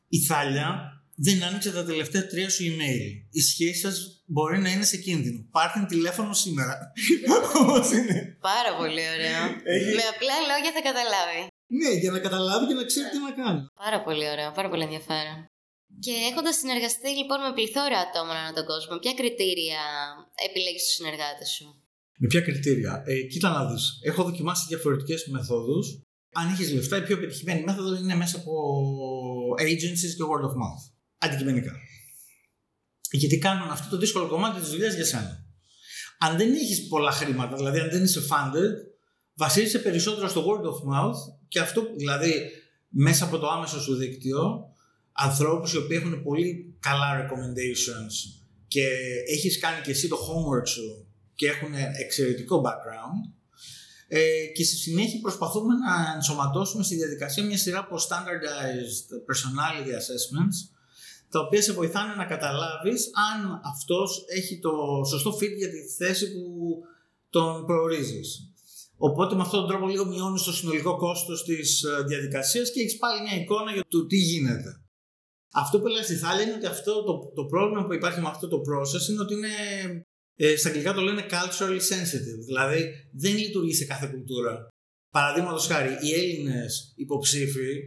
η 0.07 0.19
Θάλια 0.19 0.93
δεν 1.15 1.43
άνοιξε 1.43 1.71
τα 1.71 1.85
τελευταία 1.85 2.27
τρία 2.27 2.49
σου 2.49 2.63
email. 2.63 3.27
Η 3.29 3.41
σχέση 3.41 3.79
σας 3.79 4.23
μπορεί 4.25 4.59
να 4.59 4.69
είναι 4.71 4.83
σε 4.83 4.97
κίνδυνο. 4.97 5.45
Πάρτε 5.51 5.85
τηλέφωνο 5.87 6.33
σήμερα. 6.33 6.91
είναι. 7.97 8.37
Πάρα 8.41 8.75
πολύ 8.77 9.01
ωραία. 9.15 9.41
Με 9.97 10.03
απλά 10.13 10.35
λόγια 10.49 10.71
θα 10.73 10.81
καταλάβει. 10.81 11.52
Ναι, 11.67 11.89
για 12.01 12.11
να 12.11 12.19
καταλάβει 12.19 12.65
και 12.67 12.73
να 12.73 12.83
ξέρει 12.83 13.09
τι 13.09 13.19
να 13.27 13.31
κάνει. 13.31 13.61
Πάρα 13.83 13.99
πολύ 14.03 14.25
ωραία, 14.29 14.51
πάρα 14.51 14.69
πολύ 14.69 14.83
ενδιαφέρον. 14.83 15.37
Και 16.05 16.13
έχοντας 16.29 16.55
συνεργαστεί 16.55 17.09
λοιπόν 17.19 17.39
με 17.45 17.51
πληθώρα 17.57 17.97
ατόμων 18.05 18.35
ανά 18.41 18.51
τον 18.57 18.65
κόσμο, 18.71 18.93
ποια 19.03 19.13
κριτήρια 19.19 19.81
επιλέγεις 20.47 20.83
του 20.85 20.93
συνεργάτες 20.97 21.49
σου; 21.55 21.65
Με 22.21 22.27
ποια 22.27 22.41
κριτήρια; 22.47 23.03
Ε, 23.05 23.21
κοίτα 23.31 23.49
να 23.49 23.61
δεις. 23.69 23.83
Έχω 24.09 24.23
δοκιμάσει 24.23 24.63
διαφορετικές 24.67 25.27
μεθόδους. 25.35 25.85
Αν 26.33 26.45
είχες 26.51 26.71
λεφτά, 26.71 26.97
η 26.97 27.03
πιο 27.07 27.19
πετυχημένη 27.19 27.63
μέθοδος 27.63 27.99
είναι 27.99 28.15
μέσα 28.15 28.37
από 28.37 28.53
agencies 29.67 30.13
και 30.17 30.23
word 30.31 30.43
of 30.47 30.53
mouth. 30.61 30.83
Αντικειμενικά. 31.17 31.73
Γιατί 33.11 33.37
κάνουν 33.37 33.69
αυτό 33.69 33.89
το 33.89 33.97
δύσκολο 33.97 34.27
κομμάτι 34.27 34.59
της 34.59 34.69
δουλειάς 34.69 34.93
για 34.95 35.05
σένα. 35.05 35.45
Αν 36.19 36.37
δεν 36.37 36.53
έχει 36.53 36.87
πολλά 36.87 37.11
χρήματα, 37.11 37.55
δηλαδή 37.55 37.79
αν 37.79 37.89
δεν 37.89 38.03
είσαι 38.03 38.21
funded, 38.29 38.73
βασίζεσαι 39.33 39.79
περισσότερο 39.79 40.27
στο 40.27 40.45
word 40.47 40.65
of 40.71 40.77
mouth 40.93 41.19
και 41.53 41.59
αυτό 41.59 41.81
δηλαδή 41.97 42.51
μέσα 42.89 43.25
από 43.25 43.37
το 43.37 43.47
άμεσο 43.47 43.81
σου 43.81 43.95
δίκτυο 43.95 44.67
ανθρώπους 45.11 45.73
οι 45.73 45.77
οποίοι 45.77 45.97
έχουν 46.01 46.23
πολύ 46.23 46.77
καλά 46.79 47.21
recommendations 47.21 48.15
και 48.67 48.87
έχεις 49.27 49.59
κάνει 49.59 49.81
και 49.81 49.91
εσύ 49.91 50.07
το 50.07 50.17
homework 50.17 50.67
σου 50.67 51.07
και 51.35 51.47
έχουν 51.47 51.73
εξαιρετικό 52.03 52.61
background 52.65 53.31
ε, 54.07 54.45
και 54.55 54.63
στη 54.63 54.75
συνέχεια 54.75 55.19
προσπαθούμε 55.21 55.73
να 55.73 56.13
ενσωματώσουμε 56.15 56.83
στη 56.83 56.95
διαδικασία 56.95 57.43
μια 57.43 57.57
σειρά 57.57 57.79
από 57.79 57.95
standardized 57.95 59.07
personality 59.29 59.91
assessments 59.99 60.57
τα 61.29 61.39
οποία 61.39 61.61
σε 61.61 61.73
βοηθάνε 61.73 62.13
να 62.15 62.25
καταλάβεις 62.25 63.09
αν 63.31 63.61
αυτός 63.63 64.25
έχει 64.27 64.59
το 64.59 65.03
σωστό 65.07 65.31
fit 65.35 65.55
για 65.57 65.69
τη 65.69 65.87
θέση 65.97 66.33
που 66.33 66.77
τον 67.29 67.65
προορίζεις. 67.65 68.52
Οπότε 69.07 69.35
με 69.35 69.41
αυτόν 69.41 69.59
τον 69.59 69.69
τρόπο 69.69 69.87
λίγο 69.87 70.05
μειώνεις 70.05 70.43
το 70.43 70.53
συνολικό 70.53 70.97
κόστος 70.97 71.43
της 71.43 71.83
ε, 71.83 72.03
διαδικασίας 72.07 72.71
και 72.71 72.79
έχεις 72.79 72.97
πάλι 72.97 73.21
μια 73.21 73.35
εικόνα 73.41 73.71
για 73.71 73.83
το 73.87 74.05
τι 74.05 74.17
γίνεται. 74.17 74.81
Αυτό 75.53 75.79
που 75.79 75.87
έλεγα 75.87 76.03
στη 76.03 76.15
Θάλια 76.15 76.43
είναι 76.43 76.53
ότι 76.53 76.65
αυτό 76.65 77.03
το, 77.03 77.31
το 77.35 77.45
πρόβλημα 77.45 77.85
που 77.85 77.93
υπάρχει 77.93 78.21
με 78.21 78.27
αυτό 78.27 78.47
το 78.47 78.57
process 78.57 79.09
είναι 79.09 79.21
ότι 79.21 79.33
είναι, 79.33 79.55
ε, 80.35 80.55
στα 80.55 80.69
αγγλικά 80.69 80.93
το 80.93 81.01
λένε 81.01 81.25
culturally 81.29 81.83
sensitive, 81.91 82.39
δηλαδή 82.45 82.91
δεν 83.13 83.35
λειτουργεί 83.37 83.73
σε 83.73 83.85
κάθε 83.85 84.07
κουλτούρα. 84.07 84.67
Παραδείγματος 85.11 85.67
χάρη, 85.67 85.91
οι 86.01 86.13
Έλληνες 86.13 86.93
υποψήφοι 86.95 87.81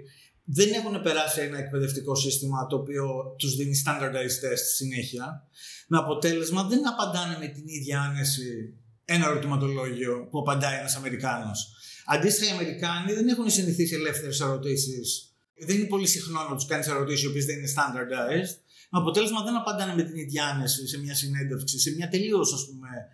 δεν 0.45 0.73
έχουν 0.73 1.03
περάσει 1.03 1.41
ένα 1.41 1.59
εκπαιδευτικό 1.59 2.15
σύστημα 2.15 2.67
το 2.67 2.77
οποίο 2.77 3.35
τους 3.39 3.57
δίνει 3.57 3.83
standardized 3.85 4.39
test 4.45 4.65
συνέχεια, 4.75 5.49
με 5.89 5.99
αποτέλεσμα 5.99 6.63
δεν 6.63 6.89
απαντάνε 6.89 7.37
με 7.39 7.47
την 7.47 7.65
ίδια 7.67 8.01
άνεση 8.01 8.81
ένα 9.09 9.27
ερωτηματολόγιο 9.27 10.29
που 10.31 10.39
απαντάει 10.39 10.79
ένας 10.79 10.97
Αμερικάνος. 10.97 11.75
Αντίστοιχα, 12.07 12.51
οι 12.51 12.55
Αμερικάνοι 12.55 13.13
δεν 13.13 13.29
έχουν 13.29 13.51
συνηθίσει 13.51 13.95
ελεύθερες 13.95 14.41
ερωτήσεις 14.41 15.31
δεν 15.59 15.77
είναι 15.77 15.87
πολύ 15.87 16.07
συχνό 16.07 16.49
να 16.49 16.55
τους 16.55 16.67
κάνεις 16.67 16.87
ερωτήσεις 16.87 17.23
οι 17.23 17.27
οποίες 17.27 17.45
δεν 17.45 17.57
είναι 17.59 17.69
standardized. 17.77 18.55
Με 18.91 18.99
αποτέλεσμα 18.99 19.43
δεν 19.43 19.57
απαντάνε 19.57 19.95
με 19.95 20.03
την 20.03 20.17
ίδια 20.17 20.45
άνεση 20.47 20.89
σε 20.89 20.99
μια 20.99 21.15
συνέντευξη, 21.15 21.79
σε 21.79 21.95
μια 21.95 22.09
τελείως 22.09 22.69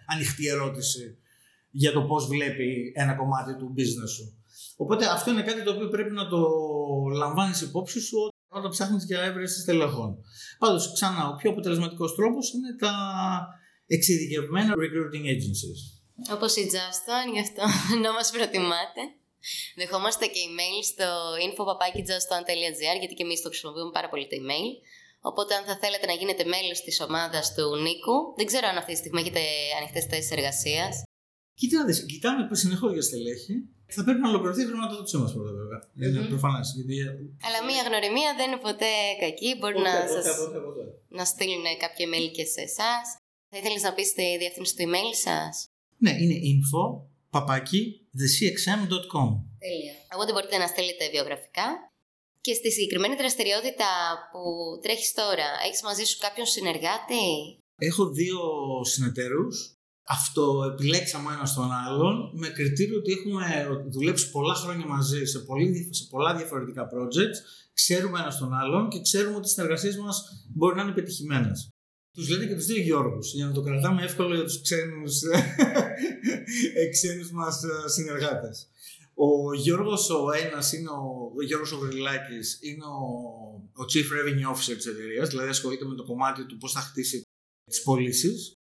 ανοιχτή 0.07 0.47
ερώτηση 0.47 1.17
για 1.71 1.93
το 1.93 2.03
πώς 2.03 2.27
βλέπει 2.27 2.93
ένα 2.95 3.15
κομμάτι 3.15 3.57
του 3.57 3.75
business 3.77 4.09
σου. 4.15 4.37
Οπότε 4.77 5.07
αυτό 5.07 5.31
είναι 5.31 5.43
κάτι 5.43 5.63
το 5.63 5.71
οποίο 5.73 5.89
πρέπει 5.89 6.11
να 6.11 6.29
το 6.29 6.49
λαμβάνεις 7.17 7.61
υπόψη 7.61 8.01
σου 8.01 8.17
όταν 8.49 8.71
ψάχνεις 8.71 9.05
για 9.05 9.21
έβρεση 9.21 9.61
στελεχών. 9.61 10.19
Πάντως, 10.59 10.93
ξανά, 10.93 11.29
ο 11.29 11.37
πιο 11.37 11.51
αποτελεσματικός 11.51 12.15
τρόπος 12.15 12.53
είναι 12.53 12.77
τα 12.79 12.95
εξειδικευμένα 13.97 14.73
recruiting 14.83 15.27
agencies. 15.35 15.81
Όπως 16.37 16.53
η 16.63 16.65
Justin, 16.75 17.27
γι' 17.35 17.45
αυτό 17.47 17.63
να 18.05 18.11
μας 18.17 18.31
προτιμάτε. 18.35 19.03
Δεχόμαστε 19.81 20.25
και 20.35 20.41
email 20.49 20.79
στο 20.93 21.09
info.justin.gr 21.47 22.97
γιατί 23.03 23.15
και 23.19 23.27
εμείς 23.27 23.39
το 23.43 23.49
χρησιμοποιούμε 23.53 23.93
πάρα 23.99 24.09
πολύ 24.13 24.27
το 24.31 24.37
email. 24.43 24.73
Οπότε, 25.31 25.51
αν 25.59 25.65
θα 25.69 25.77
θέλετε 25.83 26.07
να 26.11 26.15
γίνετε 26.21 26.45
μέλος 26.55 26.79
της 26.87 26.97
ομάδας 27.07 27.45
του 27.55 27.65
Νίκου, 27.85 28.17
δεν 28.39 28.47
ξέρω 28.51 28.67
αν 28.73 28.77
αυτή 28.83 28.93
τη 28.93 29.01
στιγμή 29.03 29.21
έχετε 29.25 29.43
ανοιχτές 29.79 30.05
θέσεις 30.11 30.31
εργασίας. 30.37 30.93
Κοίτα 31.61 31.77
να 31.79 31.85
δεις, 31.89 31.99
κοιτάμε 32.13 32.41
συνεχώ 32.63 32.87
για 32.97 33.05
στελέχη. 33.09 33.55
Θα 33.95 34.03
πρέπει 34.05 34.21
να 34.25 34.29
ολοκληρωθεί 34.33 34.63
η 34.67 34.69
χρηματοδότησή 34.71 35.17
μας 35.23 35.33
πρώτα, 35.35 35.53
βέβαια. 35.61 35.81
Mm-hmm. 35.85 36.17
Είναι 36.17 36.29
προφανές. 36.33 36.69
Γιατί... 36.77 37.25
Αλλά 37.47 37.59
μία 37.69 37.83
γνωριμία 37.89 38.31
δεν 38.39 38.47
είναι 38.49 38.61
ποτέ 38.69 38.93
κακή. 39.23 39.51
Μπορεί 39.59 39.77
ποτέ, 39.79 39.89
να, 39.89 39.95
ποτέ, 40.07 40.23
σας... 40.23 40.37
ποτέ, 40.43 40.59
ποτέ. 40.67 40.85
να 41.19 41.25
στείλουν 41.33 41.67
κάποιο 41.83 42.03
email 42.07 42.29
και 42.37 42.45
σε 42.55 42.63
εσάς. 42.69 43.05
Θα 43.55 43.61
ήθελες 43.61 43.83
να 43.83 43.93
πεις 43.95 44.13
τη 44.13 44.27
διεύθυνση 44.39 44.73
του 44.77 44.83
email 44.87 45.13
σας; 45.27 45.53
Ναι, 46.05 46.13
είναι 46.23 46.37
info 46.53 46.83
παπάκι 47.31 47.81
thecxm.com. 48.19 49.31
Τέλεια. 49.65 49.95
Οπότε 50.15 50.33
μπορείτε 50.33 50.57
να 50.59 50.67
στείλετε 50.67 51.05
βιογραφικά. 51.11 51.67
Και 52.41 52.55
στη 52.55 52.71
συγκεκριμένη 52.73 53.15
δραστηριότητα 53.17 53.91
που 54.31 54.43
τρέχεις 54.83 55.13
τώρα, 55.13 55.49
έχεις 55.67 55.83
μαζί 55.83 56.05
σου 56.05 56.19
κάποιον 56.19 56.47
συνεργάτη; 56.47 57.25
Έχω 57.89 58.11
δύο 58.11 58.41
συνεταίρους 58.93 59.77
αυτό 60.07 60.45
επιλέξαμε 60.73 61.33
ένας 61.33 61.55
τον 61.55 61.73
άλλον 61.73 62.31
με 62.35 62.49
κριτήριο 62.49 62.99
ότι 62.99 63.13
έχουμε 63.13 63.45
δουλέψει 63.91 64.31
πολλά 64.31 64.55
χρόνια 64.55 64.87
μαζί 64.87 65.25
σε, 65.25 65.39
πολύ, 65.39 65.89
σε 65.91 66.07
πολλά 66.11 66.37
διαφορετικά 66.37 66.89
projects, 66.95 67.39
ξέρουμε 67.73 68.19
ένας 68.21 68.39
τον 68.39 68.55
άλλον 68.55 68.89
και 68.89 69.01
ξέρουμε 69.01 69.37
ότι 69.37 69.47
οι 69.47 69.51
συνεργασίες 69.51 69.97
μας 69.97 70.47
μπορεί 70.55 70.77
να 70.77 70.83
είναι 70.83 70.93
πετυχημένες. 70.93 71.72
Τους 72.15 72.29
λένε 72.29 72.47
και 72.47 72.55
τους 72.55 72.67
δύο 72.67 72.83
Γιώργους, 72.83 73.35
για 73.35 73.47
να 73.47 73.53
το 73.53 73.63
κρατάμε 73.63 74.03
εύκολο 74.03 74.35
για 74.35 74.45
τους 74.45 74.61
ξένους 74.61 75.23
ξένους 76.91 77.31
μας 77.31 77.63
ε, 77.63 77.89
συνεργάτες. 77.89 78.69
Ο 79.15 79.55
Γιώργος 79.55 80.11
ο 80.11 80.33
ένας 80.47 80.73
είναι 80.73 80.89
ο, 80.89 81.33
ο 81.37 81.43
Γιώργος 81.43 81.73
ο 81.73 81.79
είναι 82.61 82.85
ο, 82.85 82.99
ο 83.73 83.85
Chief 83.93 84.09
Revenue 84.17 84.55
Officer 84.55 84.77
της 84.77 84.87
εταιρείας, 84.87 85.29
δηλαδή 85.29 85.49
ασχολείται 85.49 85.85
με 85.85 85.95
το 85.95 86.05
κομμάτι 86.05 86.47
του 86.47 86.57
πώς 86.57 86.73
θα 86.73 86.81
χτίσει 86.81 87.23
τις 87.71 87.83
πωλήσεις. 87.83 88.57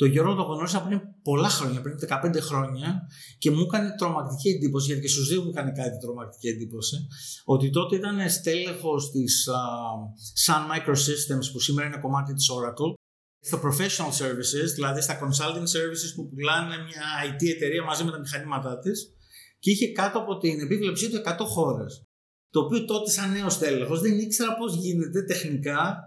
Το 0.00 0.06
Γιώργο 0.06 0.34
το 0.34 0.42
γνώρισα 0.42 0.82
πριν 0.82 1.00
πολλά 1.22 1.48
χρόνια, 1.48 1.80
πριν 1.80 1.96
15 2.08 2.40
χρόνια 2.40 3.08
και 3.38 3.50
μου 3.50 3.60
έκανε 3.60 3.94
τρομακτική 3.98 4.48
εντύπωση, 4.48 4.86
γιατί 4.86 5.00
και 5.00 5.08
στους 5.08 5.28
δύο 5.28 5.42
μου 5.42 5.48
έκανε 5.48 5.72
κάτι 5.72 5.98
τρομακτική 5.98 6.48
εντύπωση, 6.48 6.96
ότι 7.44 7.70
τότε 7.70 7.96
ήταν 7.96 8.30
στέλεχος 8.30 9.10
της 9.10 9.48
uh, 9.56 10.02
Sun 10.44 10.62
Microsystems, 10.70 11.46
που 11.52 11.60
σήμερα 11.60 11.86
είναι 11.86 11.98
κομμάτι 11.98 12.32
της 12.34 12.50
Oracle, 12.56 12.92
στα 13.40 13.60
professional 13.64 14.12
services, 14.20 14.68
δηλαδή 14.74 15.00
στα 15.00 15.18
consulting 15.22 15.68
services 15.76 16.10
που 16.14 16.28
πουλάνε 16.28 16.76
μια 16.76 17.06
IT 17.28 17.48
εταιρεία 17.54 17.84
μαζί 17.84 18.04
με 18.04 18.10
τα 18.10 18.18
μηχανήματά 18.18 18.78
της 18.78 19.14
και 19.58 19.70
είχε 19.70 19.92
κάτω 19.92 20.18
από 20.18 20.38
την 20.38 20.60
επίβλεψή 20.60 21.10
του 21.10 21.22
100 21.24 21.36
χώρες. 21.38 22.04
Το 22.50 22.60
οποίο 22.60 22.84
τότε, 22.84 23.10
σαν 23.10 23.32
νέος 23.32 23.58
τέλεχο, 23.58 23.96
δεν 23.98 24.18
ήξερα 24.18 24.56
πώς 24.56 24.74
γίνεται 24.74 25.22
τεχνικά 25.22 25.98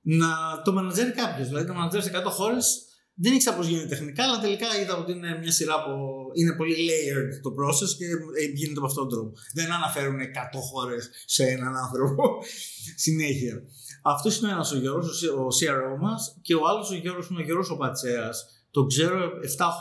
να 0.00 0.28
το 0.64 0.72
μανατζέρει 0.72 1.12
κάποιος. 1.12 1.48
Δηλαδή, 1.48 1.66
το 1.66 1.74
μανατζέρεις 1.74 2.06
σε 2.06 2.12
100 2.12 2.30
χώρες 2.30 2.84
δεν 3.14 3.32
ήξερα 3.34 3.56
πώς 3.56 3.66
γίνεται 3.66 3.86
τεχνικά, 3.86 4.24
αλλά 4.24 4.38
τελικά 4.38 4.66
είδα 4.80 4.96
ότι 4.96 5.12
είναι 5.12 5.38
μια 5.38 5.52
σειρά 5.52 5.76
που 5.84 5.92
είναι 6.34 6.52
πολύ 6.52 6.74
layered 6.88 7.32
το 7.42 7.50
process 7.58 7.90
και 7.98 8.04
ε, 8.40 8.44
γίνεται 8.54 8.80
με 8.80 8.86
αυτόν 8.86 9.08
τον 9.08 9.18
τρόπο. 9.18 9.32
Δεν 9.54 9.72
αναφέρουν 9.72 10.18
100 10.20 10.24
χώρες 10.70 11.10
σε 11.24 11.44
έναν 11.44 11.76
άνθρωπο 11.76 12.22
συνέχεια. 13.06 13.62
Αυτός 14.02 14.38
είναι 14.38 14.48
ο 14.48 14.50
ένα 14.50 14.64
ο 14.74 14.76
Γιώργο, 14.76 15.08
ο 15.42 15.46
CRO 15.58 15.98
μας, 16.00 16.38
και 16.42 16.54
ο 16.54 16.66
άλλος 16.68 16.90
ο 16.90 16.94
Γιώργο 16.94 17.22
είναι 17.30 17.40
ο 17.40 17.44
Γιώργο 17.44 17.74
ο 17.74 17.76
Πατσέας. 17.76 18.36
Τον 18.70 18.88
ξέρω 18.88 19.18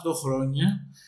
7-8 0.06 0.14
χρόνια. 0.22 0.68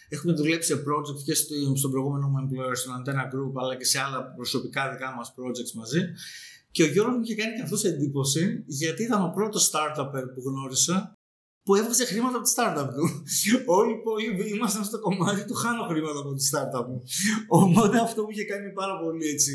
Έχουμε 0.09 0.33
δουλέψει 0.33 0.73
σε 0.73 0.83
project 0.87 1.21
και 1.25 1.33
στον 1.79 1.91
προηγούμενο 1.91 2.27
μου 2.27 2.37
employer, 2.43 2.75
στον 2.81 2.93
Antenna 2.97 3.25
Group, 3.31 3.53
αλλά 3.61 3.75
και 3.75 3.85
σε 3.85 3.99
άλλα 3.99 4.33
προσωπικά 4.35 4.91
δικά 4.91 5.13
μας 5.17 5.33
projects 5.37 5.71
μαζί. 5.75 6.01
Και 6.71 6.83
ο 6.83 6.87
Γιώργο 6.87 7.11
μου 7.11 7.21
είχε 7.23 7.35
κάνει 7.35 7.55
και 7.55 7.61
αυτός 7.61 7.83
εντύπωση, 7.83 8.63
γιατί 8.67 9.03
ήταν 9.03 9.23
ο 9.23 9.29
πρώτος 9.29 9.71
startup 9.71 10.11
που 10.33 10.41
γνώρισα 10.49 11.15
που 11.63 11.75
έβγαζε 11.75 12.05
χρήματα 12.05 12.35
από 12.37 12.45
τη 12.47 12.51
startup 12.57 12.89
του. 12.95 13.05
Όλοι 13.79 13.93
πολύ 14.07 14.49
ήμασταν 14.55 14.83
στο 14.83 14.99
κομμάτι 14.99 15.45
του 15.45 15.53
χάνω 15.53 15.83
χρήματα 15.83 16.19
από 16.19 16.33
τη 16.33 16.43
startup 16.51 16.85
μου. 16.89 17.01
Οπότε 17.47 17.99
αυτό 17.99 18.21
μου 18.23 18.29
είχε 18.29 18.43
κάνει 18.43 18.71
πάρα 18.71 18.99
πολύ 19.03 19.25
έτσι. 19.27 19.53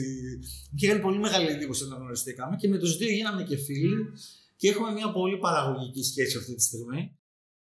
Μου 0.71 0.77
είχε 0.77 0.87
κάνει 0.89 1.01
πολύ 1.01 1.19
μεγάλη 1.19 1.49
εντύπωση 1.55 1.85
όταν 1.85 1.99
γνωριστήκαμε 1.99 2.57
και 2.57 2.69
με 2.69 2.79
τους 2.79 2.97
δύο 2.97 3.09
γίναμε 3.09 3.43
και 3.43 3.57
φίλοι 3.57 3.97
και 4.57 4.69
έχουμε 4.69 4.93
μια 4.93 5.13
πολύ 5.13 5.39
παραγωγική 5.39 6.03
σχέση 6.03 6.37
αυτή 6.37 6.55
τη 6.55 6.63
στιγμή. 6.63 7.17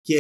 Και 0.02 0.16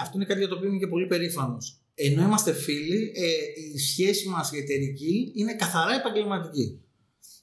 αυτό 0.00 0.16
είναι 0.16 0.24
κάτι 0.24 0.38
για 0.38 0.48
το 0.48 0.54
οποίο 0.54 0.68
είμαι 0.68 0.78
και 0.78 0.86
πολύ 0.86 1.06
περήφανος. 1.06 1.78
Ενώ 1.94 2.22
είμαστε 2.22 2.52
φίλοι, 2.52 3.12
ε, 3.14 3.28
η 3.74 3.78
σχέση 3.78 4.28
μας 4.28 4.52
η 4.52 4.58
εταιρική 4.58 5.32
είναι 5.34 5.54
καθαρά 5.54 5.94
επαγγελματική. 5.94 6.78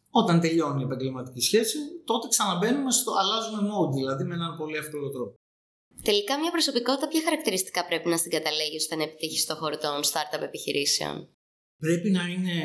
Όταν 0.09 0.39
τελειώνει 0.39 0.81
η 0.81 0.83
επαγγελματική 0.83 1.41
σχέση, 1.41 1.77
τότε 2.05 2.27
ξαναμπαίνουμε 2.27 2.91
στο 2.91 3.11
αλλάζουμε 3.19 3.69
mode, 3.71 3.93
δηλαδή 3.95 4.23
με 4.23 4.33
έναν 4.33 4.57
πολύ 4.57 4.75
εύκολο 4.75 5.09
τρόπο. 5.09 5.40
Τελικά, 6.04 6.39
μια 6.39 6.51
προσωπικότητα 6.51 7.08
ποια 7.08 7.21
χαρακτηριστικά 7.23 7.86
πρέπει 7.86 8.10
να 8.10 8.17
στην 8.17 8.32
καταλέγει 8.32 8.75
ώστε 8.75 8.95
να 8.95 9.04
επιτύχεις 9.04 9.41
στον 9.41 9.56
χώρο 9.56 9.77
των 9.77 9.95
startup 10.12 10.41
επιχειρήσεων. 10.41 11.15
Πρέπει 11.77 12.10
να 12.10 12.23
είναι 12.34 12.58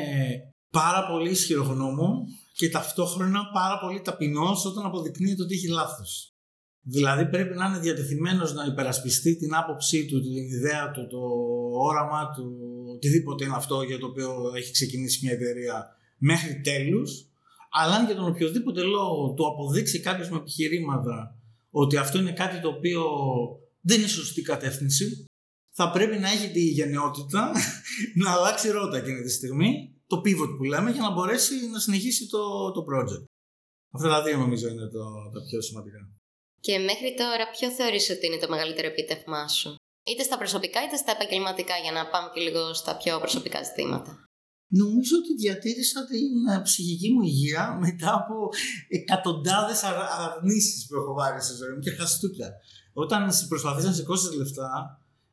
πάρα 0.71 1.07
πολύ 1.07 1.29
ισχυρογνώμο 1.29 2.25
και 2.53 2.69
ταυτόχρονα 2.69 3.41
πάρα 3.53 3.79
πολύ 3.79 4.01
ταπεινός 4.01 4.65
όταν 4.65 4.85
αποδεικνύεται 4.85 5.43
ότι 5.43 5.55
έχει 5.55 5.67
λάθος. 5.67 6.31
Δηλαδή 6.81 7.25
πρέπει 7.29 7.55
να 7.55 7.65
είναι 7.65 7.79
διατεθειμένος 7.79 8.53
να 8.53 8.65
υπερασπιστεί 8.65 9.35
την 9.35 9.55
άποψή 9.55 10.05
του, 10.05 10.21
την 10.21 10.33
ιδέα 10.33 10.91
του, 10.91 11.07
το 11.07 11.19
όραμά 11.87 12.31
του, 12.35 12.55
οτιδήποτε 12.95 13.45
είναι 13.45 13.55
αυτό 13.55 13.81
για 13.81 13.99
το 13.99 14.05
οποίο 14.05 14.51
έχει 14.55 14.71
ξεκινήσει 14.71 15.19
μια 15.25 15.33
εταιρεία 15.33 15.95
μέχρι 16.17 16.61
τέλους. 16.61 17.27
Αλλά 17.71 17.95
αν 17.95 18.05
για 18.05 18.15
τον 18.15 18.27
οποιοδήποτε 18.27 18.81
λόγο 18.81 19.33
του 19.33 19.47
αποδείξει 19.47 19.99
κάποιος 19.99 20.29
με 20.29 20.37
επιχειρήματα 20.37 21.36
ότι 21.81 21.97
αυτό 21.97 22.17
είναι 22.17 22.33
κάτι 22.33 22.59
το 22.59 22.67
οποίο 22.67 23.03
δεν 23.81 23.99
είναι 23.99 24.07
σωστή 24.07 24.41
κατεύθυνση, 24.41 25.25
θα 25.73 25.91
πρέπει 25.91 26.17
να 26.17 26.29
έχει 26.29 26.51
τη 26.51 26.59
γενναιότητα 26.59 27.51
να 28.23 28.31
αλλάξει 28.31 28.69
ρότα 28.69 28.97
εκείνη 28.97 29.21
τη 29.21 29.29
στιγμή, 29.29 29.69
το 30.07 30.17
pivot 30.25 30.51
που 30.57 30.63
λέμε, 30.63 30.91
για 30.91 31.01
να 31.01 31.11
μπορέσει 31.11 31.69
να 31.69 31.79
συνεχίσει 31.79 32.27
το, 32.27 32.71
το 32.71 32.85
project. 32.89 33.23
Αυτά 33.95 34.07
τα 34.09 34.23
δύο 34.23 34.37
νομίζω 34.37 34.67
είναι 34.67 34.87
το, 34.87 35.03
τα 35.33 35.41
πιο 35.49 35.61
σημαντικά. 35.61 36.09
Και 36.59 36.77
μέχρι 36.79 37.13
τώρα 37.17 37.49
ποιο 37.49 37.69
θεωρείς 37.69 38.09
ότι 38.09 38.25
είναι 38.25 38.37
το 38.37 38.49
μεγαλύτερο 38.49 38.87
επίτευγμά 38.87 39.47
σου; 39.47 39.75
Είτε 40.07 40.23
στα 40.23 40.37
προσωπικά 40.37 40.83
είτε 40.83 40.95
στα 40.95 41.11
επαγγελματικά, 41.11 41.75
για 41.77 41.91
να 41.91 42.07
πάμε 42.07 42.29
και 42.33 42.41
λίγο 42.41 42.73
στα 42.73 42.97
πιο 42.97 43.19
προσωπικά 43.19 43.63
ζητήματα. 43.63 44.26
Νομίζω 44.67 45.15
ότι 45.17 45.33
διατήρησα 45.35 46.05
την 46.05 46.47
ε, 46.53 46.61
ψυχική 46.63 47.11
μου 47.13 47.21
υγεία 47.21 47.77
μετά 47.79 48.13
από 48.13 48.35
εκατοντάδες 48.87 49.83
αρνήσεις 49.83 50.87
που 50.87 50.95
έχω 50.95 51.13
βάλει 51.13 51.41
στη 51.41 51.53
ζωή 51.55 51.71
μου 51.73 51.79
και 51.79 51.91
χαστούκια. 51.91 52.49
Όταν 52.93 53.31
προσπαθείς 53.47 53.85
να 53.85 53.93
σηκώσεις 53.93 54.31
λεφτά, 54.31 54.69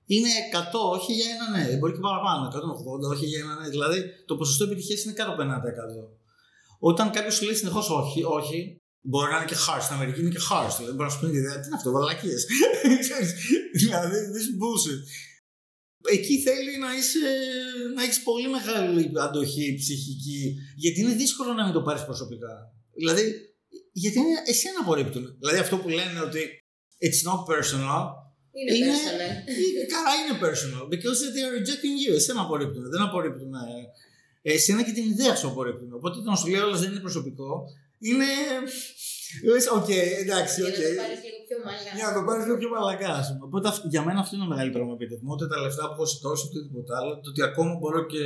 είναι 0.06 0.28
100 0.52 0.96
όχι 0.96 1.12
για 1.12 1.26
ένα 1.34 1.46
ναι, 1.54 1.76
μπορεί 1.76 1.92
και 1.92 1.98
παραπάνω, 2.00 2.42
180 3.08 3.10
όχι 3.14 3.26
για 3.26 3.40
ένα 3.40 3.60
ναι. 3.60 3.68
Δηλαδή 3.68 3.98
το 4.26 4.36
ποσοστό 4.36 4.64
επιτυχίας 4.64 5.04
είναι 5.04 5.12
κάτω 5.12 5.30
από 5.30 5.42
50%. 5.42 5.46
Όταν 6.78 7.10
κάποιος 7.10 7.34
σου 7.34 7.44
λέει 7.44 7.54
συνεχώς 7.54 7.90
όχι, 7.90 8.22
όχι, 8.22 8.80
μπορεί 9.00 9.30
να 9.30 9.36
είναι 9.36 9.46
και 9.46 9.60
harsh. 9.66 9.82
Στην 9.82 9.94
Αμερική 9.94 10.20
είναι 10.20 10.34
και 10.36 10.44
harsh. 10.50 10.74
Δηλαδή 10.78 10.94
μπορεί 10.96 11.08
να 11.08 11.14
σου 11.14 11.20
πει 11.20 11.26
τι 11.30 11.38
είναι 11.38 11.74
αυτό, 11.74 11.90
βαλακίες. 11.90 12.46
δηλαδή, 13.82 14.18
this 14.34 14.48
bullshit 14.60 15.00
εκεί 16.12 16.38
θέλει 16.46 16.78
να, 16.78 16.96
είσαι, 16.96 17.18
να 17.94 18.02
έχεις 18.02 18.22
πολύ 18.22 18.48
μεγάλη 18.48 19.12
αντοχή 19.26 19.74
ψυχική, 19.74 20.56
γιατί 20.76 21.00
είναι 21.00 21.14
δύσκολο 21.14 21.52
να 21.52 21.64
μην 21.64 21.72
το 21.72 21.82
πάρεις 21.82 22.04
προσωπικά. 22.04 22.54
Δηλαδή, 22.94 23.24
γιατί 23.92 24.18
είναι, 24.18 24.42
εσένα 24.46 24.78
απορρίπτουν. 24.80 25.36
Δηλαδή 25.38 25.58
αυτό 25.58 25.76
που 25.76 25.88
λένε 25.88 26.20
ότι 26.20 26.40
it's 27.06 27.20
not 27.28 27.40
personal, 27.52 28.04
είναι, 28.58 28.74
είναι 28.76 28.92
personal. 28.92 29.30
Καλά 29.94 30.12
είναι 30.20 30.34
personal, 30.46 30.84
because 30.94 31.18
they 31.34 31.42
are 31.46 31.54
rejecting 31.60 31.96
you. 32.04 32.14
Εσένα 32.14 32.40
απορρίπτουν, 32.40 32.90
δεν 32.90 33.00
απορρίπτουν 33.00 33.52
εσένα 34.42 34.82
και 34.82 34.92
την 34.92 35.04
ιδέα 35.04 35.34
σου 35.36 35.48
απορρίπτουν. 35.48 35.92
Οπότε 35.92 36.16
το 36.16 36.30
να 36.30 36.36
σου 36.36 36.48
λέει 36.48 36.60
όλα 36.60 36.78
δεν 36.78 36.90
είναι 36.90 37.00
προσωπικό, 37.00 37.64
είναι 37.98 38.24
Λες, 39.42 39.66
οκ, 39.66 39.88
εντάξει, 40.22 40.62
οκ. 40.62 40.78
Για 41.96 42.06
να 42.08 42.12
το 42.16 42.20
πάρεις 42.26 42.44
λίγο 42.46 42.58
πιο 42.62 42.70
μαλακά, 42.74 43.12
ας 43.20 43.26
πούμε. 43.28 43.44
Οπότε 43.48 43.66
για 43.92 44.02
μένα 44.06 44.18
αυτό 44.22 44.32
είναι 44.34 44.44
το 44.46 44.50
μεγαλύτερο 44.54 44.84
μου 44.86 44.94
επίτευγμα. 44.98 45.28
Ούτε 45.34 45.46
τα 45.52 45.58
λεφτά 45.64 45.82
που 45.86 45.94
έχω 45.96 46.06
σηκώσει, 46.12 46.42
ούτε 46.46 46.58
τίποτα 46.66 46.92
άλλο. 46.98 47.12
Το 47.22 47.28
ότι 47.32 47.42
ακόμα 47.50 47.72
μπορώ 47.78 48.00
και 48.12 48.22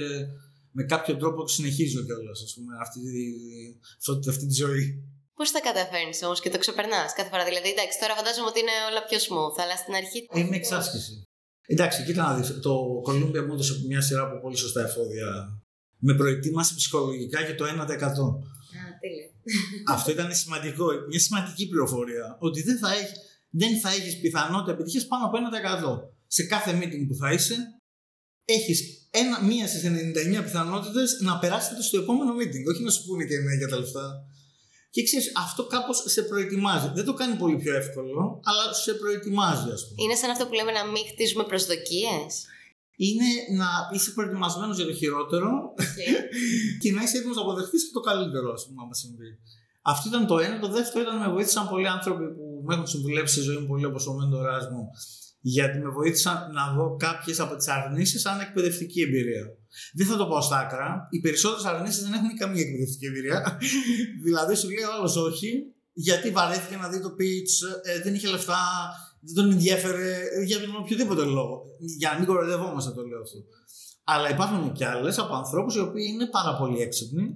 με 0.76 0.82
κάποιο 0.92 1.14
τρόπο 1.20 1.40
συνεχίζω 1.56 2.00
κιόλας, 2.06 2.38
ας 2.46 2.52
πούμε, 2.54 2.72
αυτή, 2.84 3.00
αυτή, 4.10 4.28
αυτή 4.32 4.46
τη 4.50 4.54
ζωή. 4.64 4.84
Πώς 5.38 5.50
τα 5.54 5.60
καταφέρνεις 5.68 6.22
όμως 6.26 6.40
και 6.42 6.50
το 6.54 6.58
ξεπερνάς 6.64 7.08
κάθε 7.18 7.30
φορά; 7.32 7.44
Δηλαδή, 7.50 7.68
εντάξει, 7.74 7.96
τώρα 8.02 8.14
φαντάζομαι 8.18 8.48
ότι 8.52 8.60
είναι 8.62 8.76
όλα 8.90 9.02
πιο 9.08 9.18
smooth, 9.26 9.56
αλλά 9.62 9.76
στην 9.82 9.94
αρχή. 10.00 10.18
Είναι 10.38 10.56
εξάσκηση. 10.62 11.14
Εντάξει, 11.74 11.98
κοίτα 12.06 12.22
να 12.28 12.32
δεις, 12.36 12.48
το 12.66 12.72
Columbia 13.06 13.42
μου 13.46 13.52
έδωσε 13.54 13.74
μια 13.90 14.00
σειρά 14.06 14.22
από 14.26 14.36
πολύ 14.44 14.56
σωστά 14.64 14.80
εφόδια. 14.88 15.28
Με 16.06 16.14
προετοίμασε 16.14 16.74
ψυχολογικά 16.74 17.38
για 17.40 17.54
το 17.54 17.64
1%. 17.64 17.68
Α, 17.68 18.80
τέλεια. 19.02 19.26
Αυτό 19.94 20.10
ήταν 20.10 20.34
σημαντικό, 20.34 20.86
μια 21.08 21.20
σημαντική 21.20 21.68
πληροφορία. 21.68 22.36
Ότι 22.40 22.62
δεν 22.62 22.78
θα, 22.78 22.92
έχει, 22.92 23.14
δεν 23.50 23.80
θα 23.80 23.90
έχεις 23.90 24.20
πιθανότητα 24.20 24.72
επιτυχίας 24.72 25.06
πάνω 25.06 25.24
από 25.26 25.36
1%. 26.06 26.10
Σε 26.26 26.42
κάθε 26.42 26.78
meeting 26.78 27.04
που 27.08 27.14
θα 27.14 27.32
είσαι, 27.32 27.56
έχεις 28.44 29.08
ένα, 29.10 29.42
μία 29.42 29.66
στις 29.66 29.82
99 30.40 30.42
πιθανότητες 30.42 31.18
να 31.20 31.38
περάσετε 31.38 31.82
στο 31.82 31.98
επόμενο 31.98 32.32
meeting. 32.38 32.64
Όχι 32.72 32.82
να 32.82 32.90
σου 32.90 33.04
πούνε 33.06 33.24
και 33.24 33.38
ναι 33.38 33.54
για 33.54 33.68
τα 33.68 33.78
λεφτά. 33.78 34.06
Και 34.90 35.02
ξέρεις, 35.02 35.32
αυτό 35.36 35.66
κάπως 35.66 36.02
σε 36.06 36.22
προετοιμάζει. 36.22 36.88
Δεν 36.94 37.04
το 37.04 37.14
κάνει 37.14 37.34
πολύ 37.36 37.56
πιο 37.56 37.74
εύκολο, 37.74 38.40
αλλά 38.44 38.72
σε 38.72 38.92
προετοιμάζει, 38.94 39.70
ας 39.76 39.82
πούμε. 39.86 40.02
Είναι 40.02 40.14
σαν 40.14 40.30
αυτό 40.30 40.46
που 40.46 40.54
λέμε 40.58 40.72
να 40.72 40.84
μην 40.84 41.02
χτίζουμε 41.12 41.44
προσδοκίες. 41.44 42.30
Είναι 43.04 43.28
να 43.60 43.68
είσαι 43.92 44.10
προετοιμασμένος 44.16 44.76
για 44.76 44.88
το 44.90 44.94
χειρότερο 45.00 45.50
και 46.82 46.92
να 46.92 47.02
είσαι 47.02 47.16
έτοιμος 47.18 47.36
να 47.36 47.42
αποδεχτεί 47.42 47.76
και 47.76 47.92
το 47.98 48.00
καλύτερο, 48.00 48.48
ας 48.52 48.62
πούμε, 48.66 48.78
άμα 48.82 48.94
συμβεί. 48.94 49.30
Αυτό 49.92 50.08
ήταν 50.08 50.26
το 50.26 50.38
ένα. 50.38 50.58
Το 50.58 50.68
δεύτερο 50.68 51.00
ήταν 51.04 51.16
με 51.24 51.28
βοήθησαν 51.34 51.68
πολλοί 51.68 51.88
άνθρωποι 51.96 52.26
που 52.34 52.44
με 52.66 52.74
έχουν 52.74 52.86
συμβουλεύσει 52.86 53.34
στη 53.34 53.42
ζωή 53.48 53.56
μου 53.60 53.66
πολύ, 53.66 53.84
όπως 53.84 54.06
ο 54.06 54.12
μέντοράς 54.12 54.64
μου, 54.72 54.82
γιατί 55.40 55.78
με 55.78 55.90
βοήθησαν 55.98 56.36
να 56.52 56.64
δω 56.74 56.96
κάποιες 56.96 57.40
από 57.40 57.56
τις 57.56 57.68
αρνήσεις 57.68 58.20
σαν 58.20 58.40
εκπαιδευτική 58.40 59.00
εμπειρία. 59.02 59.44
Δεν 59.94 60.06
θα 60.06 60.16
το 60.16 60.26
πω 60.26 60.40
στα 60.40 60.58
άκρα. 60.58 61.08
Οι 61.10 61.20
περισσότερες 61.20 61.64
αρνήσεις 61.64 62.02
δεν 62.02 62.12
έχουν 62.12 62.36
καμία 62.36 62.62
εκπαιδευτική 62.62 63.06
εμπειρία. 63.06 63.58
δηλαδή 64.26 64.54
σου 64.54 64.68
λέει 64.68 64.84
ο 64.84 64.92
άλλος 64.96 65.16
όχι, 65.16 65.50
γιατί 65.92 66.30
βαρέθηκε 66.30 66.76
να 66.76 66.88
δει 66.88 67.00
το 67.00 67.10
pitch, 67.18 67.52
ε, 67.82 68.02
δεν 68.02 68.14
είχε 68.14 68.28
λεφτά, 68.28 68.62
δεν 69.20 69.34
τον 69.34 69.50
ενδιέφερε, 69.50 70.20
για 70.44 70.60
τον 70.60 70.76
οποιοδήποτε 70.76 71.22
λόγο. 71.22 71.62
Για 71.98 72.10
να 72.10 72.18
μην 72.18 72.26
κοροϊδευόμαστε 72.26 72.92
το 72.92 73.02
λέω 73.02 73.20
αυτό. 73.20 73.38
Αλλά 74.04 74.30
υπάρχουν 74.30 74.72
και 74.72 74.86
άλλες 74.86 75.18
από 75.18 75.34
ανθρώπους 75.34 75.74
οι 75.74 75.80
οποίοι 75.80 76.06
είναι 76.12 76.26
πάρα 76.26 76.56
πολύ 76.56 76.80
έξυπνοι 76.80 77.28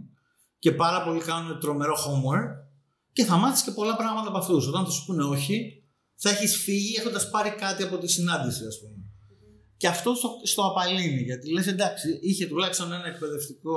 και 0.58 0.72
πάρα 0.72 1.04
πολύ 1.04 1.20
κάνουν 1.20 1.60
τρομερό 1.60 1.94
homework 1.94 2.50
και 3.12 3.24
θα 3.24 3.36
μάθεις 3.36 3.62
και 3.62 3.70
πολλά 3.70 3.96
πράγματα 3.96 4.28
από 4.28 4.38
αυτούς. 4.38 4.66
Όταν 4.66 4.84
θα 4.84 4.90
σου 4.90 5.04
πούνε 5.04 5.24
όχι, 5.24 5.84
θα 6.14 6.30
έχεις 6.30 6.56
φύγει 6.56 6.96
έχοντας 6.96 7.30
πάρει 7.30 7.50
κάτι 7.50 7.82
από 7.82 7.98
τη 7.98 8.08
συνάντηση, 8.08 8.64
ας 8.64 8.80
πούμε. 8.80 8.96
Και 9.76 9.88
αυτό 9.88 10.14
στο, 10.14 10.30
στο 10.42 10.62
απαλύνει, 10.62 11.22
γιατί 11.22 11.52
λες 11.52 11.66
εντάξει, 11.66 12.18
είχε 12.22 12.46
τουλάχιστον 12.46 12.92
ένα 12.92 13.06
εκπαιδευτικό 13.06 13.76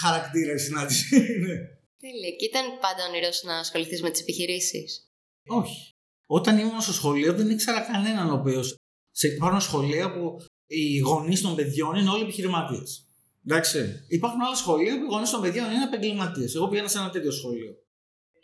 χαρακτήρα 0.00 0.52
η 0.52 0.58
συνάντηση. 0.58 1.16
Ναι. 1.16 1.56
Τέλεια. 1.98 2.30
Και 2.38 2.44
ήταν 2.44 2.64
πάντα 2.80 3.02
όνειρό 3.08 3.28
να 3.42 3.58
ασχοληθείς 3.58 4.02
με 4.02 4.10
τις 4.10 4.20
επιχειρήσεις; 4.20 5.10
Όχι. 5.46 5.89
Όταν 6.32 6.58
ήμουν 6.58 6.80
στο 6.80 6.92
σχολείο 6.92 7.32
δεν 7.32 7.50
ήξερα 7.50 7.80
κανέναν 7.80 8.30
ο 8.30 8.34
οποίος. 8.34 8.76
Σε 9.10 9.26
υπάρχουν 9.28 9.60
σχολεία 9.60 10.12
που 10.12 10.36
οι 10.66 10.98
γονείς 10.98 11.40
των 11.40 11.54
παιδιών 11.54 11.94
είναι 11.94 12.10
όλοι 12.10 12.22
επιχειρηματίες. 12.22 13.06
Εντάξει. 13.46 13.78
Υπάρχουν 14.08 14.40
άλλα 14.46 14.54
σχολεία 14.54 14.98
που 14.98 15.04
οι 15.04 15.12
γονείς 15.14 15.30
των 15.30 15.40
παιδιών 15.40 15.70
είναι 15.70 15.84
επαγγελματίες. 15.84 16.54
Εγώ 16.54 16.68
πήγαινα 16.68 16.88
σε 16.88 16.98
ένα 16.98 17.10
τέτοιο 17.10 17.30
σχολείο. 17.30 17.72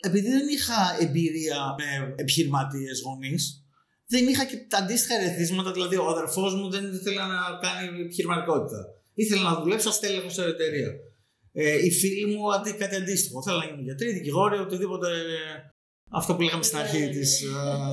Επειδή 0.07 0.29
δεν 0.29 0.47
είχα 0.47 0.97
εμπειρία 0.99 1.75
με 1.77 2.13
επιχειρηματίες 2.15 3.01
γονείς, 3.05 3.65
δεν 4.07 4.27
είχα 4.27 4.45
και 4.45 4.57
τα 4.57 4.77
αντίστοιχα 4.77 5.15
ερεθίσματα. 5.19 5.71
Δηλαδή, 5.71 5.95
ο 5.95 6.07
αδερφός 6.07 6.55
μου 6.55 6.69
δεν 6.69 6.93
ήθελε 6.93 7.21
να 7.35 7.39
κάνει 7.65 8.01
επιχειρηματικότητα. 8.01 8.79
Ήθελε 9.13 9.41
να 9.41 9.61
δουλέψει 9.61 9.87
ω 9.87 9.91
τέλεχο 9.99 10.29
σε 10.29 10.43
εταιρεία. 10.43 10.91
Ε, 11.51 11.85
οι 11.85 11.91
φίλοι 11.91 12.25
μου 12.25 12.53
αντί, 12.53 12.71
κάτι 12.73 12.95
αντίστοιχο. 12.95 13.43
Θέλουν 13.43 13.59
να 13.59 13.65
γίνουν 13.65 13.83
γιατροί, 13.83 14.11
δικηγόροι, 14.11 14.57
οτιδήποτε. 14.57 15.07
Αυτό 16.09 16.35
που 16.35 16.41
λέγαμε 16.41 16.63
στην 16.63 16.77
αρχή 16.77 17.09
της 17.09 17.43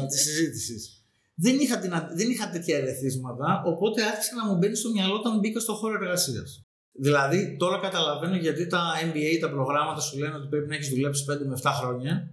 της 0.09 0.21
συζήτησης. 0.23 1.05
Δεν 1.35 1.59
είχα, 1.59 1.79
την, 1.79 1.93
δεν 2.17 2.31
είχα 2.31 2.51
τέτοια 2.51 2.77
ερεθίσματα, 2.77 3.62
οπότε 3.67 4.03
άρχισε 4.03 4.35
να 4.35 4.47
μου 4.47 4.57
μπαίνει 4.57 4.77
στο 4.77 4.91
μυαλό 4.91 5.15
όταν 5.15 5.39
μπήκα 5.39 5.61
στο 5.61 5.75
χώρο 5.75 5.95
εργασίας. 5.95 6.65
Δηλαδή, 6.93 7.57
τώρα 7.57 7.79
καταλαβαίνω 7.81 8.37
γιατί 8.37 8.67
τα 8.67 8.83
MBA, 9.05 9.39
τα 9.41 9.51
προγράμματα 9.51 10.01
σου 10.01 10.19
λένε 10.19 10.35
ότι 10.35 10.49
πρέπει 10.49 10.69
να 10.69 10.75
έχεις 10.75 10.89
δουλέψει 10.89 11.25
5 11.31 11.47
με 11.47 11.59
7 11.62 11.71
χρόνια. 11.81 12.31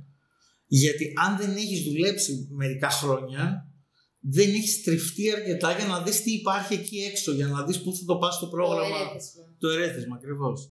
Γιατί 0.68 1.14
αν 1.26 1.38
δεν 1.38 1.56
έχεις 1.56 1.84
δουλέψει 1.84 2.48
μερικά 2.52 2.90
χρόνια, 2.90 3.72
δεν 4.20 4.50
έχεις 4.50 4.84
τριφτεί 4.84 5.32
αρκετά 5.32 5.72
για 5.78 5.86
να 5.86 6.02
δεις 6.02 6.22
τι 6.24 6.32
υπάρχει 6.32 6.74
εκεί 6.74 6.98
έξω, 6.98 7.32
για 7.32 7.48
να 7.48 7.64
δεις 7.64 7.82
πού 7.82 7.96
θα 7.96 8.06
το 8.06 8.16
πας 8.18 8.40
το 8.40 8.48
πρόγραμμα. 8.48 8.98
Το 9.60 9.68
ερέθισμα, 9.70 10.16
ακριβώς. 10.16 10.68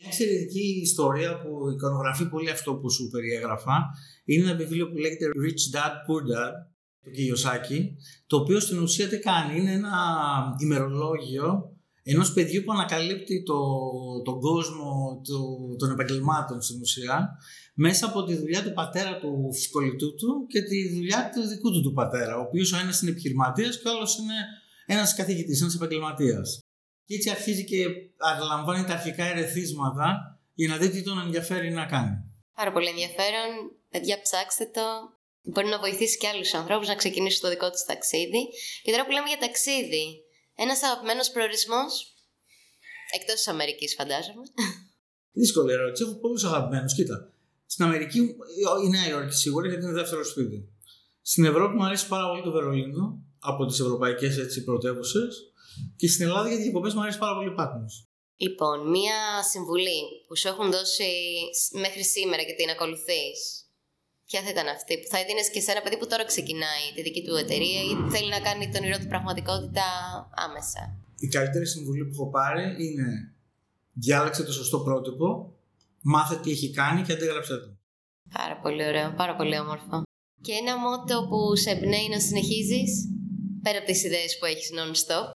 Μια 0.00 0.08
εξαιρετική 0.08 0.80
ιστορία 0.82 1.40
που 1.40 1.70
εικονογραφεί 1.70 2.28
πολύ 2.28 2.50
αυτό 2.50 2.74
που 2.74 2.90
σου 2.90 3.08
περιέγραφα 3.08 3.86
είναι 4.24 4.48
ένα 4.48 4.56
βιβλίο 4.56 4.88
που 4.88 4.96
λέγεται 4.98 5.26
Rich 5.44 5.64
Dad 5.74 5.94
Poor 6.06 6.22
Dad 6.32 6.52
του 7.02 7.10
Κiyosaki, 7.16 7.80
το 8.26 8.36
οποίο 8.36 8.60
στην 8.60 8.78
ουσία 8.78 9.08
τι 9.08 9.18
κάνει, 9.18 9.60
είναι 9.60 9.72
ένα 9.72 9.96
ημερολόγιο 10.58 11.72
ενός 12.02 12.32
παιδιού 12.32 12.62
που 12.64 12.72
ανακαλύπτει 12.72 13.42
το, 13.42 13.58
τον 14.24 14.40
κόσμο 14.40 15.20
το, 15.24 15.38
των 15.76 15.90
επαγγελμάτων 15.90 16.62
στην 16.62 16.80
ουσία 16.80 17.28
μέσα 17.74 18.06
από 18.06 18.24
τη 18.24 18.34
δουλειά 18.36 18.62
του 18.62 18.72
πατέρα 18.72 19.18
του 19.18 19.48
κολλητού 19.70 20.14
του 20.14 20.46
και 20.48 20.62
τη 20.62 20.94
δουλειά 20.94 21.30
του 21.34 21.48
δικού 21.48 21.72
του 21.72 21.82
του 21.82 21.92
πατέρα, 21.92 22.36
ο 22.36 22.40
οποίος 22.40 22.72
ο 22.72 22.78
ένας 22.78 23.00
είναι 23.00 23.10
επιχειρηματίας 23.10 23.80
και 23.80 23.88
ο 23.88 23.90
άλλος 23.90 24.18
είναι 24.18 24.34
ένας 24.86 25.14
καθηγητής, 25.14 25.60
ένας 25.60 25.74
επαγγελματίας. 25.74 26.67
Και 27.08 27.14
έτσι 27.14 27.30
αρχίζει 27.30 27.64
και 27.64 27.78
αναλαμβάνει 28.16 28.84
τα 28.88 28.92
αρχικά 28.92 29.24
ερεθίσματα 29.24 30.08
για 30.54 30.68
να 30.68 30.76
δει 30.76 30.88
τι 30.90 31.02
τον 31.02 31.18
ενδιαφέρει 31.18 31.70
να 31.70 31.84
κάνει. 31.94 32.14
Πάρα 32.54 32.72
πολύ 32.72 32.88
ενδιαφέρον. 32.94 33.48
Παιδιά, 33.90 34.16
ψάξτε 34.24 34.64
το. 34.76 34.86
Μπορεί 35.52 35.68
να 35.68 35.78
βοηθήσει 35.78 36.16
και 36.18 36.28
άλλους 36.28 36.54
ανθρώπους 36.54 36.88
να 36.88 36.94
ξεκινήσουν 36.94 37.40
το 37.40 37.48
δικό 37.48 37.70
τους 37.70 37.84
ταξίδι. 37.90 38.42
Και 38.82 38.90
τώρα 38.90 39.04
που 39.04 39.12
λέμε 39.16 39.28
για 39.28 39.38
ταξίδι, 39.38 40.06
ένας 40.64 40.82
αγαπημένος 40.82 41.30
προορισμός. 41.30 41.90
Εκτός 43.16 43.34
της 43.34 43.48
Αμερικής, 43.48 43.94
φαντάζομαι. 43.98 44.44
Δύσκολη 45.40 45.72
ερώτηση. 45.72 46.02
Έχω 46.04 46.14
πολλούς 46.14 46.44
αγαπημένους. 46.44 46.94
Κοίτα. 46.94 47.32
Στην 47.66 47.84
Αμερική 47.84 48.18
η 48.84 48.88
Νέα 48.88 49.08
Υόρκη 49.08 49.34
σίγουρα 49.34 49.68
γιατί 49.68 49.84
είναι 49.84 49.92
δεύτερο 49.92 50.24
σπίτι. 50.24 50.68
Στην 51.22 51.44
Ευρώπη 51.44 51.74
μου 51.76 51.84
αρέσει 51.84 52.08
πάρα 52.08 52.28
πολύ 52.28 52.42
το 52.42 52.50
Βερολίνο 52.50 53.22
από 53.38 53.66
τις 53.66 53.80
ευρωπαϊκές 53.80 54.62
πρωτεύουσες. 54.64 55.52
Και 55.96 56.08
στην 56.08 56.24
Ελλάδα 56.26 56.48
για 56.48 56.58
διακοπέ 56.58 56.90
μου 56.94 57.02
αρέσει 57.02 57.18
πάρα 57.18 57.34
πολύ 57.34 57.52
Πάτμος. 57.54 57.94
Λοιπόν, 58.36 58.90
μία 58.90 59.18
συμβουλή 59.52 60.00
που 60.26 60.36
σου 60.36 60.48
έχουν 60.48 60.70
δώσει 60.70 61.10
μέχρι 61.84 62.04
σήμερα 62.04 62.42
και 62.42 62.54
την 62.58 62.68
ακολουθείς. 62.70 63.38
Ποια 64.26 64.40
θα 64.42 64.50
ήταν 64.54 64.66
αυτή; 64.76 64.92
Που 64.98 65.08
θα 65.12 65.18
έδινε 65.18 65.42
και 65.52 65.60
σε 65.60 65.70
ένα 65.70 65.82
παιδί 65.82 65.96
που 65.98 66.06
τώρα 66.06 66.24
ξεκινάει 66.24 66.84
τη 66.94 67.02
δική 67.02 67.22
του 67.24 67.34
εταιρεία 67.34 67.80
ή 67.90 67.92
θέλει 68.14 68.28
να 68.36 68.40
κάνει 68.40 68.64
τον 68.68 68.82
όνειρό 68.82 68.98
του 68.98 69.06
πραγματικότητα 69.14 69.86
άμεσα; 70.46 70.82
Η 71.26 71.28
καλύτερη 71.28 71.66
συμβουλή 71.66 72.04
που 72.04 72.14
έχω 72.18 72.30
πάρει 72.30 72.64
είναι 72.84 73.06
διάλεξε 73.92 74.42
το 74.44 74.52
σωστό 74.52 74.78
πρότυπο, 74.80 75.26
μάθε 76.02 76.36
τι 76.42 76.50
έχει 76.50 76.70
κάνει 76.70 77.02
και 77.02 77.12
αντίγραψε 77.12 77.56
το. 77.56 77.68
Πάρα 78.32 78.56
πολύ 78.62 78.86
ωραίο, 78.86 79.14
πάρα 79.16 79.34
πολύ 79.36 79.58
όμορφο. 79.58 80.02
Και 80.40 80.52
ένα 80.52 80.76
μότο 80.76 81.26
που 81.28 81.56
σε 81.56 81.70
εμπνέει 81.70 82.08
να 82.08 82.20
συνεχίζεις 82.20 82.90
πέρα 83.62 83.78
από 83.78 83.86
τις 83.86 84.04
ιδέες 84.04 84.38
που 84.38 84.44
έχεις 84.44 84.70
non-stop. 84.76 85.30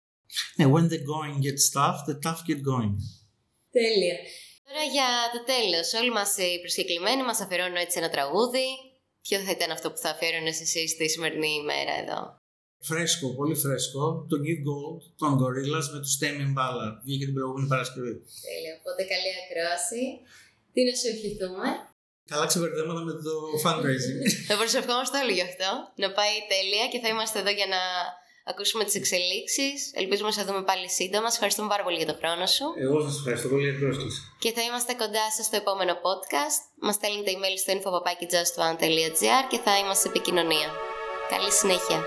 Ναι, 0.56 0.64
when 0.72 0.86
the 0.92 1.00
going 1.12 1.36
gets 1.46 1.64
tough, 1.76 1.98
the 2.08 2.16
tough 2.24 2.40
get 2.48 2.60
going. 2.72 2.94
Τέλεια. 3.78 4.16
Τώρα 4.66 4.84
για 4.96 5.10
το 5.34 5.40
τέλος, 5.52 5.86
όλοι 6.00 6.12
μας 6.18 6.30
οι 6.36 6.60
προσκεκλημένοι 6.62 7.22
μας 7.28 7.38
αφιερώνουν 7.40 7.80
έτσι 7.84 7.98
ένα 8.02 8.10
τραγούδι. 8.16 8.66
Ποιο 9.24 9.38
θα 9.46 9.50
ήταν 9.56 9.70
αυτό 9.76 9.86
που 9.92 10.00
θα 10.04 10.10
αφιέρωνες 10.14 10.60
εσύ 10.64 10.88
στη 10.94 11.04
σημερινή 11.14 11.52
ημέρα 11.62 11.94
εδώ; 12.02 12.20
Φρέσκο, 12.88 13.26
πολύ 13.38 13.56
φρέσκο. 13.62 14.02
Το 14.30 14.36
New 14.44 14.58
Gold 14.66 15.00
των 15.20 15.30
Gorillas 15.40 15.86
με 15.94 15.98
τους 16.04 16.14
Tame 16.20 16.40
Impala. 16.48 16.86
Βγήκε 17.04 17.24
την 17.28 17.34
προηγούμενη 17.36 17.66
Παρασκευή. 17.72 18.14
Τέλεια. 18.48 18.72
Οπότε 18.80 19.00
καλή 19.12 19.30
ακρόαση. 19.40 20.02
Τι 20.72 20.80
να 20.88 20.94
σου 20.98 21.08
ευχηθούμε; 21.14 21.66
Καλά 22.32 22.46
ξεπερδέματα 22.50 23.02
με 23.08 23.12
το 23.26 23.34
fundraising. 23.64 24.18
θα 24.48 24.54
προσευχόμαστε 24.60 25.16
όλοι 25.22 25.34
γι' 25.38 25.46
αυτό. 25.50 25.70
Να 26.02 26.08
πάει 26.16 26.34
τέλεια 26.54 26.84
και 26.92 26.98
θα 27.02 27.08
είμαστε 27.12 27.36
εδώ 27.42 27.52
για 27.58 27.68
να 27.74 27.82
ακούσουμε 28.50 28.84
τις 28.84 28.94
εξελίξεις. 29.00 29.76
Ελπίζουμε 30.02 30.28
να 30.28 30.34
σε 30.38 30.42
δούμε 30.48 30.62
πάλι 30.70 30.88
σύντομα. 30.98 31.26
Σας 31.26 31.34
ευχαριστούμε 31.38 31.68
πάρα 31.68 31.82
πολύ 31.86 31.96
για 32.02 32.08
τον 32.10 32.16
χρόνο 32.22 32.46
σου. 32.54 32.64
Εγώ 32.84 32.96
σας 33.06 33.14
ευχαριστώ 33.20 33.48
πολύ 33.52 33.62
για 33.66 33.74
την 33.76 33.82
πρόσκληση. 33.84 34.18
Και 34.42 34.50
θα 34.56 34.62
είμαστε 34.66 34.92
κοντά 35.02 35.24
σας 35.36 35.44
στο 35.48 35.56
επόμενο 35.62 35.92
podcast. 36.06 36.60
Μας 36.86 36.94
στέλνετε 36.98 37.30
email 37.36 37.56
στο 37.62 37.70
info.justone.gr 37.76 39.42
και 39.50 39.58
θα 39.64 39.72
είμαστε 39.80 40.02
σε 40.04 40.08
επικοινωνία. 40.12 40.68
Καλή 41.32 41.52
συνέχεια. 41.60 42.00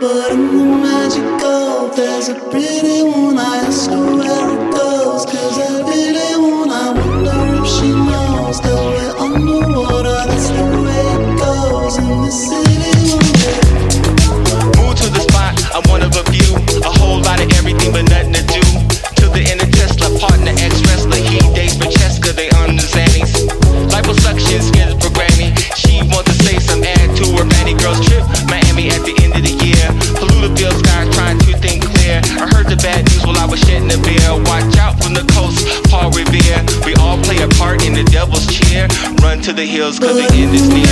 But 0.00 0.32
in 0.32 0.44
the 0.58 0.66
magical, 0.88 1.88
there's 1.98 2.28
a 2.34 2.36
pretty 2.50 2.98
one. 3.18 3.38
I 3.38 3.54
ask 3.68 3.88
her 3.90 4.02
where 4.18 4.48
it 4.56 4.64
goes. 4.78 5.22
Cause 5.32 5.56
I 5.66 5.70
really 5.90 6.32
wanna 6.44 6.82
wonder 6.98 7.40
if 7.60 7.66
she 7.74 7.88
knows 8.08 8.56
that 8.64 8.78
we're 8.88 9.14
underwater. 9.26 10.18
That's 10.30 10.48
the 10.56 10.64
way 10.84 11.04
it 11.16 11.26
goes 11.44 11.94
in 12.02 12.12
the 12.24 12.32
city. 12.44 12.73
everything 17.64 17.92
but 17.92 18.04
nothing 18.12 18.36
to 18.36 18.44
do. 18.44 18.60
Till 19.16 19.32
the 19.32 19.40
end 19.40 19.64
of 19.64 19.72
Tesla, 19.72 20.12
partner, 20.20 20.52
ex 20.60 20.84
wrestler, 20.84 21.16
he 21.16 21.40
dates 21.56 21.80
Francesca, 21.80 22.36
they 22.36 22.52
on 22.60 22.76
the 22.76 22.84
Xannies. 22.84 23.32
Liposuction, 23.88 24.60
scheduled 24.60 25.00
for 25.00 25.08
Grammy. 25.16 25.48
She 25.72 26.04
wants 26.12 26.28
to 26.28 26.36
say 26.44 26.60
some 26.60 26.84
ad 26.84 27.16
to 27.16 27.24
her 27.40 27.46
many 27.56 27.72
Girls 27.80 28.04
trip, 28.04 28.20
Miami 28.52 28.92
at 28.92 29.00
the 29.08 29.16
end 29.24 29.32
of 29.32 29.40
the 29.40 29.56
year. 29.64 29.80
Pollutaville 30.20 30.76
guys 30.84 31.08
trying 31.16 31.38
to 31.40 31.56
think 31.56 31.88
clear. 31.96 32.20
I 32.36 32.52
heard 32.52 32.68
the 32.68 32.76
bad 32.84 33.08
news 33.08 33.24
while 33.24 33.40
I 33.40 33.48
was 33.48 33.60
shedding 33.64 33.88
a 33.88 33.98
beer. 34.04 34.28
Watch 34.44 34.76
out 34.76 35.00
from 35.00 35.16
the 35.16 35.24
coast, 35.32 35.64
Paul 35.88 36.12
Revere. 36.12 36.60
We 36.84 36.92
all 37.00 37.16
play 37.24 37.40
a 37.40 37.48
part 37.56 37.80
in 37.80 37.96
the 37.96 38.04
devil's 38.12 38.44
chair. 38.44 38.92
Run 39.24 39.40
to 39.40 39.56
the 39.56 39.64
hills, 39.64 39.98
cause 39.98 40.20
the 40.20 40.28
end 40.36 40.52
is 40.52 40.68
near. 40.68 40.84